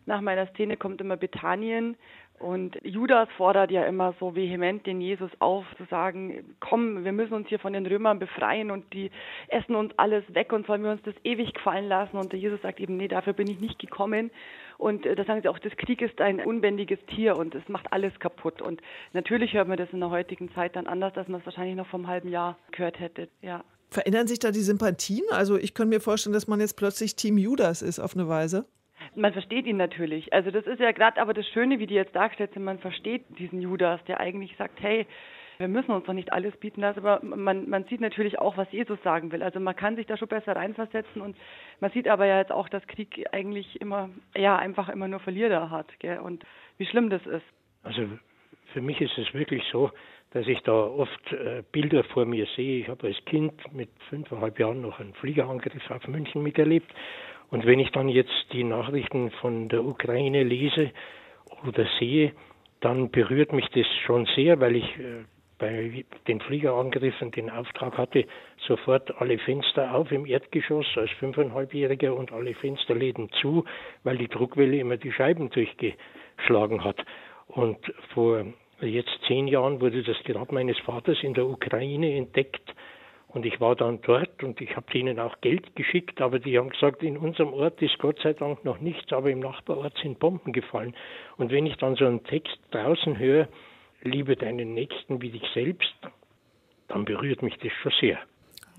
nach 0.06 0.22
meiner 0.22 0.48
Szene 0.48 0.78
kommt 0.78 1.02
immer 1.02 1.18
Bethanien 1.18 1.98
und 2.42 2.78
Judas 2.84 3.30
fordert 3.38 3.72
ja 3.72 3.84
immer 3.86 4.14
so 4.20 4.36
vehement 4.36 4.86
den 4.86 5.00
Jesus 5.00 5.30
auf, 5.40 5.66
zu 5.78 5.86
sagen, 5.86 6.56
komm, 6.60 7.04
wir 7.04 7.12
müssen 7.12 7.34
uns 7.34 7.48
hier 7.48 7.60
von 7.60 7.74
den 7.74 7.86
Römern 7.86 8.20
befreien 8.20 8.72
und 8.72 8.92
die 8.94 9.12
essen 9.48 9.76
uns 9.76 9.94
alles 9.98 10.24
weg 10.34 10.52
und 10.52 10.66
sollen 10.66 10.84
wir 10.84 10.92
uns 10.92 11.04
das 11.04 11.14
ewig 11.24 11.54
gefallen 11.54 11.88
lassen. 11.88 12.18
Und 12.18 12.32
der 12.32 12.40
Jesus 12.40 12.62
sagt 12.62 12.80
eben, 12.80 12.98
nee, 12.98 13.08
dafür 13.08 13.34
bin 13.34 13.48
ich 13.48 13.60
nicht 13.60 13.80
gekommen. 13.80 14.32
Und 14.78 15.06
äh, 15.06 15.16
da 15.16 15.24
sagen 15.24 15.42
sie 15.44 15.50
auch, 15.50 15.60
das 15.60 15.76
Krieg 15.78 16.02
ist 16.02 16.20
ein 16.20 16.40
unbändiges 16.40 17.00
Tier 17.06 17.38
und 17.38 17.54
es 17.54 17.68
macht 17.70 17.94
alles 17.94 18.18
kaputt. 18.20 18.62
Und 18.62 18.82
natürlich 19.14 19.54
hört 19.54 19.68
man 19.68 19.78
das 19.78 19.90
in 19.92 20.00
der 20.00 20.10
heutigen 20.10 20.52
Zeit 20.54 20.76
dann 20.76 20.88
anders, 20.88 21.16
als 21.16 21.28
man 21.28 21.42
es 21.42 21.46
wahrscheinlich 21.46 21.76
noch 21.76 21.88
vor 21.88 22.00
einem 22.00 22.08
halben 22.08 22.30
Jahr 22.30 22.58
gehört 22.72 23.00
hätte. 23.00 23.30
Ja. 23.42 23.64
Verändern 23.92 24.26
sich 24.26 24.40
da 24.40 24.52
die 24.52 24.62
Sympathien? 24.62 25.26
Also 25.30 25.58
ich 25.58 25.74
könnte 25.74 25.96
mir 25.96 26.02
vorstellen, 26.02 26.34
dass 26.34 26.48
man 26.48 26.60
jetzt 26.60 26.78
plötzlich 26.78 27.16
Team 27.16 27.38
Judas 27.38 27.82
ist 27.82 28.00
auf 28.00 28.16
eine 28.16 28.28
Weise. 28.28 28.66
Man 29.16 29.34
versteht 29.34 29.66
ihn 29.66 29.78
natürlich. 29.78 30.32
Also 30.34 30.52
das 30.52 30.66
ist 30.66 30.80
ja 30.80 30.92
gerade 30.92 31.22
aber 31.22 31.34
das 31.34 31.48
Schöne, 31.50 31.80
wie 31.80 31.88
die 31.88 31.96
jetzt 31.96 32.16
dargestellt 32.16 32.54
sind, 32.54 32.64
man 32.64 32.80
versteht 32.80 33.24
diesen 33.38 33.62
Judas, 33.62 34.04
der 34.06 34.20
eigentlich 34.20 34.56
sagt, 34.58 34.82
hey, 34.82 35.06
wir 35.58 35.68
müssen 35.68 35.92
uns 35.92 36.06
doch 36.06 36.14
nicht 36.14 36.34
alles 36.34 36.58
bieten 36.58 36.82
lassen, 36.82 37.00
aber 37.00 37.24
man, 37.24 37.70
man 37.70 37.84
sieht 37.86 38.02
natürlich 38.02 38.40
auch, 38.40 38.58
was 38.58 38.72
Jesus 38.72 39.02
sagen 39.04 39.32
will. 39.32 39.44
Also 39.44 39.60
man 39.60 39.76
kann 39.76 39.96
sich 39.96 40.08
da 40.08 40.18
schon 40.18 40.28
besser 40.28 40.56
reinversetzen 40.56 41.22
und 41.22 41.38
man 41.80 41.92
sieht 41.92 42.08
aber 42.08 42.26
ja 42.26 42.40
jetzt 42.40 42.52
auch, 42.52 42.68
dass 42.68 42.86
Krieg 42.88 43.28
eigentlich 43.32 43.80
immer, 43.80 44.10
ja, 44.36 44.58
einfach 44.58 44.90
immer 44.90 45.08
nur 45.08 45.20
Verlierer 45.20 45.70
hat 45.70 45.88
gell? 46.00 46.20
und 46.20 46.44
wie 46.78 46.86
schlimm 46.88 47.10
das 47.10 47.26
ist. 47.28 47.46
Also 47.84 48.08
für 48.74 48.82
mich 48.82 49.00
ist 49.02 49.18
es 49.18 49.34
wirklich 49.34 49.64
so, 49.72 49.92
dass 50.32 50.48
ich 50.48 50.60
da 50.62 50.74
oft 50.74 51.34
äh, 51.34 51.62
Bilder 51.72 52.04
vor 52.06 52.26
mir 52.26 52.48
sehe. 52.56 52.80
Ich 52.80 52.88
habe 52.88 53.08
als 53.08 53.24
Kind 53.26 53.54
mit 53.74 53.90
fünfeinhalb 54.10 54.58
Jahren 54.60 54.82
noch 54.82 55.00
einen 55.00 55.14
Fliegerangriff 55.14 55.92
auf 55.92 56.08
München 56.08 56.42
miterlebt. 56.42 56.92
Und 57.52 57.66
wenn 57.66 57.80
ich 57.80 57.92
dann 57.92 58.10
jetzt 58.10 58.48
die 58.54 58.64
Nachrichten 58.64 59.30
von 59.30 59.70
der 59.70 59.84
Ukraine 59.84 60.44
lese 60.44 60.92
oder 61.68 61.86
sehe, 62.00 62.32
dann 62.80 63.12
berührt 63.12 63.54
mich 63.54 63.68
das 63.70 63.86
schon 64.06 64.26
sehr, 64.36 64.60
weil 64.60 64.78
ich 64.78 64.98
äh, 64.98 65.26
bei 65.60 66.04
den 66.28 66.40
Fliegerangriffen 66.42 67.30
den 67.32 67.52
Auftrag 67.52 67.98
hatte, 67.98 68.26
sofort 68.66 69.22
alle 69.22 69.38
Fenster 69.38 69.94
auf 69.94 70.12
im 70.12 70.26
Erdgeschoss 70.26 70.88
als 70.96 71.12
fünfeinhalbjähriger 71.12 72.16
und 72.16 72.32
alle 72.32 72.56
Fensterläden 72.56 73.30
zu, 73.42 73.64
weil 74.04 74.18
die 74.18 74.28
Druckwelle 74.28 74.78
immer 74.80 74.98
die 74.98 75.12
Scheiben 75.12 75.52
durchgeschlagen 75.52 76.84
hat. 76.84 77.06
Und 77.48 77.78
vor 78.14 78.46
jetzt 78.82 79.12
zehn 79.28 79.48
Jahren 79.48 79.82
wurde 79.82 80.02
das 80.02 80.18
Grab 80.24 80.52
meines 80.52 80.80
Vaters 80.80 81.22
in 81.22 81.36
der 81.36 81.46
Ukraine 81.46 82.16
entdeckt. 82.16 82.74
Und 83.34 83.46
ich 83.46 83.62
war 83.62 83.76
dann 83.78 84.02
dort 84.02 84.44
und 84.44 84.60
ich 84.60 84.76
habe 84.76 84.92
denen 84.92 85.18
auch 85.20 85.40
Geld 85.40 85.74
geschickt, 85.76 86.20
aber 86.20 86.40
die 86.40 86.58
haben 86.58 86.70
gesagt, 86.70 87.02
in 87.02 87.18
unserem 87.18 87.54
Ort 87.54 87.82
ist 87.82 87.98
Gott 87.98 88.20
sei 88.22 88.34
Dank 88.34 88.66
noch 88.66 88.82
nichts, 88.82 89.14
aber 89.14 89.32
im 89.32 89.40
Nachbarort 89.40 89.98
sind 90.02 90.20
Bomben 90.20 90.52
gefallen. 90.52 90.94
Und 91.38 91.50
wenn 91.50 91.66
ich 91.66 91.78
dann 91.78 91.96
so 91.96 92.06
einen 92.06 92.24
Text 92.26 92.60
draußen 92.72 93.18
höre, 93.18 93.48
liebe 94.04 94.36
deinen 94.36 94.74
Nächsten 94.74 95.22
wie 95.22 95.30
dich 95.30 95.44
selbst, 95.54 95.96
dann 96.90 97.06
berührt 97.06 97.42
mich 97.42 97.56
das 97.58 97.72
schon 97.82 97.94
sehr. 98.02 98.20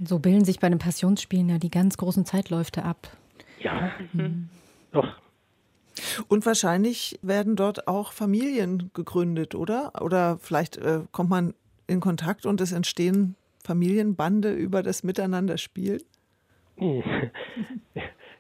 So 0.05 0.19
bilden 0.19 0.45
sich 0.45 0.61
bei 0.61 0.69
den 0.69 0.79
Passionsspielen 0.79 1.49
ja 1.49 1.59
die 1.59 1.71
ganz 1.71 1.97
großen 1.97 2.27
Zeitläufe 2.27 2.83
ab. 2.85 3.09
Ja, 3.59 3.93
mhm. 4.13 4.51
doch. 4.93 5.09
Und 6.29 6.45
wahrscheinlich 6.45 7.19
werden 7.23 7.57
dort 7.57 7.89
auch 7.89 8.13
Familien 8.13 8.91
gegründet, 8.93 9.55
oder? 9.55 9.93
Oder 10.03 10.39
vielleicht 10.39 10.77
äh, 10.77 11.01
kommt 11.11 11.31
man 11.31 11.55
in 11.87 12.01
Kontakt 12.01 12.45
und 12.45 12.61
es 12.61 12.73
entstehen 12.73 13.37
Familienbande 13.65 14.53
über 14.53 14.83
das 14.83 15.03
Miteinanderspielen? 15.03 16.03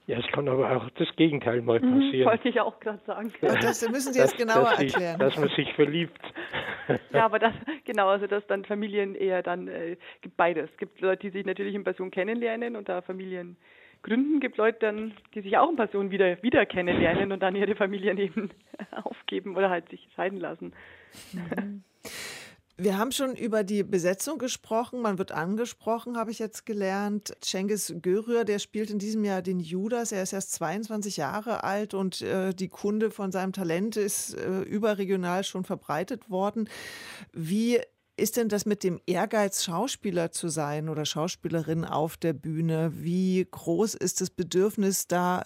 Ja, 0.06 0.18
es 0.18 0.26
kann 0.32 0.48
aber 0.48 0.76
auch 0.76 0.90
das 0.90 1.08
Gegenteil 1.14 1.62
mal 1.62 1.80
mhm, 1.80 2.00
passieren. 2.00 2.28
wollte 2.28 2.48
ich 2.48 2.60
auch 2.60 2.80
gerade 2.80 3.00
sagen. 3.06 3.32
Ja, 3.40 3.54
das 3.54 3.88
müssen 3.88 4.12
Sie 4.12 4.18
jetzt 4.18 4.36
genauer 4.36 4.70
dass 4.70 4.80
erklären. 4.80 5.18
dass 5.20 5.36
man 5.36 5.48
sich 5.50 5.72
verliebt. 5.74 6.20
Ja, 7.12 7.24
aber 7.24 7.38
das, 7.38 7.54
genau, 7.84 8.08
also 8.08 8.26
dass 8.26 8.44
dann 8.48 8.64
Familien 8.64 9.14
eher 9.14 9.44
dann, 9.44 9.68
äh, 9.68 9.96
gibt 10.20 10.36
beides. 10.36 10.70
Es 10.72 10.76
gibt 10.76 11.00
Leute, 11.00 11.22
die 11.22 11.30
sich 11.30 11.46
natürlich 11.46 11.76
in 11.76 11.84
Person 11.84 12.10
kennenlernen 12.10 12.74
und 12.74 12.88
da 12.88 13.00
Familien 13.00 13.56
gründen. 14.02 14.34
Es 14.34 14.40
gibt 14.40 14.56
Leute 14.56 14.78
dann, 14.80 15.14
die 15.34 15.40
sich 15.42 15.56
auch 15.56 15.70
in 15.70 15.76
Person 15.76 16.10
wieder, 16.10 16.42
wieder 16.42 16.66
kennenlernen 16.66 17.30
und 17.30 17.40
dann 17.40 17.54
ihre 17.54 17.76
Familien 17.76 18.18
eben 18.18 18.50
aufgeben 19.04 19.56
oder 19.56 19.70
halt 19.70 19.88
sich 19.88 20.08
scheiden 20.16 20.40
lassen. 20.40 20.72
Mhm. 21.32 21.84
Wir 22.82 22.98
haben 22.98 23.12
schon 23.12 23.36
über 23.36 23.62
die 23.62 23.84
Besetzung 23.84 24.38
gesprochen. 24.38 25.02
Man 25.02 25.16
wird 25.16 25.30
angesprochen, 25.30 26.16
habe 26.16 26.32
ich 26.32 26.40
jetzt 26.40 26.66
gelernt. 26.66 27.32
Cengiz 27.40 27.94
Görür, 28.02 28.44
der 28.44 28.58
spielt 28.58 28.90
in 28.90 28.98
diesem 28.98 29.22
Jahr 29.22 29.40
den 29.40 29.60
Judas. 29.60 30.10
Er 30.10 30.24
ist 30.24 30.32
erst 30.32 30.50
22 30.54 31.16
Jahre 31.16 31.62
alt 31.62 31.94
und 31.94 32.22
äh, 32.22 32.52
die 32.52 32.66
Kunde 32.66 33.12
von 33.12 33.30
seinem 33.30 33.52
Talent 33.52 33.96
ist 33.96 34.34
äh, 34.34 34.62
überregional 34.62 35.44
schon 35.44 35.62
verbreitet 35.62 36.28
worden. 36.28 36.68
Wie 37.32 37.78
ist 38.22 38.36
denn 38.36 38.48
das 38.48 38.66
mit 38.66 38.84
dem 38.84 39.00
Ehrgeiz, 39.04 39.64
Schauspieler 39.64 40.30
zu 40.30 40.48
sein 40.48 40.88
oder 40.88 41.04
Schauspielerin 41.04 41.84
auf 41.84 42.16
der 42.16 42.32
Bühne? 42.32 42.92
Wie 42.94 43.44
groß 43.50 43.94
ist 43.94 44.20
das 44.20 44.30
Bedürfnis, 44.30 45.08
da 45.08 45.42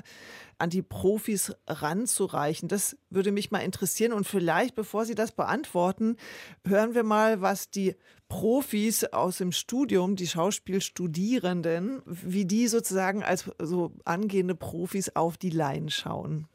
an 0.58 0.68
die 0.68 0.82
Profis 0.82 1.54
ranzureichen? 1.66 2.68
Das 2.68 2.98
würde 3.08 3.32
mich 3.32 3.50
mal 3.50 3.60
interessieren. 3.60 4.12
Und 4.12 4.26
vielleicht, 4.26 4.74
bevor 4.74 5.06
Sie 5.06 5.14
das 5.14 5.32
beantworten, 5.32 6.18
hören 6.66 6.94
wir 6.94 7.02
mal, 7.02 7.40
was 7.40 7.70
die 7.70 7.96
Profis 8.28 9.04
aus 9.04 9.38
dem 9.38 9.52
Studium, 9.52 10.14
die 10.14 10.26
Schauspielstudierenden, 10.26 12.02
wie 12.04 12.44
die 12.44 12.68
sozusagen 12.68 13.22
als 13.22 13.50
so 13.58 13.92
angehende 14.04 14.54
Profis 14.54 15.16
auf 15.16 15.38
die 15.38 15.50
Laien 15.50 15.88
schauen. 15.88 16.46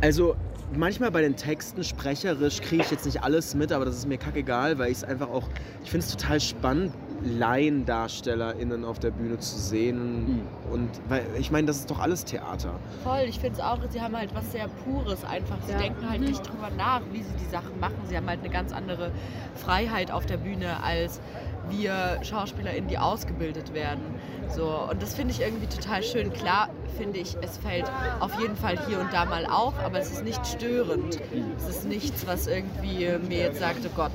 Also 0.00 0.34
manchmal 0.74 1.10
bei 1.10 1.22
den 1.22 1.36
Texten 1.36 1.84
sprecherisch 1.84 2.60
kriege 2.60 2.82
ich 2.82 2.90
jetzt 2.90 3.06
nicht 3.06 3.22
alles 3.22 3.54
mit, 3.54 3.72
aber 3.72 3.84
das 3.84 3.96
ist 3.96 4.06
mir 4.06 4.18
kackegal, 4.18 4.78
weil 4.78 4.90
ich 4.90 4.98
es 4.98 5.04
einfach 5.04 5.28
auch, 5.28 5.48
ich 5.84 5.90
finde 5.90 6.06
es 6.06 6.16
total 6.16 6.40
spannend, 6.40 6.92
LaiendarstellerInnen 7.24 8.84
auf 8.84 8.98
der 8.98 9.10
Bühne 9.10 9.38
zu 9.38 9.58
sehen. 9.58 10.26
Mhm. 10.26 10.42
Und 10.70 10.90
weil 11.08 11.24
ich 11.38 11.50
meine, 11.50 11.66
das 11.66 11.78
ist 11.78 11.90
doch 11.90 11.98
alles 11.98 12.24
Theater. 12.24 12.78
Voll, 13.02 13.24
ich 13.26 13.38
finde 13.38 13.58
es 13.58 13.60
auch, 13.60 13.78
sie 13.90 14.00
haben 14.00 14.16
halt 14.16 14.34
was 14.34 14.52
sehr 14.52 14.68
Pures 14.84 15.24
einfach. 15.24 15.56
Sie 15.66 15.72
ja. 15.72 15.78
denken 15.78 16.08
halt 16.08 16.20
nicht 16.20 16.42
drüber 16.48 16.70
nach, 16.76 17.00
wie 17.12 17.22
sie 17.22 17.34
die 17.40 17.50
Sachen 17.50 17.78
machen. 17.80 17.96
Sie 18.08 18.16
haben 18.16 18.28
halt 18.28 18.40
eine 18.40 18.50
ganz 18.50 18.72
andere 18.72 19.10
Freiheit 19.54 20.10
auf 20.10 20.26
der 20.26 20.36
Bühne 20.36 20.82
als 20.82 21.20
wir 21.68 22.18
SchauspielerInnen, 22.22 22.88
die 22.88 22.98
ausgebildet 22.98 23.74
werden. 23.74 24.02
So, 24.48 24.88
und 24.90 25.02
das 25.02 25.14
finde 25.14 25.32
ich 25.32 25.40
irgendwie 25.40 25.66
total 25.66 26.02
schön. 26.02 26.32
Klar 26.32 26.68
finde 26.96 27.18
ich, 27.18 27.36
es 27.42 27.58
fällt 27.58 27.90
auf 28.20 28.38
jeden 28.40 28.56
Fall 28.56 28.78
hier 28.86 29.00
und 29.00 29.12
da 29.12 29.24
mal 29.24 29.46
auf, 29.46 29.74
aber 29.84 29.98
es 29.98 30.10
ist 30.10 30.24
nicht 30.24 30.46
störend. 30.46 31.20
Es 31.58 31.68
ist 31.68 31.84
nichts, 31.84 32.26
was 32.26 32.46
irgendwie 32.46 33.08
mir 33.28 33.38
jetzt 33.38 33.58
sagt, 33.58 33.80
oh 33.84 33.90
Gott, 33.94 34.12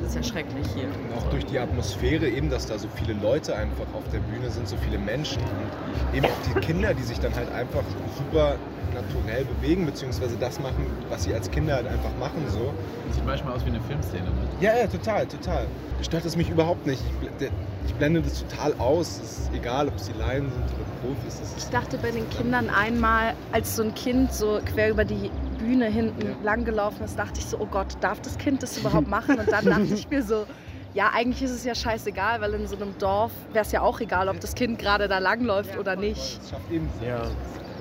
das 0.00 0.10
ist 0.10 0.16
ja 0.16 0.22
schrecklich 0.22 0.66
hier. 0.74 0.88
Auch 1.16 1.28
durch 1.30 1.44
die 1.46 1.58
Atmosphäre, 1.58 2.28
eben, 2.28 2.50
dass 2.50 2.66
da 2.66 2.78
so 2.78 2.88
viele 2.96 3.14
Leute 3.14 3.56
einfach 3.56 3.86
auf 3.94 4.04
der 4.12 4.18
Bühne 4.18 4.50
sind, 4.50 4.68
so 4.68 4.76
viele 4.76 4.98
Menschen 4.98 5.42
und 5.42 6.16
eben 6.16 6.26
auch 6.26 6.54
die 6.54 6.60
Kinder, 6.60 6.94
die 6.94 7.02
sich 7.02 7.18
dann 7.18 7.34
halt 7.34 7.50
einfach 7.52 7.82
super 8.16 8.56
naturell 8.96 9.44
bewegen, 9.44 9.86
beziehungsweise 9.86 10.36
das 10.38 10.58
machen, 10.58 10.86
was 11.08 11.24
sie 11.24 11.34
als 11.34 11.50
Kinder 11.50 11.76
halt 11.76 11.86
einfach 11.86 12.10
machen. 12.18 12.44
So. 12.48 12.72
Das 13.06 13.16
sieht 13.16 13.26
manchmal 13.26 13.54
aus 13.54 13.64
wie 13.64 13.70
eine 13.70 13.80
Filmszene, 13.80 14.24
ne? 14.24 14.48
Ja, 14.60 14.76
ja, 14.76 14.86
total, 14.86 15.26
total. 15.26 15.66
Stört 16.02 16.24
es 16.24 16.36
mich 16.36 16.50
überhaupt 16.50 16.86
nicht. 16.86 17.02
Ich, 17.40 17.48
ich 17.86 17.94
blende 17.94 18.22
das 18.22 18.44
total 18.46 18.74
aus. 18.78 19.20
Es 19.22 19.38
ist 19.38 19.50
egal, 19.54 19.88
ob 19.88 19.96
es 19.96 20.08
die 20.08 20.18
Laien 20.18 20.50
sind 20.50 20.64
oder 20.64 21.14
Profis. 21.14 21.40
Ich 21.56 21.64
dachte 21.70 21.98
bei 21.98 22.10
den 22.10 22.28
Kindern 22.30 22.68
einmal, 22.70 23.34
als 23.52 23.76
so 23.76 23.82
ein 23.82 23.94
Kind 23.94 24.32
so 24.32 24.60
quer 24.74 24.90
über 24.90 25.04
die 25.04 25.30
Bühne 25.58 25.86
hinten 25.86 26.28
ja. 26.28 26.34
lang 26.42 26.64
gelaufen 26.64 27.04
ist, 27.04 27.18
dachte 27.18 27.38
ich 27.38 27.46
so, 27.46 27.58
oh 27.58 27.66
Gott, 27.66 27.96
darf 28.00 28.20
das 28.20 28.36
Kind 28.38 28.62
das 28.62 28.78
überhaupt 28.78 29.08
machen? 29.08 29.38
Und 29.38 29.50
dann 29.50 29.64
dachte 29.64 29.94
ich 29.94 30.08
mir 30.08 30.22
so, 30.22 30.46
ja, 30.94 31.10
eigentlich 31.12 31.42
ist 31.42 31.50
es 31.50 31.64
ja 31.64 31.74
scheißegal, 31.74 32.40
weil 32.40 32.54
in 32.54 32.66
so 32.66 32.76
einem 32.76 32.96
Dorf 32.98 33.32
wäre 33.52 33.64
es 33.64 33.72
ja 33.72 33.82
auch 33.82 34.00
egal, 34.00 34.30
ob 34.30 34.40
das 34.40 34.54
Kind 34.54 34.78
gerade 34.78 35.08
da 35.08 35.18
langläuft 35.18 35.76
oder 35.78 35.94
nicht. 35.94 36.38
Das 36.40 36.50
schafft 36.50 36.70
eben 36.70 36.88
ja. 37.06 37.22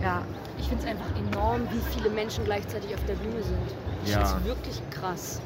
Ja. 0.01 0.23
Ich 0.58 0.67
finde 0.67 0.84
es 0.84 0.89
einfach 0.89 1.08
enorm, 1.17 1.67
wie 1.71 1.79
viele 1.93 2.10
Menschen 2.10 2.45
gleichzeitig 2.45 2.93
auf 2.93 3.03
der 3.05 3.15
Bühne 3.15 3.43
sind. 3.43 3.58
Ja. 4.05 4.19
Das 4.19 4.34
ist 4.34 4.45
wirklich 4.45 4.81
krass. 4.89 5.41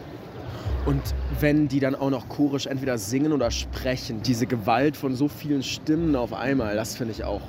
Und 0.86 1.02
wenn 1.40 1.68
die 1.68 1.80
dann 1.80 1.96
auch 1.96 2.10
noch 2.10 2.30
chorisch 2.30 2.68
entweder 2.68 2.98
singen 2.98 3.34
oder 3.34 3.52
sprechen, 3.52 4.22
diese 4.22 4.48
Gewalt 4.48 4.96
von 4.96 5.16
so 5.16 5.28
vielen 5.28 5.64
Stimmen 5.64 6.16
auf 6.16 6.34
einmal, 6.34 6.76
das 6.76 6.96
finde 6.96 7.14
ich 7.14 7.24
auch 7.24 7.42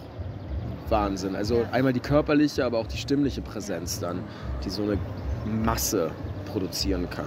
Wahnsinn. 0.88 1.36
Also 1.36 1.64
einmal 1.70 1.92
die 1.92 2.00
körperliche, 2.00 2.64
aber 2.64 2.78
auch 2.78 2.86
die 2.86 2.96
stimmliche 2.96 3.40
Präsenz 3.40 4.00
dann, 4.00 4.22
die 4.64 4.70
so 4.70 4.82
eine 4.82 4.98
Masse 5.46 6.10
produzieren 6.46 7.08
kann. 7.08 7.26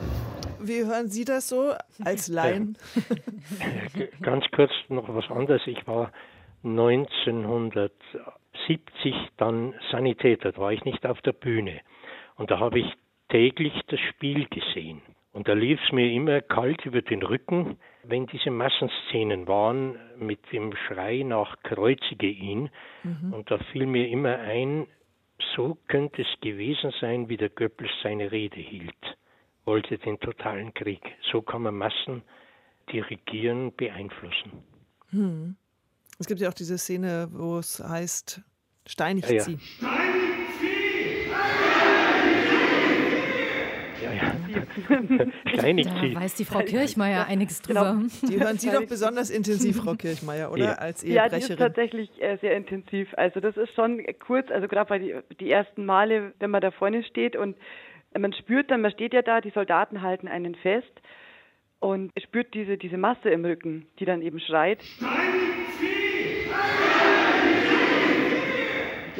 Wie 0.59 0.85
hören 0.85 1.09
Sie 1.09 1.25
das 1.25 1.49
so 1.49 1.73
als 2.03 2.27
Laien? 2.27 2.77
Ganz 4.21 4.45
kurz 4.55 4.71
noch 4.89 5.13
was 5.13 5.25
anderes. 5.29 5.61
Ich 5.65 5.85
war 5.87 6.11
1970 8.69 9.15
dann 9.37 9.73
Sanitäter, 9.91 10.51
da 10.51 10.57
war 10.59 10.73
ich 10.73 10.83
nicht 10.85 11.05
auf 11.05 11.21
der 11.21 11.33
Bühne. 11.33 11.81
Und 12.35 12.51
da 12.51 12.59
habe 12.59 12.79
ich 12.79 12.93
täglich 13.29 13.73
das 13.87 13.99
Spiel 13.99 14.45
gesehen. 14.47 15.01
Und 15.31 15.47
da 15.47 15.53
lief 15.53 15.79
es 15.83 15.91
mir 15.91 16.11
immer 16.11 16.41
kalt 16.41 16.85
über 16.85 17.01
den 17.01 17.23
Rücken, 17.23 17.77
wenn 18.03 18.27
diese 18.27 18.51
Massenszenen 18.51 19.47
waren 19.47 19.97
mit 20.19 20.39
dem 20.51 20.75
Schrei 20.75 21.23
nach 21.23 21.57
Kreuzige 21.63 22.29
ihn. 22.29 22.69
Mhm. 23.01 23.33
Und 23.33 23.49
da 23.49 23.57
fiel 23.71 23.87
mir 23.87 24.07
immer 24.09 24.37
ein, 24.37 24.87
so 25.55 25.77
könnte 25.87 26.21
es 26.21 26.41
gewesen 26.41 26.93
sein, 27.01 27.29
wie 27.29 27.37
der 27.37 27.49
Goebbels 27.49 27.91
seine 28.03 28.31
Rede 28.31 28.59
hielt, 28.59 29.17
wollte 29.65 29.97
den 29.97 30.19
totalen 30.19 30.73
Krieg. 30.75 31.01
So 31.31 31.41
kann 31.41 31.63
man 31.63 31.75
Massen 31.75 32.21
dirigieren, 32.91 33.75
beeinflussen. 33.75 34.63
Hm. 35.09 35.55
Es 36.19 36.27
gibt 36.27 36.41
ja 36.41 36.49
auch 36.49 36.53
diese 36.53 36.77
Szene, 36.77 37.27
wo 37.31 37.57
es 37.57 37.79
heißt, 37.79 38.41
steinigt 38.87 39.29
ja, 39.29 39.35
ja. 39.35 39.43
sie. 39.43 39.59
Steinigt 45.53 45.89
Da 45.89 46.21
weiß 46.21 46.35
die 46.35 46.45
Frau 46.45 46.59
Kirchmeier 46.59 47.27
einiges 47.27 47.61
drüber. 47.61 47.97
Genau. 47.97 48.29
Die 48.29 48.39
hören 48.39 48.57
Sie 48.57 48.69
doch 48.69 48.85
besonders 48.85 49.29
intensiv, 49.29 49.77
Frau 49.77 49.95
Kirchmeier, 49.95 50.51
oder? 50.51 50.63
Ja. 50.63 50.73
Als 50.73 51.03
Ehebrecherin. 51.03 51.31
Ja, 51.31 51.39
die 51.39 51.53
ist 51.53 51.59
tatsächlich 51.59 52.21
äh, 52.21 52.37
sehr 52.41 52.55
intensiv. 52.55 53.09
Also 53.15 53.39
das 53.39 53.57
ist 53.57 53.73
schon 53.75 54.03
kurz, 54.25 54.49
also 54.51 54.67
gerade 54.67 54.89
bei 54.89 54.99
die, 54.99 55.15
die 55.39 55.51
ersten 55.51 55.85
Male, 55.85 56.33
wenn 56.39 56.49
man 56.49 56.61
da 56.61 56.71
vorne 56.71 57.03
steht 57.03 57.35
und 57.35 57.55
man 58.17 58.33
spürt 58.33 58.69
dann, 58.69 58.81
man 58.81 58.91
steht 58.91 59.13
ja 59.13 59.21
da, 59.21 59.41
die 59.41 59.51
Soldaten 59.51 60.01
halten 60.01 60.27
einen 60.27 60.55
fest 60.55 61.01
und 61.79 62.11
spürt 62.21 62.53
diese, 62.53 62.77
diese 62.77 62.97
Masse 62.97 63.29
im 63.29 63.43
Rücken, 63.43 63.87
die 63.99 64.05
dann 64.05 64.21
eben 64.21 64.39
schreit. 64.39 64.79
Das 64.79 65.92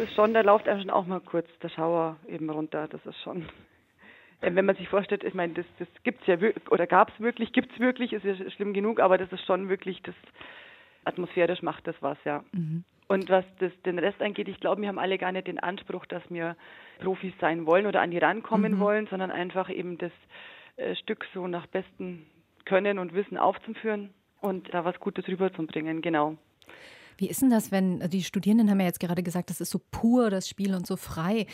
ist 0.04 0.16
schon, 0.16 0.34
da 0.34 0.42
läuft 0.42 0.68
einem 0.68 0.82
schon 0.82 0.90
auch 0.90 1.06
mal 1.06 1.20
kurz 1.20 1.48
der 1.62 1.70
Schauer 1.70 2.18
eben 2.28 2.50
runter. 2.50 2.88
Das 2.88 3.06
ist 3.06 3.20
schon 3.22 3.46
äh, 4.42 4.54
wenn 4.56 4.66
man 4.66 4.76
sich 4.76 4.90
vorstellt, 4.90 5.24
ich 5.24 5.34
meine, 5.34 5.54
das, 5.54 5.66
das 5.80 5.88
gibt 6.04 6.22
es 6.22 6.28
ja 6.28 6.38
oder 6.70 6.86
gab 6.86 7.10
es 7.10 7.20
wirklich, 7.20 7.54
gibt 7.54 7.72
es 7.72 7.80
wirklich, 7.80 8.14
ist 8.14 8.26
ja 8.26 8.36
schlimm 8.52 8.74
genug, 8.74 9.00
aber 9.00 9.18
das 9.18 9.32
ist 9.32 9.46
schon 9.46 9.70
wirklich, 9.70 10.02
das 10.04 10.16
atmosphärisch 11.06 11.62
macht 11.62 11.88
das 11.88 11.96
was, 12.02 12.18
ja. 12.26 12.44
Mhm. 12.52 12.84
Und 13.08 13.30
was 13.30 13.46
das, 13.60 13.72
den 13.86 14.00
Rest 14.00 14.22
angeht, 14.22 14.48
ich 14.48 14.60
glaube, 14.60 14.82
wir 14.82 14.88
haben 14.88 15.00
alle 15.00 15.18
gar 15.18 15.32
nicht 15.32 15.48
den 15.48 15.60
Anspruch, 15.60 16.06
dass 16.06 16.24
wir 16.30 16.56
Profis 17.00 17.34
sein 17.40 17.66
wollen 17.66 17.86
oder 17.86 18.02
an 18.02 18.12
die 18.12 18.18
rankommen 18.18 18.76
Mhm. 18.76 18.80
wollen, 18.80 19.08
sondern 19.08 19.32
einfach 19.32 19.70
eben 19.70 19.98
das 19.98 20.12
äh, 20.78 20.96
Stück 20.96 21.26
so 21.34 21.48
nach 21.48 21.68
bestem 21.68 22.26
Können 22.66 23.00
und 23.00 23.14
Wissen 23.14 23.38
aufzuführen 23.38 24.14
und 24.42 24.74
da 24.74 24.86
was 24.86 25.00
Gutes 25.00 25.28
rüberzubringen, 25.28 26.02
genau. 26.02 26.38
Wie 27.18 27.30
ist 27.30 27.42
denn 27.42 27.50
das, 27.50 27.72
wenn 27.72 28.00
die 28.10 28.24
Studierenden 28.24 28.70
haben 28.70 28.80
ja 28.80 28.86
jetzt 28.86 29.00
gerade 29.00 29.24
gesagt, 29.24 29.50
das 29.50 29.62
ist 29.62 29.72
so 29.72 29.80
pur, 29.92 30.30
das 30.30 30.48
Spiel 30.48 30.76
und 30.76 30.88
so 30.88 30.96
frei. 30.96 31.48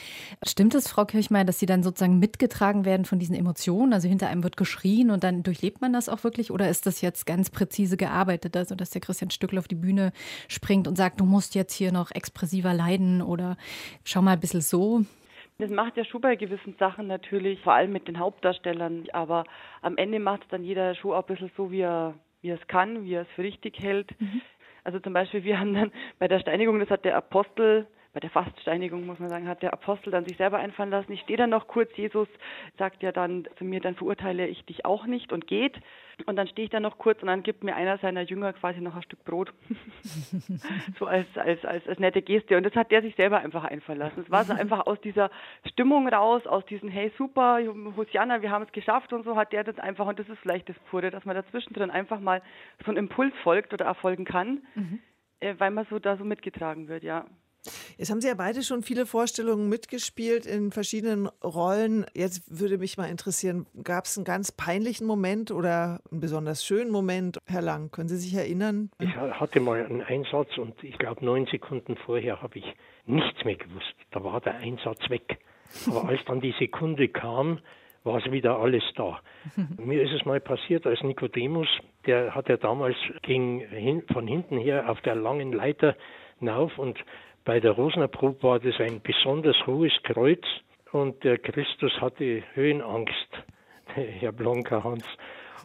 Stimmt 0.46 0.76
es, 0.76 0.88
Frau 0.88 1.06
Kirchmeier, 1.06 1.46
dass 1.46 1.60
sie 1.60 1.66
dann 1.66 1.84
sozusagen 1.84 2.20
mitgetragen 2.20 2.86
werden 2.86 3.06
von 3.06 3.20
diesen 3.20 3.36
Emotionen? 3.36 3.94
Also 3.94 4.08
hinter 4.08 4.28
einem 4.28 4.44
wird 4.44 4.58
geschrien 4.58 5.12
und 5.12 5.24
dann 5.24 5.44
durchlebt 5.44 5.82
man 5.82 5.94
das 5.94 6.10
auch 6.10 6.24
wirklich? 6.24 6.52
Oder 6.52 6.70
ist 6.70 6.86
das 6.86 7.02
jetzt 7.02 7.26
ganz 7.26 7.50
präzise 7.50 7.98
gearbeitet, 7.98 8.56
also 8.56 8.76
dass 8.76 8.90
der 8.90 9.02
Christian 9.02 9.32
Stückel 9.32 9.60
auf 9.60 9.68
die 9.68 9.76
Bühne 9.76 10.12
springt 10.48 10.88
und 10.88 10.96
sagt, 10.96 11.20
du 11.20 11.26
musst 11.26 11.56
jetzt 11.56 11.74
hier 11.74 11.92
noch 11.92 12.12
expressiver 12.12 12.74
leiden 12.74 13.22
oder 13.22 13.58
schau 14.04 14.22
mal 14.22 14.34
ein 14.34 14.40
bisschen 14.40 14.62
so? 14.62 15.04
Das 15.60 15.70
macht 15.70 15.98
ja 15.98 16.06
schon 16.06 16.22
bei 16.22 16.38
gewissen 16.38 16.76
Sachen 16.80 17.08
natürlich, 17.08 17.60
vor 17.60 17.74
allem 17.74 17.92
mit 17.92 18.08
den 18.08 18.18
Hauptdarstellern. 18.18 19.08
Aber 19.12 19.44
am 19.82 19.98
Ende 19.98 20.20
macht 20.20 20.44
es 20.44 20.48
dann 20.50 20.64
jeder 20.64 20.96
schon 20.96 21.12
auch 21.12 21.28
ein 21.28 21.36
bisschen 21.36 21.52
so, 21.58 21.70
wie 21.70 21.82
er, 21.82 22.14
wie 22.42 22.50
er 22.50 22.56
es 22.56 22.68
kann, 22.68 23.04
wie 23.04 23.14
er 23.14 23.24
es 23.24 23.28
für 23.36 23.44
richtig 23.44 23.78
hält. 23.80 24.10
Also 24.84 25.00
zum 25.00 25.14
Beispiel, 25.14 25.44
wir 25.44 25.60
haben 25.60 25.74
dann 25.74 25.92
bei 26.20 26.28
der 26.28 26.40
Steinigung, 26.40 26.80
das 26.80 26.90
hat 26.90 27.06
der 27.06 27.16
Apostel, 27.16 27.88
bei 28.12 28.20
der 28.20 28.32
Faststeinigung 28.32 29.06
muss 29.06 29.20
man 29.20 29.30
sagen, 29.30 29.48
hat 29.48 29.62
der 29.62 29.72
Apostel 29.72 30.10
dann 30.10 30.26
sich 30.26 30.38
selber 30.38 30.58
einfallen 30.58 30.90
lassen. 30.90 31.12
Ich 31.12 31.22
stehe 31.22 31.38
dann 31.38 31.52
noch 31.52 31.68
kurz, 31.68 31.96
Jesus 31.96 32.28
sagt 32.78 33.04
ja 33.04 33.12
dann 33.12 33.48
zu 33.58 33.64
mir, 33.64 33.82
dann 33.82 33.96
verurteile 33.96 34.48
ich 34.48 34.66
dich 34.66 34.84
auch 34.84 35.06
nicht 35.06 35.32
und 35.32 35.46
geht. 35.46 35.80
Und 36.26 36.36
dann 36.36 36.48
stehe 36.48 36.66
ich 36.66 36.72
dann 36.72 36.84
noch 36.84 36.98
kurz 36.98 37.22
und 37.22 37.28
dann 37.28 37.44
gibt 37.44 37.64
mir 37.64 37.76
einer 37.76 37.98
seiner 38.00 38.22
Jünger 38.22 38.52
quasi 38.54 38.82
noch 38.82 38.96
ein 38.96 39.04
Stück 39.04 39.24
Brot. 39.24 39.54
so 41.00 41.06
als, 41.06 41.28
als, 41.36 41.64
als, 41.64 41.88
als 41.88 42.00
nette 42.00 42.22
Geste. 42.22 42.58
Und 42.58 42.64
das 42.64 42.76
hat 42.76 42.92
der 42.92 43.02
sich 43.02 43.16
selber 43.16 43.40
einfach 43.40 43.64
einfallen 43.64 44.00
lassen. 44.00 44.22
Es 44.22 44.32
war 44.32 44.44
so 44.44 44.54
einfach 44.54 44.88
aus 44.88 45.00
dieser 45.02 45.30
Stimmung 45.66 46.08
raus, 46.08 46.46
aus 46.48 46.66
diesem 46.66 46.90
Hey 46.90 47.12
super, 47.18 47.60
Hosianna, 47.96 48.42
wir 48.42 48.50
haben 48.50 48.64
es 48.64 48.72
geschafft 48.72 49.14
und 49.14 49.24
so 49.24 49.36
hat 49.36 49.54
der 49.54 49.64
das 49.64 49.78
einfach, 49.80 50.08
und 50.08 50.20
das 50.20 50.28
ist 50.28 50.40
vielleicht 50.40 50.68
das 50.68 50.78
Pure, 50.90 51.12
dass 51.12 51.26
man 51.26 51.36
dazwischen 51.36 51.74
drin 51.74 51.92
einfach 51.92 52.20
mal 52.20 52.42
so 52.84 52.88
einen 52.88 52.98
Impuls 52.98 53.34
folgt 53.44 53.74
oder 53.74 53.86
erfolgen 53.86 54.26
kann, 54.26 54.64
äh, 55.40 55.56
weil 55.58 55.72
man 55.72 55.86
so 55.90 56.00
da 56.00 56.18
so 56.18 56.26
mitgetragen 56.26 56.88
wird, 56.88 57.04
ja. 57.04 57.26
Jetzt 57.98 58.10
haben 58.10 58.22
Sie 58.22 58.28
ja 58.28 58.36
beide 58.36 58.64
schon 58.64 58.84
viele 58.84 59.06
Vorstellungen 59.06 59.68
mitgespielt 59.70 60.46
in 60.46 60.72
verschiedenen 60.72 61.28
Rollen. 61.44 62.06
Jetzt 62.14 62.60
würde 62.60 62.78
mich 62.78 62.98
mal 62.98 63.10
interessieren, 63.10 63.66
gab 63.84 64.06
es 64.06 64.18
einen 64.18 64.26
ganz 64.26 64.52
peinlichen 64.52 65.06
Moment 65.06 65.52
oder 65.52 66.00
einen 66.12 66.22
besonders 66.22 66.66
schönen 66.66 66.92
Moment? 66.92 67.38
Herr 67.46 67.62
Lang, 67.62 67.92
können 67.92 68.10
Sie 68.10 68.18
sich 68.18 68.34
erinnern? 68.34 68.90
Ich 69.00 69.16
hatte 69.16 69.60
mal 69.60 69.86
einen 69.86 70.02
Einsatz 70.02 70.58
und 70.58 70.82
ich 70.84 70.98
glaube 70.98 71.26
neun 71.26 71.46
Sekunden 71.48 71.98
vorher 72.06 72.42
habe 72.42 72.60
ich 72.60 72.66
nichts 73.06 73.44
mehr 73.44 73.56
gewusst. 73.56 73.96
Da 74.12 74.24
war 74.24 74.40
der 74.42 74.56
Einsatz 74.56 75.10
weg. 75.10 75.40
Aber 75.88 76.08
als 76.08 76.22
dann 76.26 76.42
die 76.42 76.54
Sekunde 76.58 77.10
kam, 77.10 77.60
war 78.04 78.18
es 78.18 78.32
wieder 78.32 78.58
alles 78.58 78.84
da. 78.96 79.20
Mir 79.78 80.02
ist 80.02 80.14
es 80.14 80.26
mal 80.26 80.40
passiert 80.40 80.86
als 80.86 81.02
Nikodemus, 81.04 81.68
der 82.06 82.34
hat 82.34 82.50
ja 82.50 82.58
damals 82.58 82.96
ging 83.22 83.60
hin, 83.60 84.04
von 84.12 84.28
hinten 84.28 84.58
her 84.58 84.90
auf 84.90 85.02
der 85.02 85.16
langen 85.16 85.52
Leiter 85.52 85.96
hinauf 86.40 86.78
und 86.78 86.98
bei 87.50 87.60
der 87.60 87.72
Rosnerprobe 87.72 88.44
war 88.44 88.60
das 88.60 88.80
ein 88.80 89.02
besonders 89.02 89.58
hohes 89.66 89.92
Kreuz 90.04 90.44
und 90.92 91.24
der 91.24 91.40
Christus 91.40 91.92
hatte 92.00 92.44
Höhenangst, 92.54 93.28
Herr 93.88 94.32
Blonker 94.32 94.84
Hans. 94.84 95.04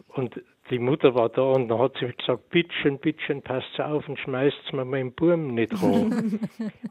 Und 0.07 0.41
die 0.71 0.79
Mutter 0.79 1.13
war 1.13 1.29
da 1.29 1.43
und 1.43 1.67
dann 1.67 1.77
hat 1.77 1.95
sie 1.99 2.07
gesagt, 2.07 2.49
bittchen, 2.49 2.97
bittchen, 2.97 3.43
passt 3.43 3.79
auf 3.79 4.09
und 4.09 4.17
schmeißt 4.17 4.73
mir 4.73 4.83
meinen 4.83 5.13
Burm 5.13 5.53
nicht 5.53 5.73
ran. 5.83 6.39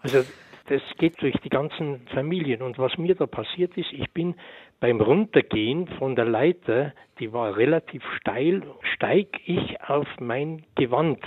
also 0.00 0.22
das 0.68 0.82
geht 0.98 1.20
durch 1.20 1.34
die 1.42 1.50
ganzen 1.50 2.06
Familien. 2.14 2.62
Und 2.62 2.78
was 2.78 2.96
mir 2.96 3.16
da 3.16 3.26
passiert 3.26 3.76
ist, 3.76 3.92
ich 3.92 4.12
bin 4.12 4.36
beim 4.78 5.00
Runtergehen 5.00 5.88
von 5.98 6.14
der 6.14 6.26
Leiter, 6.26 6.92
die 7.18 7.32
war 7.32 7.56
relativ 7.56 8.04
steil, 8.20 8.62
steig 8.94 9.40
ich 9.44 9.80
auf 9.80 10.06
mein 10.20 10.62
Gewand. 10.76 11.18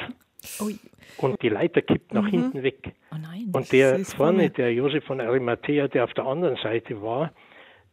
Und 1.18 1.42
die 1.42 1.50
Leiter 1.50 1.82
kippt 1.82 2.14
nach 2.14 2.24
Mhm. 2.24 2.30
hinten 2.30 2.64
weg. 2.64 2.94
Oh 3.12 3.16
nein. 3.22 3.50
Und 3.54 3.72
der 3.72 4.00
vorne, 4.06 4.50
der 4.52 4.74
Josef 4.74 5.04
von 5.06 5.20
Arimathea, 5.20 5.88
der 5.88 6.04
auf 6.04 6.14
der 6.14 6.26
anderen 6.26 6.58
Seite 6.58 7.02
war, 7.02 7.32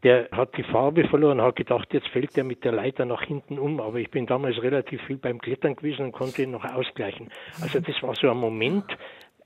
der 0.03 0.29
hat 0.33 0.55
die 0.59 0.63
Farbe 0.65 1.09
verloren, 1.09 1.41
hat 1.41 1.57
gedacht, 1.57 1.95
jetzt 1.95 2.09
fällt 2.09 2.37
er 2.37 2.45
mit 2.45 2.63
der 2.65 2.73
Leiter 2.73 3.07
nach 3.07 3.23
hinten 3.23 3.59
um. 3.59 3.81
Aber 3.81 3.99
ich 3.99 4.11
bin 4.11 4.27
damals 4.27 4.61
relativ 4.63 5.01
viel 5.07 5.17
beim 5.17 5.41
Klettern 5.41 5.75
gewesen 5.77 6.07
und 6.07 6.13
konnte 6.13 6.43
ihn 6.43 6.51
noch 6.51 6.65
ausgleichen. 6.65 7.31
Also 7.63 7.81
das 7.81 8.03
war 8.03 8.15
so 8.15 8.31
ein 8.31 8.37
Moment, 8.37 8.85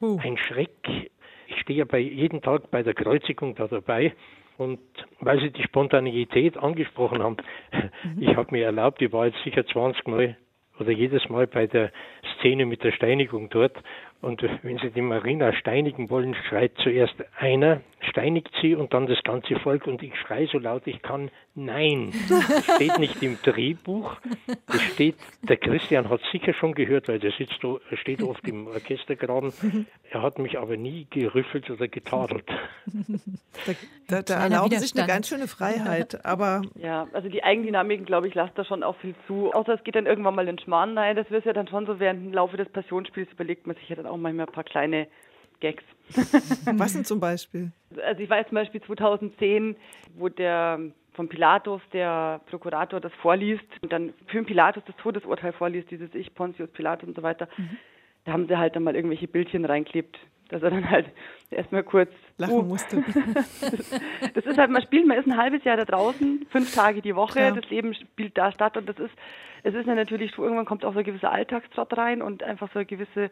ein 0.00 0.36
Schreck. 0.36 1.08
Ich 1.46 1.60
stehe 1.60 1.78
ja 1.78 1.84
bei 1.84 1.98
jeden 2.00 2.42
Tag 2.42 2.70
bei 2.72 2.82
der 2.82 2.94
Kreuzigung 2.94 3.54
da 3.54 3.68
dabei. 3.68 4.12
Und 4.56 4.80
weil 5.20 5.38
Sie 5.40 5.50
die 5.52 5.62
Spontaneität 5.62 6.56
angesprochen 6.56 7.22
haben, 7.22 7.36
ich 8.18 8.34
habe 8.34 8.48
mir 8.50 8.64
erlaubt, 8.64 9.00
ich 9.00 9.12
war 9.12 9.26
jetzt 9.26 9.38
sicher 9.44 9.64
20 9.64 10.08
Mal 10.08 10.36
oder 10.80 10.90
jedes 10.90 11.28
Mal 11.28 11.46
bei 11.46 11.66
der 11.66 11.90
Szene 12.38 12.66
mit 12.66 12.84
der 12.84 12.92
Steinigung 12.92 13.48
dort. 13.50 13.76
Und 14.20 14.42
wenn 14.62 14.78
Sie 14.78 14.90
die 14.90 15.00
Marina 15.00 15.52
steinigen 15.52 16.10
wollen, 16.10 16.34
schreit 16.48 16.72
zuerst 16.82 17.14
einer, 17.38 17.80
steinigt 18.10 18.50
sie 18.60 18.74
und 18.74 18.92
dann 18.92 19.06
das 19.06 19.22
ganze 19.22 19.56
Volk. 19.60 19.86
Und 19.86 20.02
ich 20.02 20.12
schreie 20.18 20.48
so 20.48 20.58
laut 20.58 20.86
ich 20.86 21.02
kann, 21.02 21.30
nein. 21.54 22.12
Das 22.28 22.64
steht 22.76 22.98
nicht 22.98 23.22
im 23.22 23.38
Drehbuch. 23.42 24.16
Das 24.66 24.82
steht, 24.82 25.14
der 25.42 25.56
Christian 25.56 26.08
hat 26.08 26.20
sicher 26.32 26.52
schon 26.54 26.74
gehört, 26.74 27.06
weil 27.08 27.20
der 27.20 27.30
sitzt, 27.32 27.58
da- 27.62 27.76
er 27.90 27.96
steht 27.96 28.22
oft 28.22 28.46
im 28.48 28.66
Orchestergraben. 28.66 29.52
Er 30.10 30.22
hat 30.22 30.38
mich 30.40 30.58
aber 30.58 30.76
nie 30.76 31.06
gerüffelt 31.10 31.70
oder 31.70 31.86
getadelt. 31.86 32.44
Da, 34.08 34.22
da 34.22 34.42
erlauben 34.42 34.70
Sie 34.70 34.78
sich 34.78 34.96
eine 34.98 35.06
ganz 35.06 35.28
schöne 35.28 35.46
Freiheit. 35.48 36.24
Aber 36.24 36.62
Ja, 36.76 37.06
also 37.12 37.28
die 37.28 37.42
Eigendynamiken, 37.44 38.06
glaube 38.06 38.26
ich, 38.28 38.34
lasst 38.34 38.56
da 38.58 38.64
schon 38.64 38.82
auch 38.82 38.96
viel 38.96 39.14
zu. 39.26 39.52
Außer 39.52 39.74
es 39.74 39.84
geht 39.84 39.94
dann 39.96 40.06
irgendwann 40.06 40.34
mal 40.34 40.48
in 40.48 40.58
Schmarrn 40.58 40.96
rein. 40.96 41.14
Das 41.16 41.30
wird 41.30 41.44
ja 41.44 41.52
dann 41.52 41.68
schon 41.68 41.86
so 41.86 42.00
während 42.00 42.24
dem 42.24 42.32
Laufe 42.32 42.56
des 42.56 42.68
Passionsspiels 42.70 43.30
überlegt 43.32 43.66
man 43.66 43.76
sich 43.76 43.88
ja 43.88 43.96
dann 43.96 44.06
auch 44.08 44.16
manchmal 44.16 44.46
ein 44.46 44.52
paar 44.52 44.64
kleine 44.64 45.08
Gags. 45.60 45.84
was 46.64 46.92
denn 46.92 47.04
zum 47.04 47.20
Beispiel? 47.20 47.72
Also 48.04 48.22
ich 48.22 48.30
weiß 48.30 48.48
zum 48.48 48.54
Beispiel 48.54 48.82
2010, 48.82 49.76
wo 50.16 50.28
der 50.28 50.80
von 51.18 51.28
Pilatus, 51.28 51.82
der 51.92 52.40
Prokurator, 52.48 53.00
das 53.00 53.12
vorliest 53.14 53.64
und 53.82 53.92
dann 53.92 54.14
für 54.28 54.42
Pilatus 54.44 54.84
das 54.86 54.94
Todesurteil 54.96 55.52
vorliest, 55.52 55.90
dieses 55.90 56.14
Ich, 56.14 56.32
Pontius 56.32 56.70
Pilatus 56.70 57.08
und 57.08 57.16
so 57.16 57.24
weiter. 57.24 57.48
Da 58.24 58.32
haben 58.32 58.46
sie 58.46 58.56
halt 58.56 58.76
dann 58.76 58.84
mal 58.84 58.94
irgendwelche 58.94 59.26
Bildchen 59.26 59.64
reinklebt, 59.64 60.16
dass 60.48 60.62
er 60.62 60.70
dann 60.70 60.88
halt 60.88 61.06
erstmal 61.50 61.82
kurz 61.82 62.10
Lachen 62.36 62.54
uh, 62.54 62.62
musste. 62.62 63.02
das, 63.34 64.00
das 64.34 64.46
ist 64.46 64.58
halt, 64.58 64.70
man 64.70 64.82
spielt, 64.82 65.08
man 65.08 65.18
ist 65.18 65.26
ein 65.26 65.36
halbes 65.36 65.64
Jahr 65.64 65.76
da 65.76 65.84
draußen, 65.84 66.46
fünf 66.50 66.72
Tage 66.72 67.02
die 67.02 67.16
Woche, 67.16 67.40
Klar. 67.40 67.52
das 67.52 67.68
Leben 67.68 67.94
spielt 67.94 68.38
da 68.38 68.52
statt 68.52 68.76
und 68.76 68.88
das 68.88 68.98
ist, 68.98 69.14
es 69.64 69.74
ist 69.74 69.86
ja 69.86 69.96
natürlich, 69.96 70.32
so, 70.36 70.44
irgendwann 70.44 70.66
kommt 70.66 70.84
auch 70.84 70.92
so 70.92 71.00
ein 71.00 71.04
gewisser 71.04 71.32
Alltagstrott 71.32 71.96
rein 71.96 72.22
und 72.22 72.44
einfach 72.44 72.70
so 72.72 72.78
eine 72.78 72.86
gewisse, 72.86 73.30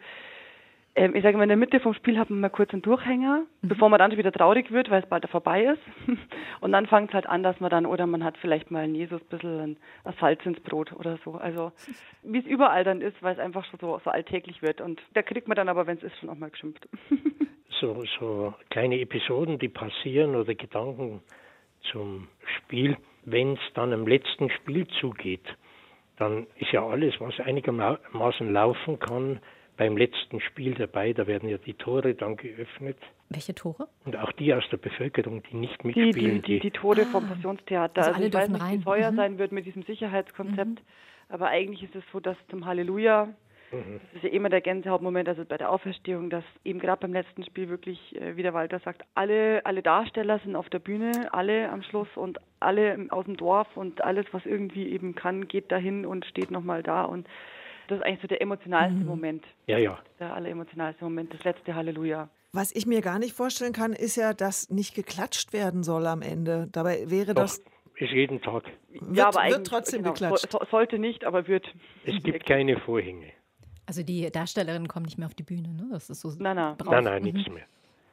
ähm, 0.97 1.15
ich 1.15 1.23
sage 1.23 1.37
mal, 1.37 1.43
in 1.43 1.51
der 1.51 1.59
Mitte 1.59 1.79
vom 1.79 1.93
Spiel 1.93 2.19
hat 2.19 2.31
man 2.31 2.41
mal 2.41 2.49
kurz 2.49 2.73
einen 2.73 2.81
Durchhänger, 2.81 3.45
bevor 3.61 3.91
man 3.91 3.99
dann 3.99 4.11
schon 4.11 4.19
wieder 4.19 4.33
traurig 4.33 4.71
wird, 4.71 4.91
weil 4.91 5.03
es 5.03 5.09
bald 5.09 5.29
vorbei 5.29 5.65
ist. 5.65 5.83
Und 6.61 6.73
dann 6.73 6.87
fängt 6.87 7.11
es 7.11 7.15
halt 7.15 7.27
an, 7.27 7.43
dass 7.43 7.61
man 7.61 7.71
dann, 7.71 7.85
oder 7.85 8.07
man 8.07 8.25
hat 8.25 8.39
vielleicht 8.39 8.71
mal 8.71 8.85
einen 8.85 8.95
Jesus 8.95 9.21
ein 9.21 9.29
bisschen 9.29 9.61
ein, 9.61 9.77
ein 10.05 10.15
Salz 10.19 10.45
ins 10.47 10.59
Brot 10.61 10.93
oder 10.93 11.19
so. 11.23 11.35
Also 11.35 11.73
wie 12.23 12.39
es 12.39 12.47
überall 12.47 12.83
dann 12.83 13.03
ist, 13.03 13.23
weil 13.23 13.35
es 13.35 13.39
einfach 13.39 13.65
schon 13.67 13.79
so, 13.79 14.01
so 14.05 14.11
alltäglich 14.11 14.63
wird. 14.63 14.81
Und 14.81 15.01
da 15.13 15.23
kriegt 15.23 15.49
man 15.49 15.57
dann 15.57 15.69
aber, 15.69 15.87
wenn 15.87 15.99
es 15.99 16.03
ist, 16.03 16.19
schon 16.19 16.31
auch 16.31 16.35
mal 16.35 16.51
geschimpft. 16.51 16.89
so, 17.81 18.03
so 18.19 18.55
kleine 18.71 18.99
Episoden, 18.99 19.59
die 19.59 19.69
passieren 19.69 20.35
oder 20.35 20.55
Gedanken 20.55 21.21
zum 21.93 22.29
Spiel, 22.57 22.97
wenn 23.25 23.53
es 23.53 23.61
dann 23.75 23.93
am 23.93 24.07
letzten 24.07 24.49
Spiel 24.51 24.87
zugeht, 25.01 25.45
dann 26.17 26.47
ist 26.57 26.73
ja 26.73 26.87
alles, 26.87 27.21
was 27.21 27.39
einigermaßen 27.39 28.51
laufen 28.51 28.99
kann, 28.99 29.41
beim 29.77 29.97
letzten 29.97 30.41
Spiel 30.41 30.75
dabei. 30.75 31.13
Da 31.13 31.27
werden 31.27 31.49
ja 31.49 31.59
die 31.59 31.75
Tore 31.75 32.15
dann 32.15 32.37
geöffnet. 32.37 32.97
Welche 33.29 33.55
Tore? 33.55 33.89
Und 34.05 34.17
auch 34.17 34.33
die 34.33 34.55
aus 34.55 34.65
der 34.71 34.77
Bevölkerung, 34.79 35.43
die 35.51 35.57
nicht 35.57 35.83
Die, 35.83 35.87
mitspielen, 35.89 36.43
die, 36.43 36.55
die, 36.55 36.61
die 36.61 36.71
Tore 36.71 37.07
vom 37.07 37.27
Passionstheater. 37.27 37.99
Also 37.99 38.09
Also, 38.11 38.19
alle 38.21 38.29
ich 38.29 38.35
weiß 38.35 38.49
nicht, 38.49 38.61
wie 38.61 38.65
rein. 38.65 38.79
es 38.81 38.87
heuer 38.87 39.11
Mhm. 39.13 39.17
sein 39.17 39.39
wird 39.39 39.53
mit 39.53 39.67
diesem 39.67 39.83
Sicherheitskonzept. 39.83 40.81
Aber 41.29 41.49
eigentlich 41.49 41.83
ist 41.83 41.95
es 41.97 42.05
so, 42.13 42.21
dass 42.21 42.37
zum 42.49 42.65
Halleluja, 42.67 43.27
Mhm. 43.73 43.99
das 44.13 44.23
ist 44.23 44.23
ja 44.23 44.29
immer 44.31 44.49
der 44.49 44.61
Gänsehautmoment, 44.61 45.29
also 45.29 45.45
bei 45.45 45.57
der 45.57 45.73
Auferstehung, 45.73 46.31
dass 46.31 46.45
eben 46.65 46.79
gerade 46.79 47.01
beim 47.01 47.13
letzten 47.13 47.43
Spiel 47.45 47.69
wirklich, 47.69 47.99
äh, 48.15 48.37
wie 48.37 48.45
der 48.45 48.55
Walter 48.55 48.79
sagt, 48.79 49.03
alle, 49.17 49.67
alle 49.67 49.83
Darsteller 49.83 50.39
sind 50.39 50.55
auf 50.55 50.69
der 50.71 50.79
Bühne, 50.79 51.29
alle 51.33 51.69
am 51.71 51.83
Schluss 51.83 52.07
und 52.15 52.39
alle 52.61 52.95
im- 52.95 53.11
aus 53.11 53.25
dem 53.25 53.37
Dorf 53.37 53.77
und 53.77 54.05
alles, 54.05 54.25
was 54.31 54.47
irgendwie 54.47 54.89
eben 54.91 55.17
kann, 55.17 55.49
geht 55.49 55.73
dahin 55.73 56.07
und 56.07 56.25
steht 56.27 56.53
nochmal 56.53 56.85
da. 56.85 57.03
Und 57.05 57.27
das 57.89 57.99
ist 57.99 58.05
eigentlich 58.05 58.23
so 58.23 58.29
der 58.29 58.41
emotionalste 58.41 59.05
Moment. 59.05 59.45
Ja, 59.67 59.79
ja. 59.79 59.99
Der 60.19 60.35
alleremotionalste 60.35 61.05
Moment, 61.05 61.33
das 61.33 61.45
letzte 61.45 61.75
Halleluja. 61.75 62.29
Was 62.53 62.75
ich 62.75 62.87
mir 62.87 63.03
gar 63.03 63.19
nicht 63.19 63.35
vorstellen 63.35 63.73
kann, 63.73 63.93
ist 63.93 64.17
ja, 64.17 64.33
dass 64.33 64.71
nicht 64.71 64.95
geklatscht 64.95 65.53
werden 65.53 65.83
soll 65.83 66.07
am 66.07 66.23
Ende. 66.23 66.69
Dabei 66.73 67.11
wäre 67.11 67.35
Doch, 67.35 67.43
das. 67.43 67.63
ist 67.97 68.13
jeden 68.13 68.41
Tag. 68.41 68.65
Wird, 68.89 69.17
ja, 69.17 69.29
aber 69.29 69.49
wird 69.49 69.67
trotzdem 69.67 70.03
genau, 70.03 70.15
geklatscht. 70.15 70.51
so, 70.51 70.59
sollte 70.71 70.99
nicht, 70.99 71.25
aber 71.25 71.49
wird. 71.49 71.67
Es 72.05 72.23
gibt 72.23 72.47
keine 72.47 72.79
Vorhänge. 72.81 73.33
Also 73.87 74.03
die 74.03 74.31
Darstellerinnen 74.31 74.89
kommen 74.89 75.05
nicht 75.05 75.19
mehr 75.19 75.27
auf 75.27 75.35
die 75.35 75.43
Bühne, 75.43 75.69
ne? 75.69 75.89
Das 75.93 76.11
ist 76.11 76.21
so. 76.21 76.33
Nein, 76.39 76.57
nein. 76.57 76.77
Nein, 76.85 77.05
nein, 77.05 77.23
mhm. 77.23 77.33
nichts 77.33 77.53
mehr. 77.53 77.65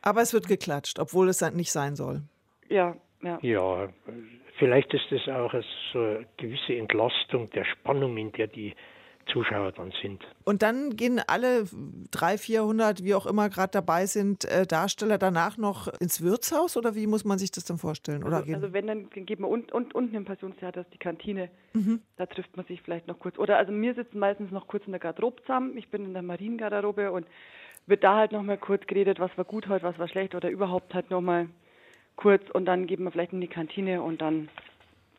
Aber 0.01 0.21
es 0.21 0.33
wird 0.33 0.47
geklatscht, 0.47 0.99
obwohl 0.99 1.29
es 1.29 1.41
nicht 1.53 1.71
sein 1.71 1.95
soll. 1.95 2.23
Ja, 2.69 2.95
ja. 3.21 3.39
Ja, 3.41 3.89
vielleicht 4.59 4.93
ist 4.93 5.11
es 5.11 5.27
auch 5.29 5.53
so 5.93 5.99
eine 5.99 6.25
gewisse 6.37 6.75
Entlastung 6.75 7.49
der 7.51 7.63
Spannung, 7.63 8.17
in 8.17 8.31
der 8.33 8.47
die 8.47 8.75
Zuschauer 9.25 9.71
dann 9.71 9.93
sind. 10.01 10.23
Und 10.43 10.61
dann 10.61 10.95
gehen 10.95 11.21
alle 11.25 11.65
300, 12.11 12.39
400, 12.39 13.03
wie 13.03 13.15
auch 13.15 13.25
immer 13.25 13.49
gerade 13.49 13.71
dabei 13.71 14.05
sind, 14.05 14.45
äh, 14.45 14.65
Darsteller 14.65 15.17
danach 15.17 15.57
noch 15.57 15.87
ins 15.99 16.21
Wirtshaus 16.21 16.77
oder 16.77 16.95
wie 16.95 17.07
muss 17.07 17.25
man 17.25 17.37
sich 17.37 17.51
das 17.51 17.65
dann 17.65 17.77
vorstellen? 17.77 18.23
Oder 18.23 18.37
also, 18.37 18.53
also 18.53 18.73
wenn, 18.73 18.87
dann 18.87 19.09
geht 19.09 19.39
man 19.39 19.49
und, 19.49 19.71
und, 19.71 19.95
unten 19.95 20.15
im 20.15 20.25
Passionstheater 20.25 20.81
ist 20.81 20.93
die 20.93 20.97
Kantine. 20.97 21.49
Mhm. 21.73 22.01
Da 22.17 22.25
trifft 22.25 22.55
man 22.57 22.65
sich 22.65 22.81
vielleicht 22.81 23.07
noch 23.07 23.19
kurz. 23.19 23.37
Oder 23.37 23.57
also 23.57 23.73
wir 23.73 23.93
sitzen 23.93 24.19
meistens 24.19 24.51
noch 24.51 24.67
kurz 24.67 24.85
in 24.85 24.91
der 24.91 24.99
Garderobe 24.99 25.41
zusammen. 25.41 25.77
Ich 25.77 25.89
bin 25.89 26.05
in 26.05 26.13
der 26.13 26.23
Mariengarderobe 26.23 27.11
und 27.11 27.25
wird 27.85 28.03
da 28.03 28.15
halt 28.15 28.31
nochmal 28.31 28.57
kurz 28.57 28.85
geredet, 28.87 29.19
was 29.19 29.35
war 29.37 29.45
gut 29.45 29.67
heute, 29.67 29.83
was 29.83 29.99
war 29.99 30.07
schlecht 30.07 30.35
oder 30.35 30.49
überhaupt 30.49 30.93
halt 30.93 31.09
nochmal 31.09 31.47
kurz 32.15 32.43
und 32.51 32.65
dann 32.65 32.87
geht 32.87 32.99
man 32.99 33.11
vielleicht 33.11 33.33
in 33.33 33.41
die 33.41 33.47
Kantine 33.47 34.01
und 34.01 34.21
dann 34.21 34.49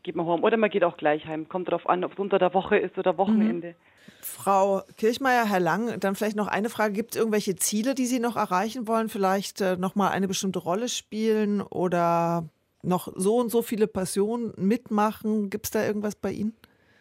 geht 0.05 0.15
man 0.15 0.27
heim. 0.27 0.45
Oder 0.45 0.57
man 0.57 0.71
geht 0.71 0.85
auch 0.85 0.97
gleich 0.97 1.27
heim. 1.27 1.49
Kommt 1.49 1.69
darauf 1.69 1.89
an, 1.89 2.05
ob 2.05 2.13
es 2.13 2.19
unter 2.19 2.39
der 2.39 2.55
Woche 2.55 2.77
ist 2.77 2.97
oder 2.97 3.19
Wochenende. 3.19 3.71
Mhm. 3.71 3.75
Frau 4.21 4.83
Kirchmeier, 4.97 5.47
Herr 5.47 5.61
Lang, 5.61 5.99
dann 6.01 6.15
vielleicht 6.15 6.37
noch 6.37 6.47
eine 6.47 6.71
Frage. 6.71 6.95
Gibt 6.95 7.15
es 7.15 7.17
irgendwelche 7.19 7.57
Ziele, 7.57 7.95
die 7.95 8.07
Sie 8.07 8.21
noch 8.21 8.37
erreichen 8.37 8.87
wollen? 8.87 9.09
Vielleicht 9.09 9.61
äh, 9.61 9.77
nochmal 9.77 10.13
eine 10.13 10.29
bestimmte 10.29 10.61
Rolle 10.61 10.89
spielen 10.89 11.61
oder 11.61 12.49
noch 12.83 13.09
so 13.15 13.37
und 13.37 13.51
so 13.51 13.63
viele 13.63 13.87
Passionen 13.87 14.53
mitmachen? 14.57 15.51
Gibt 15.51 15.67
es 15.67 15.71
da 15.73 15.85
irgendwas 15.85 16.17
bei 16.17 16.31
Ihnen? 16.31 16.55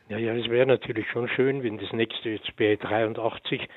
Ja, 0.10 0.18
ja, 0.18 0.34
es 0.36 0.50
wäre 0.50 0.66
natürlich 0.66 1.06
schon 1.12 1.28
schön, 1.30 1.64
wenn 1.64 1.78
das 1.78 1.92
nächste 1.94 2.30
jetzt 2.30 2.56
bei 2.58 2.76
83 2.76 3.68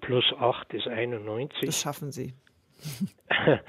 plus 0.00 0.24
8 0.38 0.74
ist 0.74 0.88
91. 0.88 1.66
Das 1.66 1.80
schaffen 1.80 2.10
Sie. 2.10 2.34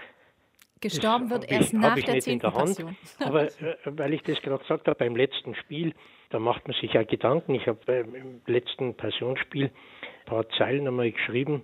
Gestorben 0.82 1.30
wird 1.30 1.52
erst 1.52 1.74
ich, 1.74 1.80
nach 1.80 1.96
der 1.96 2.20
10. 2.20 2.40
Passion. 2.40 2.96
Aber 3.20 3.44
äh, 3.44 3.76
weil 3.86 4.14
ich 4.14 4.22
das 4.24 4.42
gerade 4.42 4.60
gesagt 4.60 4.88
habe, 4.88 4.98
beim 4.98 5.16
letzten 5.16 5.56
Spiel, 5.56 5.94
da 6.30 6.40
macht 6.40 6.68
man 6.68 6.78
sich 6.80 6.94
ja 6.94 7.04
Gedanken. 7.04 7.56
Ich 7.56 7.68
habe 7.68 7.80
äh, 7.88 8.00
im 8.02 8.42
letzten 8.46 8.96
Passionsspiel 8.96 9.66
ein 9.66 10.26
paar 10.26 10.48
Zeilen 10.52 10.88
einmal 10.88 11.12
geschrieben. 11.12 11.64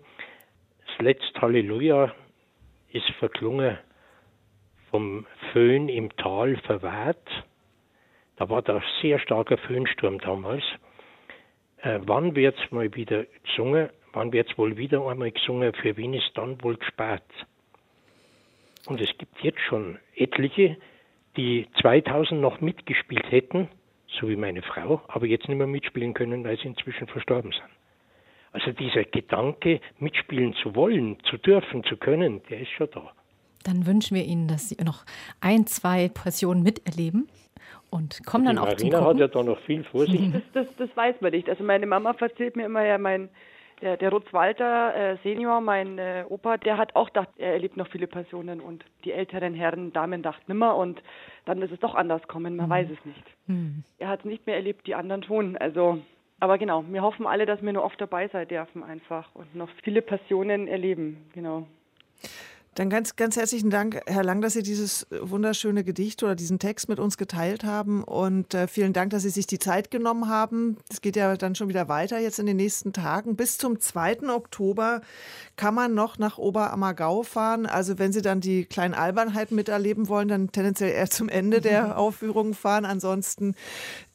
Das 0.85 1.05
letzte 1.05 1.41
Halleluja 1.41 2.13
ist 2.91 3.09
verklungen 3.19 3.77
vom 4.91 5.25
Föhn 5.51 5.89
im 5.89 6.15
Tal 6.17 6.57
verwahrt. 6.57 7.27
Da 8.37 8.49
war 8.49 8.61
da 8.61 8.81
sehr 9.01 9.19
starker 9.19 9.57
Föhnsturm 9.57 10.19
damals. 10.19 10.63
Äh, 11.77 11.99
wann 12.03 12.35
wird 12.35 12.57
es 12.57 12.71
mal 12.71 12.93
wieder 12.95 13.25
gesungen? 13.43 13.89
Wann 14.11 14.33
wird 14.33 14.49
es 14.49 14.57
wohl 14.57 14.75
wieder 14.77 15.07
einmal 15.07 15.31
gesungen? 15.31 15.73
Für 15.73 15.95
wen 15.95 16.13
ist 16.13 16.31
dann 16.35 16.61
wohl 16.63 16.75
gespart? 16.77 17.23
Und 18.87 19.01
es 19.01 19.09
gibt 19.17 19.41
jetzt 19.41 19.59
schon 19.61 19.97
etliche, 20.15 20.77
die 21.37 21.67
2000 21.81 22.39
noch 22.39 22.61
mitgespielt 22.61 23.29
hätten, 23.31 23.67
so 24.07 24.29
wie 24.29 24.35
meine 24.35 24.61
Frau, 24.61 25.01
aber 25.07 25.25
jetzt 25.25 25.47
nicht 25.47 25.57
mehr 25.57 25.67
mitspielen 25.67 26.13
können, 26.13 26.43
weil 26.43 26.57
sie 26.57 26.67
inzwischen 26.67 27.07
verstorben 27.07 27.51
sind. 27.51 27.69
Also 28.51 28.71
dieser 28.71 29.03
Gedanke, 29.03 29.81
mitspielen 29.99 30.53
zu 30.53 30.75
wollen, 30.75 31.17
zu 31.29 31.37
dürfen, 31.37 31.83
zu 31.83 31.97
können, 31.97 32.41
der 32.49 32.61
ist 32.61 32.71
schon 32.71 32.87
da. 32.93 33.11
Dann 33.65 33.85
wünschen 33.85 34.15
wir 34.15 34.23
Ihnen, 34.23 34.47
dass 34.47 34.69
Sie 34.69 34.77
noch 34.83 35.03
ein, 35.41 35.65
zwei 35.65 36.07
Passionen 36.07 36.63
miterleben 36.63 37.27
und 37.89 38.25
kommen 38.25 38.45
dann 38.45 38.57
auch 38.57 38.65
Marina 38.65 38.79
zum 38.79 38.89
Gucken. 38.91 39.07
hat 39.07 39.17
ja 39.17 39.27
da 39.27 39.43
noch 39.43 39.59
viel 39.61 39.83
vor 39.83 40.05
sich. 40.05 40.31
Das, 40.31 40.41
das, 40.53 40.67
das 40.77 40.95
weiß 40.95 41.19
man 41.19 41.31
nicht. 41.31 41.49
Also 41.49 41.63
meine 41.63 41.85
Mama 41.85 42.15
erzählt 42.17 42.55
mir 42.55 42.65
immer 42.67 42.85
ja, 42.85 42.97
mein, 42.97 43.29
der, 43.81 43.97
der 43.97 44.09
Rutz 44.09 44.31
Walter 44.31 44.95
äh, 44.95 45.17
Senior, 45.23 45.61
mein 45.61 45.97
äh, 45.97 46.25
Opa, 46.29 46.57
der 46.57 46.77
hat 46.77 46.95
auch 46.95 47.07
gedacht, 47.07 47.29
er 47.37 47.53
erlebt 47.53 47.77
noch 47.77 47.87
viele 47.87 48.07
Passionen 48.07 48.61
und 48.61 48.85
die 49.03 49.11
älteren 49.11 49.53
Herren, 49.53 49.91
Damen 49.93 50.21
dachten 50.21 50.43
nimmer 50.47 50.75
und 50.75 51.01
dann 51.45 51.61
ist 51.61 51.71
es 51.71 51.79
doch 51.79 51.95
anders 51.95 52.27
kommen, 52.27 52.55
man 52.55 52.67
mhm. 52.67 52.71
weiß 52.71 52.87
es 52.91 53.05
nicht. 53.05 53.23
Mhm. 53.47 53.83
Er 53.97 54.09
hat 54.09 54.19
es 54.19 54.25
nicht 54.25 54.45
mehr 54.47 54.55
erlebt, 54.55 54.87
die 54.87 54.95
anderen 54.95 55.23
schon. 55.23 55.57
Also, 55.57 55.99
aber 56.39 56.57
genau, 56.57 56.83
wir 56.87 57.01
hoffen 57.01 57.27
alle, 57.27 57.45
dass 57.45 57.61
wir 57.61 57.73
nur 57.73 57.83
oft 57.83 57.99
dabei 57.99 58.27
sein 58.29 58.47
dürfen 58.47 58.83
einfach 58.83 59.33
und 59.35 59.55
noch 59.55 59.69
viele 59.83 60.01
Passionen 60.01 60.67
erleben, 60.67 61.29
genau. 61.33 61.67
Dann 62.75 62.89
ganz, 62.89 63.15
ganz 63.15 63.37
herzlichen 63.37 63.69
Dank, 63.69 64.01
Herr 64.05 64.25
Lang, 64.25 64.41
dass 64.41 64.51
Sie 64.51 64.61
dieses 64.61 65.07
wunderschöne 65.09 65.85
Gedicht 65.85 66.21
oder 66.23 66.35
diesen 66.35 66.59
Text 66.59 66.89
mit 66.89 66.99
uns 66.99 67.15
geteilt 67.15 67.63
haben. 67.63 68.03
Und 68.03 68.53
äh, 68.53 68.67
vielen 68.67 68.91
Dank, 68.91 69.11
dass 69.11 69.23
Sie 69.23 69.29
sich 69.29 69.47
die 69.47 69.59
Zeit 69.59 69.91
genommen 69.91 70.27
haben. 70.27 70.75
Es 70.91 70.99
geht 70.99 71.15
ja 71.15 71.37
dann 71.37 71.55
schon 71.55 71.69
wieder 71.69 71.87
weiter 71.87 72.19
jetzt 72.19 72.37
in 72.37 72.45
den 72.45 72.57
nächsten 72.57 72.91
Tagen. 72.91 73.37
Bis 73.37 73.57
zum 73.57 73.79
2. 73.79 74.27
Oktober 74.27 74.99
kann 75.55 75.73
man 75.73 75.93
noch 75.93 76.17
nach 76.17 76.37
Oberammergau 76.37 77.23
fahren. 77.23 77.65
Also 77.65 77.97
wenn 77.97 78.11
Sie 78.11 78.21
dann 78.21 78.41
die 78.41 78.65
kleinen 78.65 78.93
Albernheiten 78.93 79.55
miterleben 79.55 80.09
wollen, 80.09 80.27
dann 80.27 80.51
tendenziell 80.51 80.91
eher 80.91 81.09
zum 81.09 81.29
Ende 81.29 81.61
der 81.61 81.97
Aufführung 81.97 82.53
fahren. 82.53 82.83
Ansonsten 82.83 83.55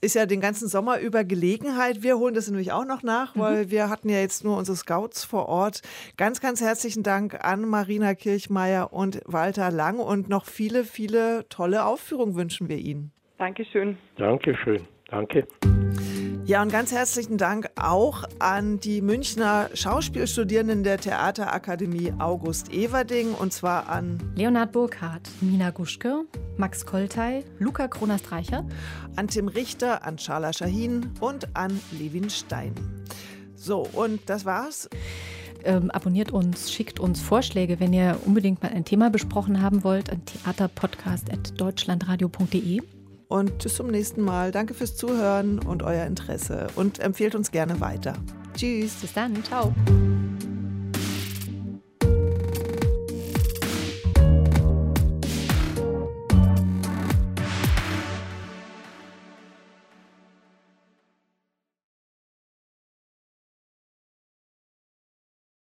ist 0.02 0.14
ja 0.14 0.26
den 0.26 0.42
ganzen 0.42 0.68
Sommer 0.68 1.00
über 1.00 1.24
Gelegenheit. 1.24 2.02
Wir 2.02 2.18
holen 2.18 2.34
das 2.34 2.48
nämlich 2.48 2.72
auch 2.72 2.84
noch 2.84 3.02
nach, 3.02 3.36
weil 3.36 3.64
mhm. 3.64 3.70
wir 3.70 3.88
hatten 3.88 4.11
ja 4.11 4.18
jetzt 4.18 4.44
nur 4.44 4.58
unsere 4.58 4.76
Scouts 4.76 5.24
vor 5.24 5.46
Ort. 5.46 5.80
Ganz, 6.18 6.42
ganz 6.42 6.61
herzlichen 6.61 7.02
Dank 7.02 7.42
an 7.42 7.66
Marina 7.66 8.14
Kirchmeier 8.51 8.92
und 8.92 9.22
Walter 9.26 9.70
Lang 9.70 10.01
und 10.01 10.28
noch 10.28 10.44
viele, 10.44 10.82
viele 10.82 11.48
tolle 11.48 11.84
Aufführungen 11.84 12.34
wünschen 12.34 12.68
wir 12.68 12.78
Ihnen. 12.78 13.12
Dankeschön. 13.38 13.96
Dankeschön. 14.16 14.88
Danke. 15.09 15.46
Ja, 16.44 16.61
und 16.62 16.72
ganz 16.72 16.90
herzlichen 16.90 17.38
Dank 17.38 17.70
auch 17.80 18.24
an 18.40 18.80
die 18.80 19.03
Münchner 19.03 19.70
Schauspielstudierenden 19.72 20.82
der 20.82 20.98
Theaterakademie 20.98 22.12
August 22.18 22.72
Everding 22.72 23.34
und 23.34 23.53
zwar 23.53 23.88
an 23.88 24.18
Leonhard 24.34 24.72
Burkhardt, 24.72 25.30
Nina 25.40 25.70
Guschke, 25.70 26.24
Max 26.57 26.84
Koltei, 26.84 27.44
Luca 27.61 27.86
Kronast-Reicher, 27.86 28.66
an 29.14 29.28
Tim 29.28 29.46
Richter, 29.46 30.05
an 30.05 30.16
Charla 30.16 30.53
Shahin 30.53 31.12
und 31.20 31.57
an 31.57 31.80
Levin 31.92 32.28
Stein. 32.30 32.74
So, 33.55 33.86
und 33.92 34.28
das 34.28 34.44
war's. 34.44 34.90
Ähm, 35.64 35.90
abonniert 35.90 36.32
uns, 36.32 36.72
schickt 36.72 37.00
uns 37.00 37.20
Vorschläge, 37.20 37.80
wenn 37.80 37.92
ihr 37.92 38.18
unbedingt 38.24 38.62
mal 38.62 38.72
ein 38.72 38.84
Thema 38.84 39.11
besprochen 39.11 39.61
haben 39.62 39.84
wollt, 39.84 40.11
an 40.11 40.24
theaterpodcast.deutschlandradio.de 40.24 42.80
und 43.28 43.58
bis 43.62 43.76
zum 43.76 43.88
nächsten 43.88 44.22
Mal. 44.22 44.50
Danke 44.50 44.74
fürs 44.74 44.96
Zuhören 44.96 45.61
und 45.61 45.82
euer 45.82 46.04
Interesse 46.04 46.66
und 46.76 46.98
empfehlt 46.98 47.34
uns 47.34 47.50
gerne 47.50 47.80
weiter. 47.80 48.14
Tschüss. 48.56 48.94
Bis 48.94 49.12
dann. 49.12 49.44
Ciao. 49.44 49.74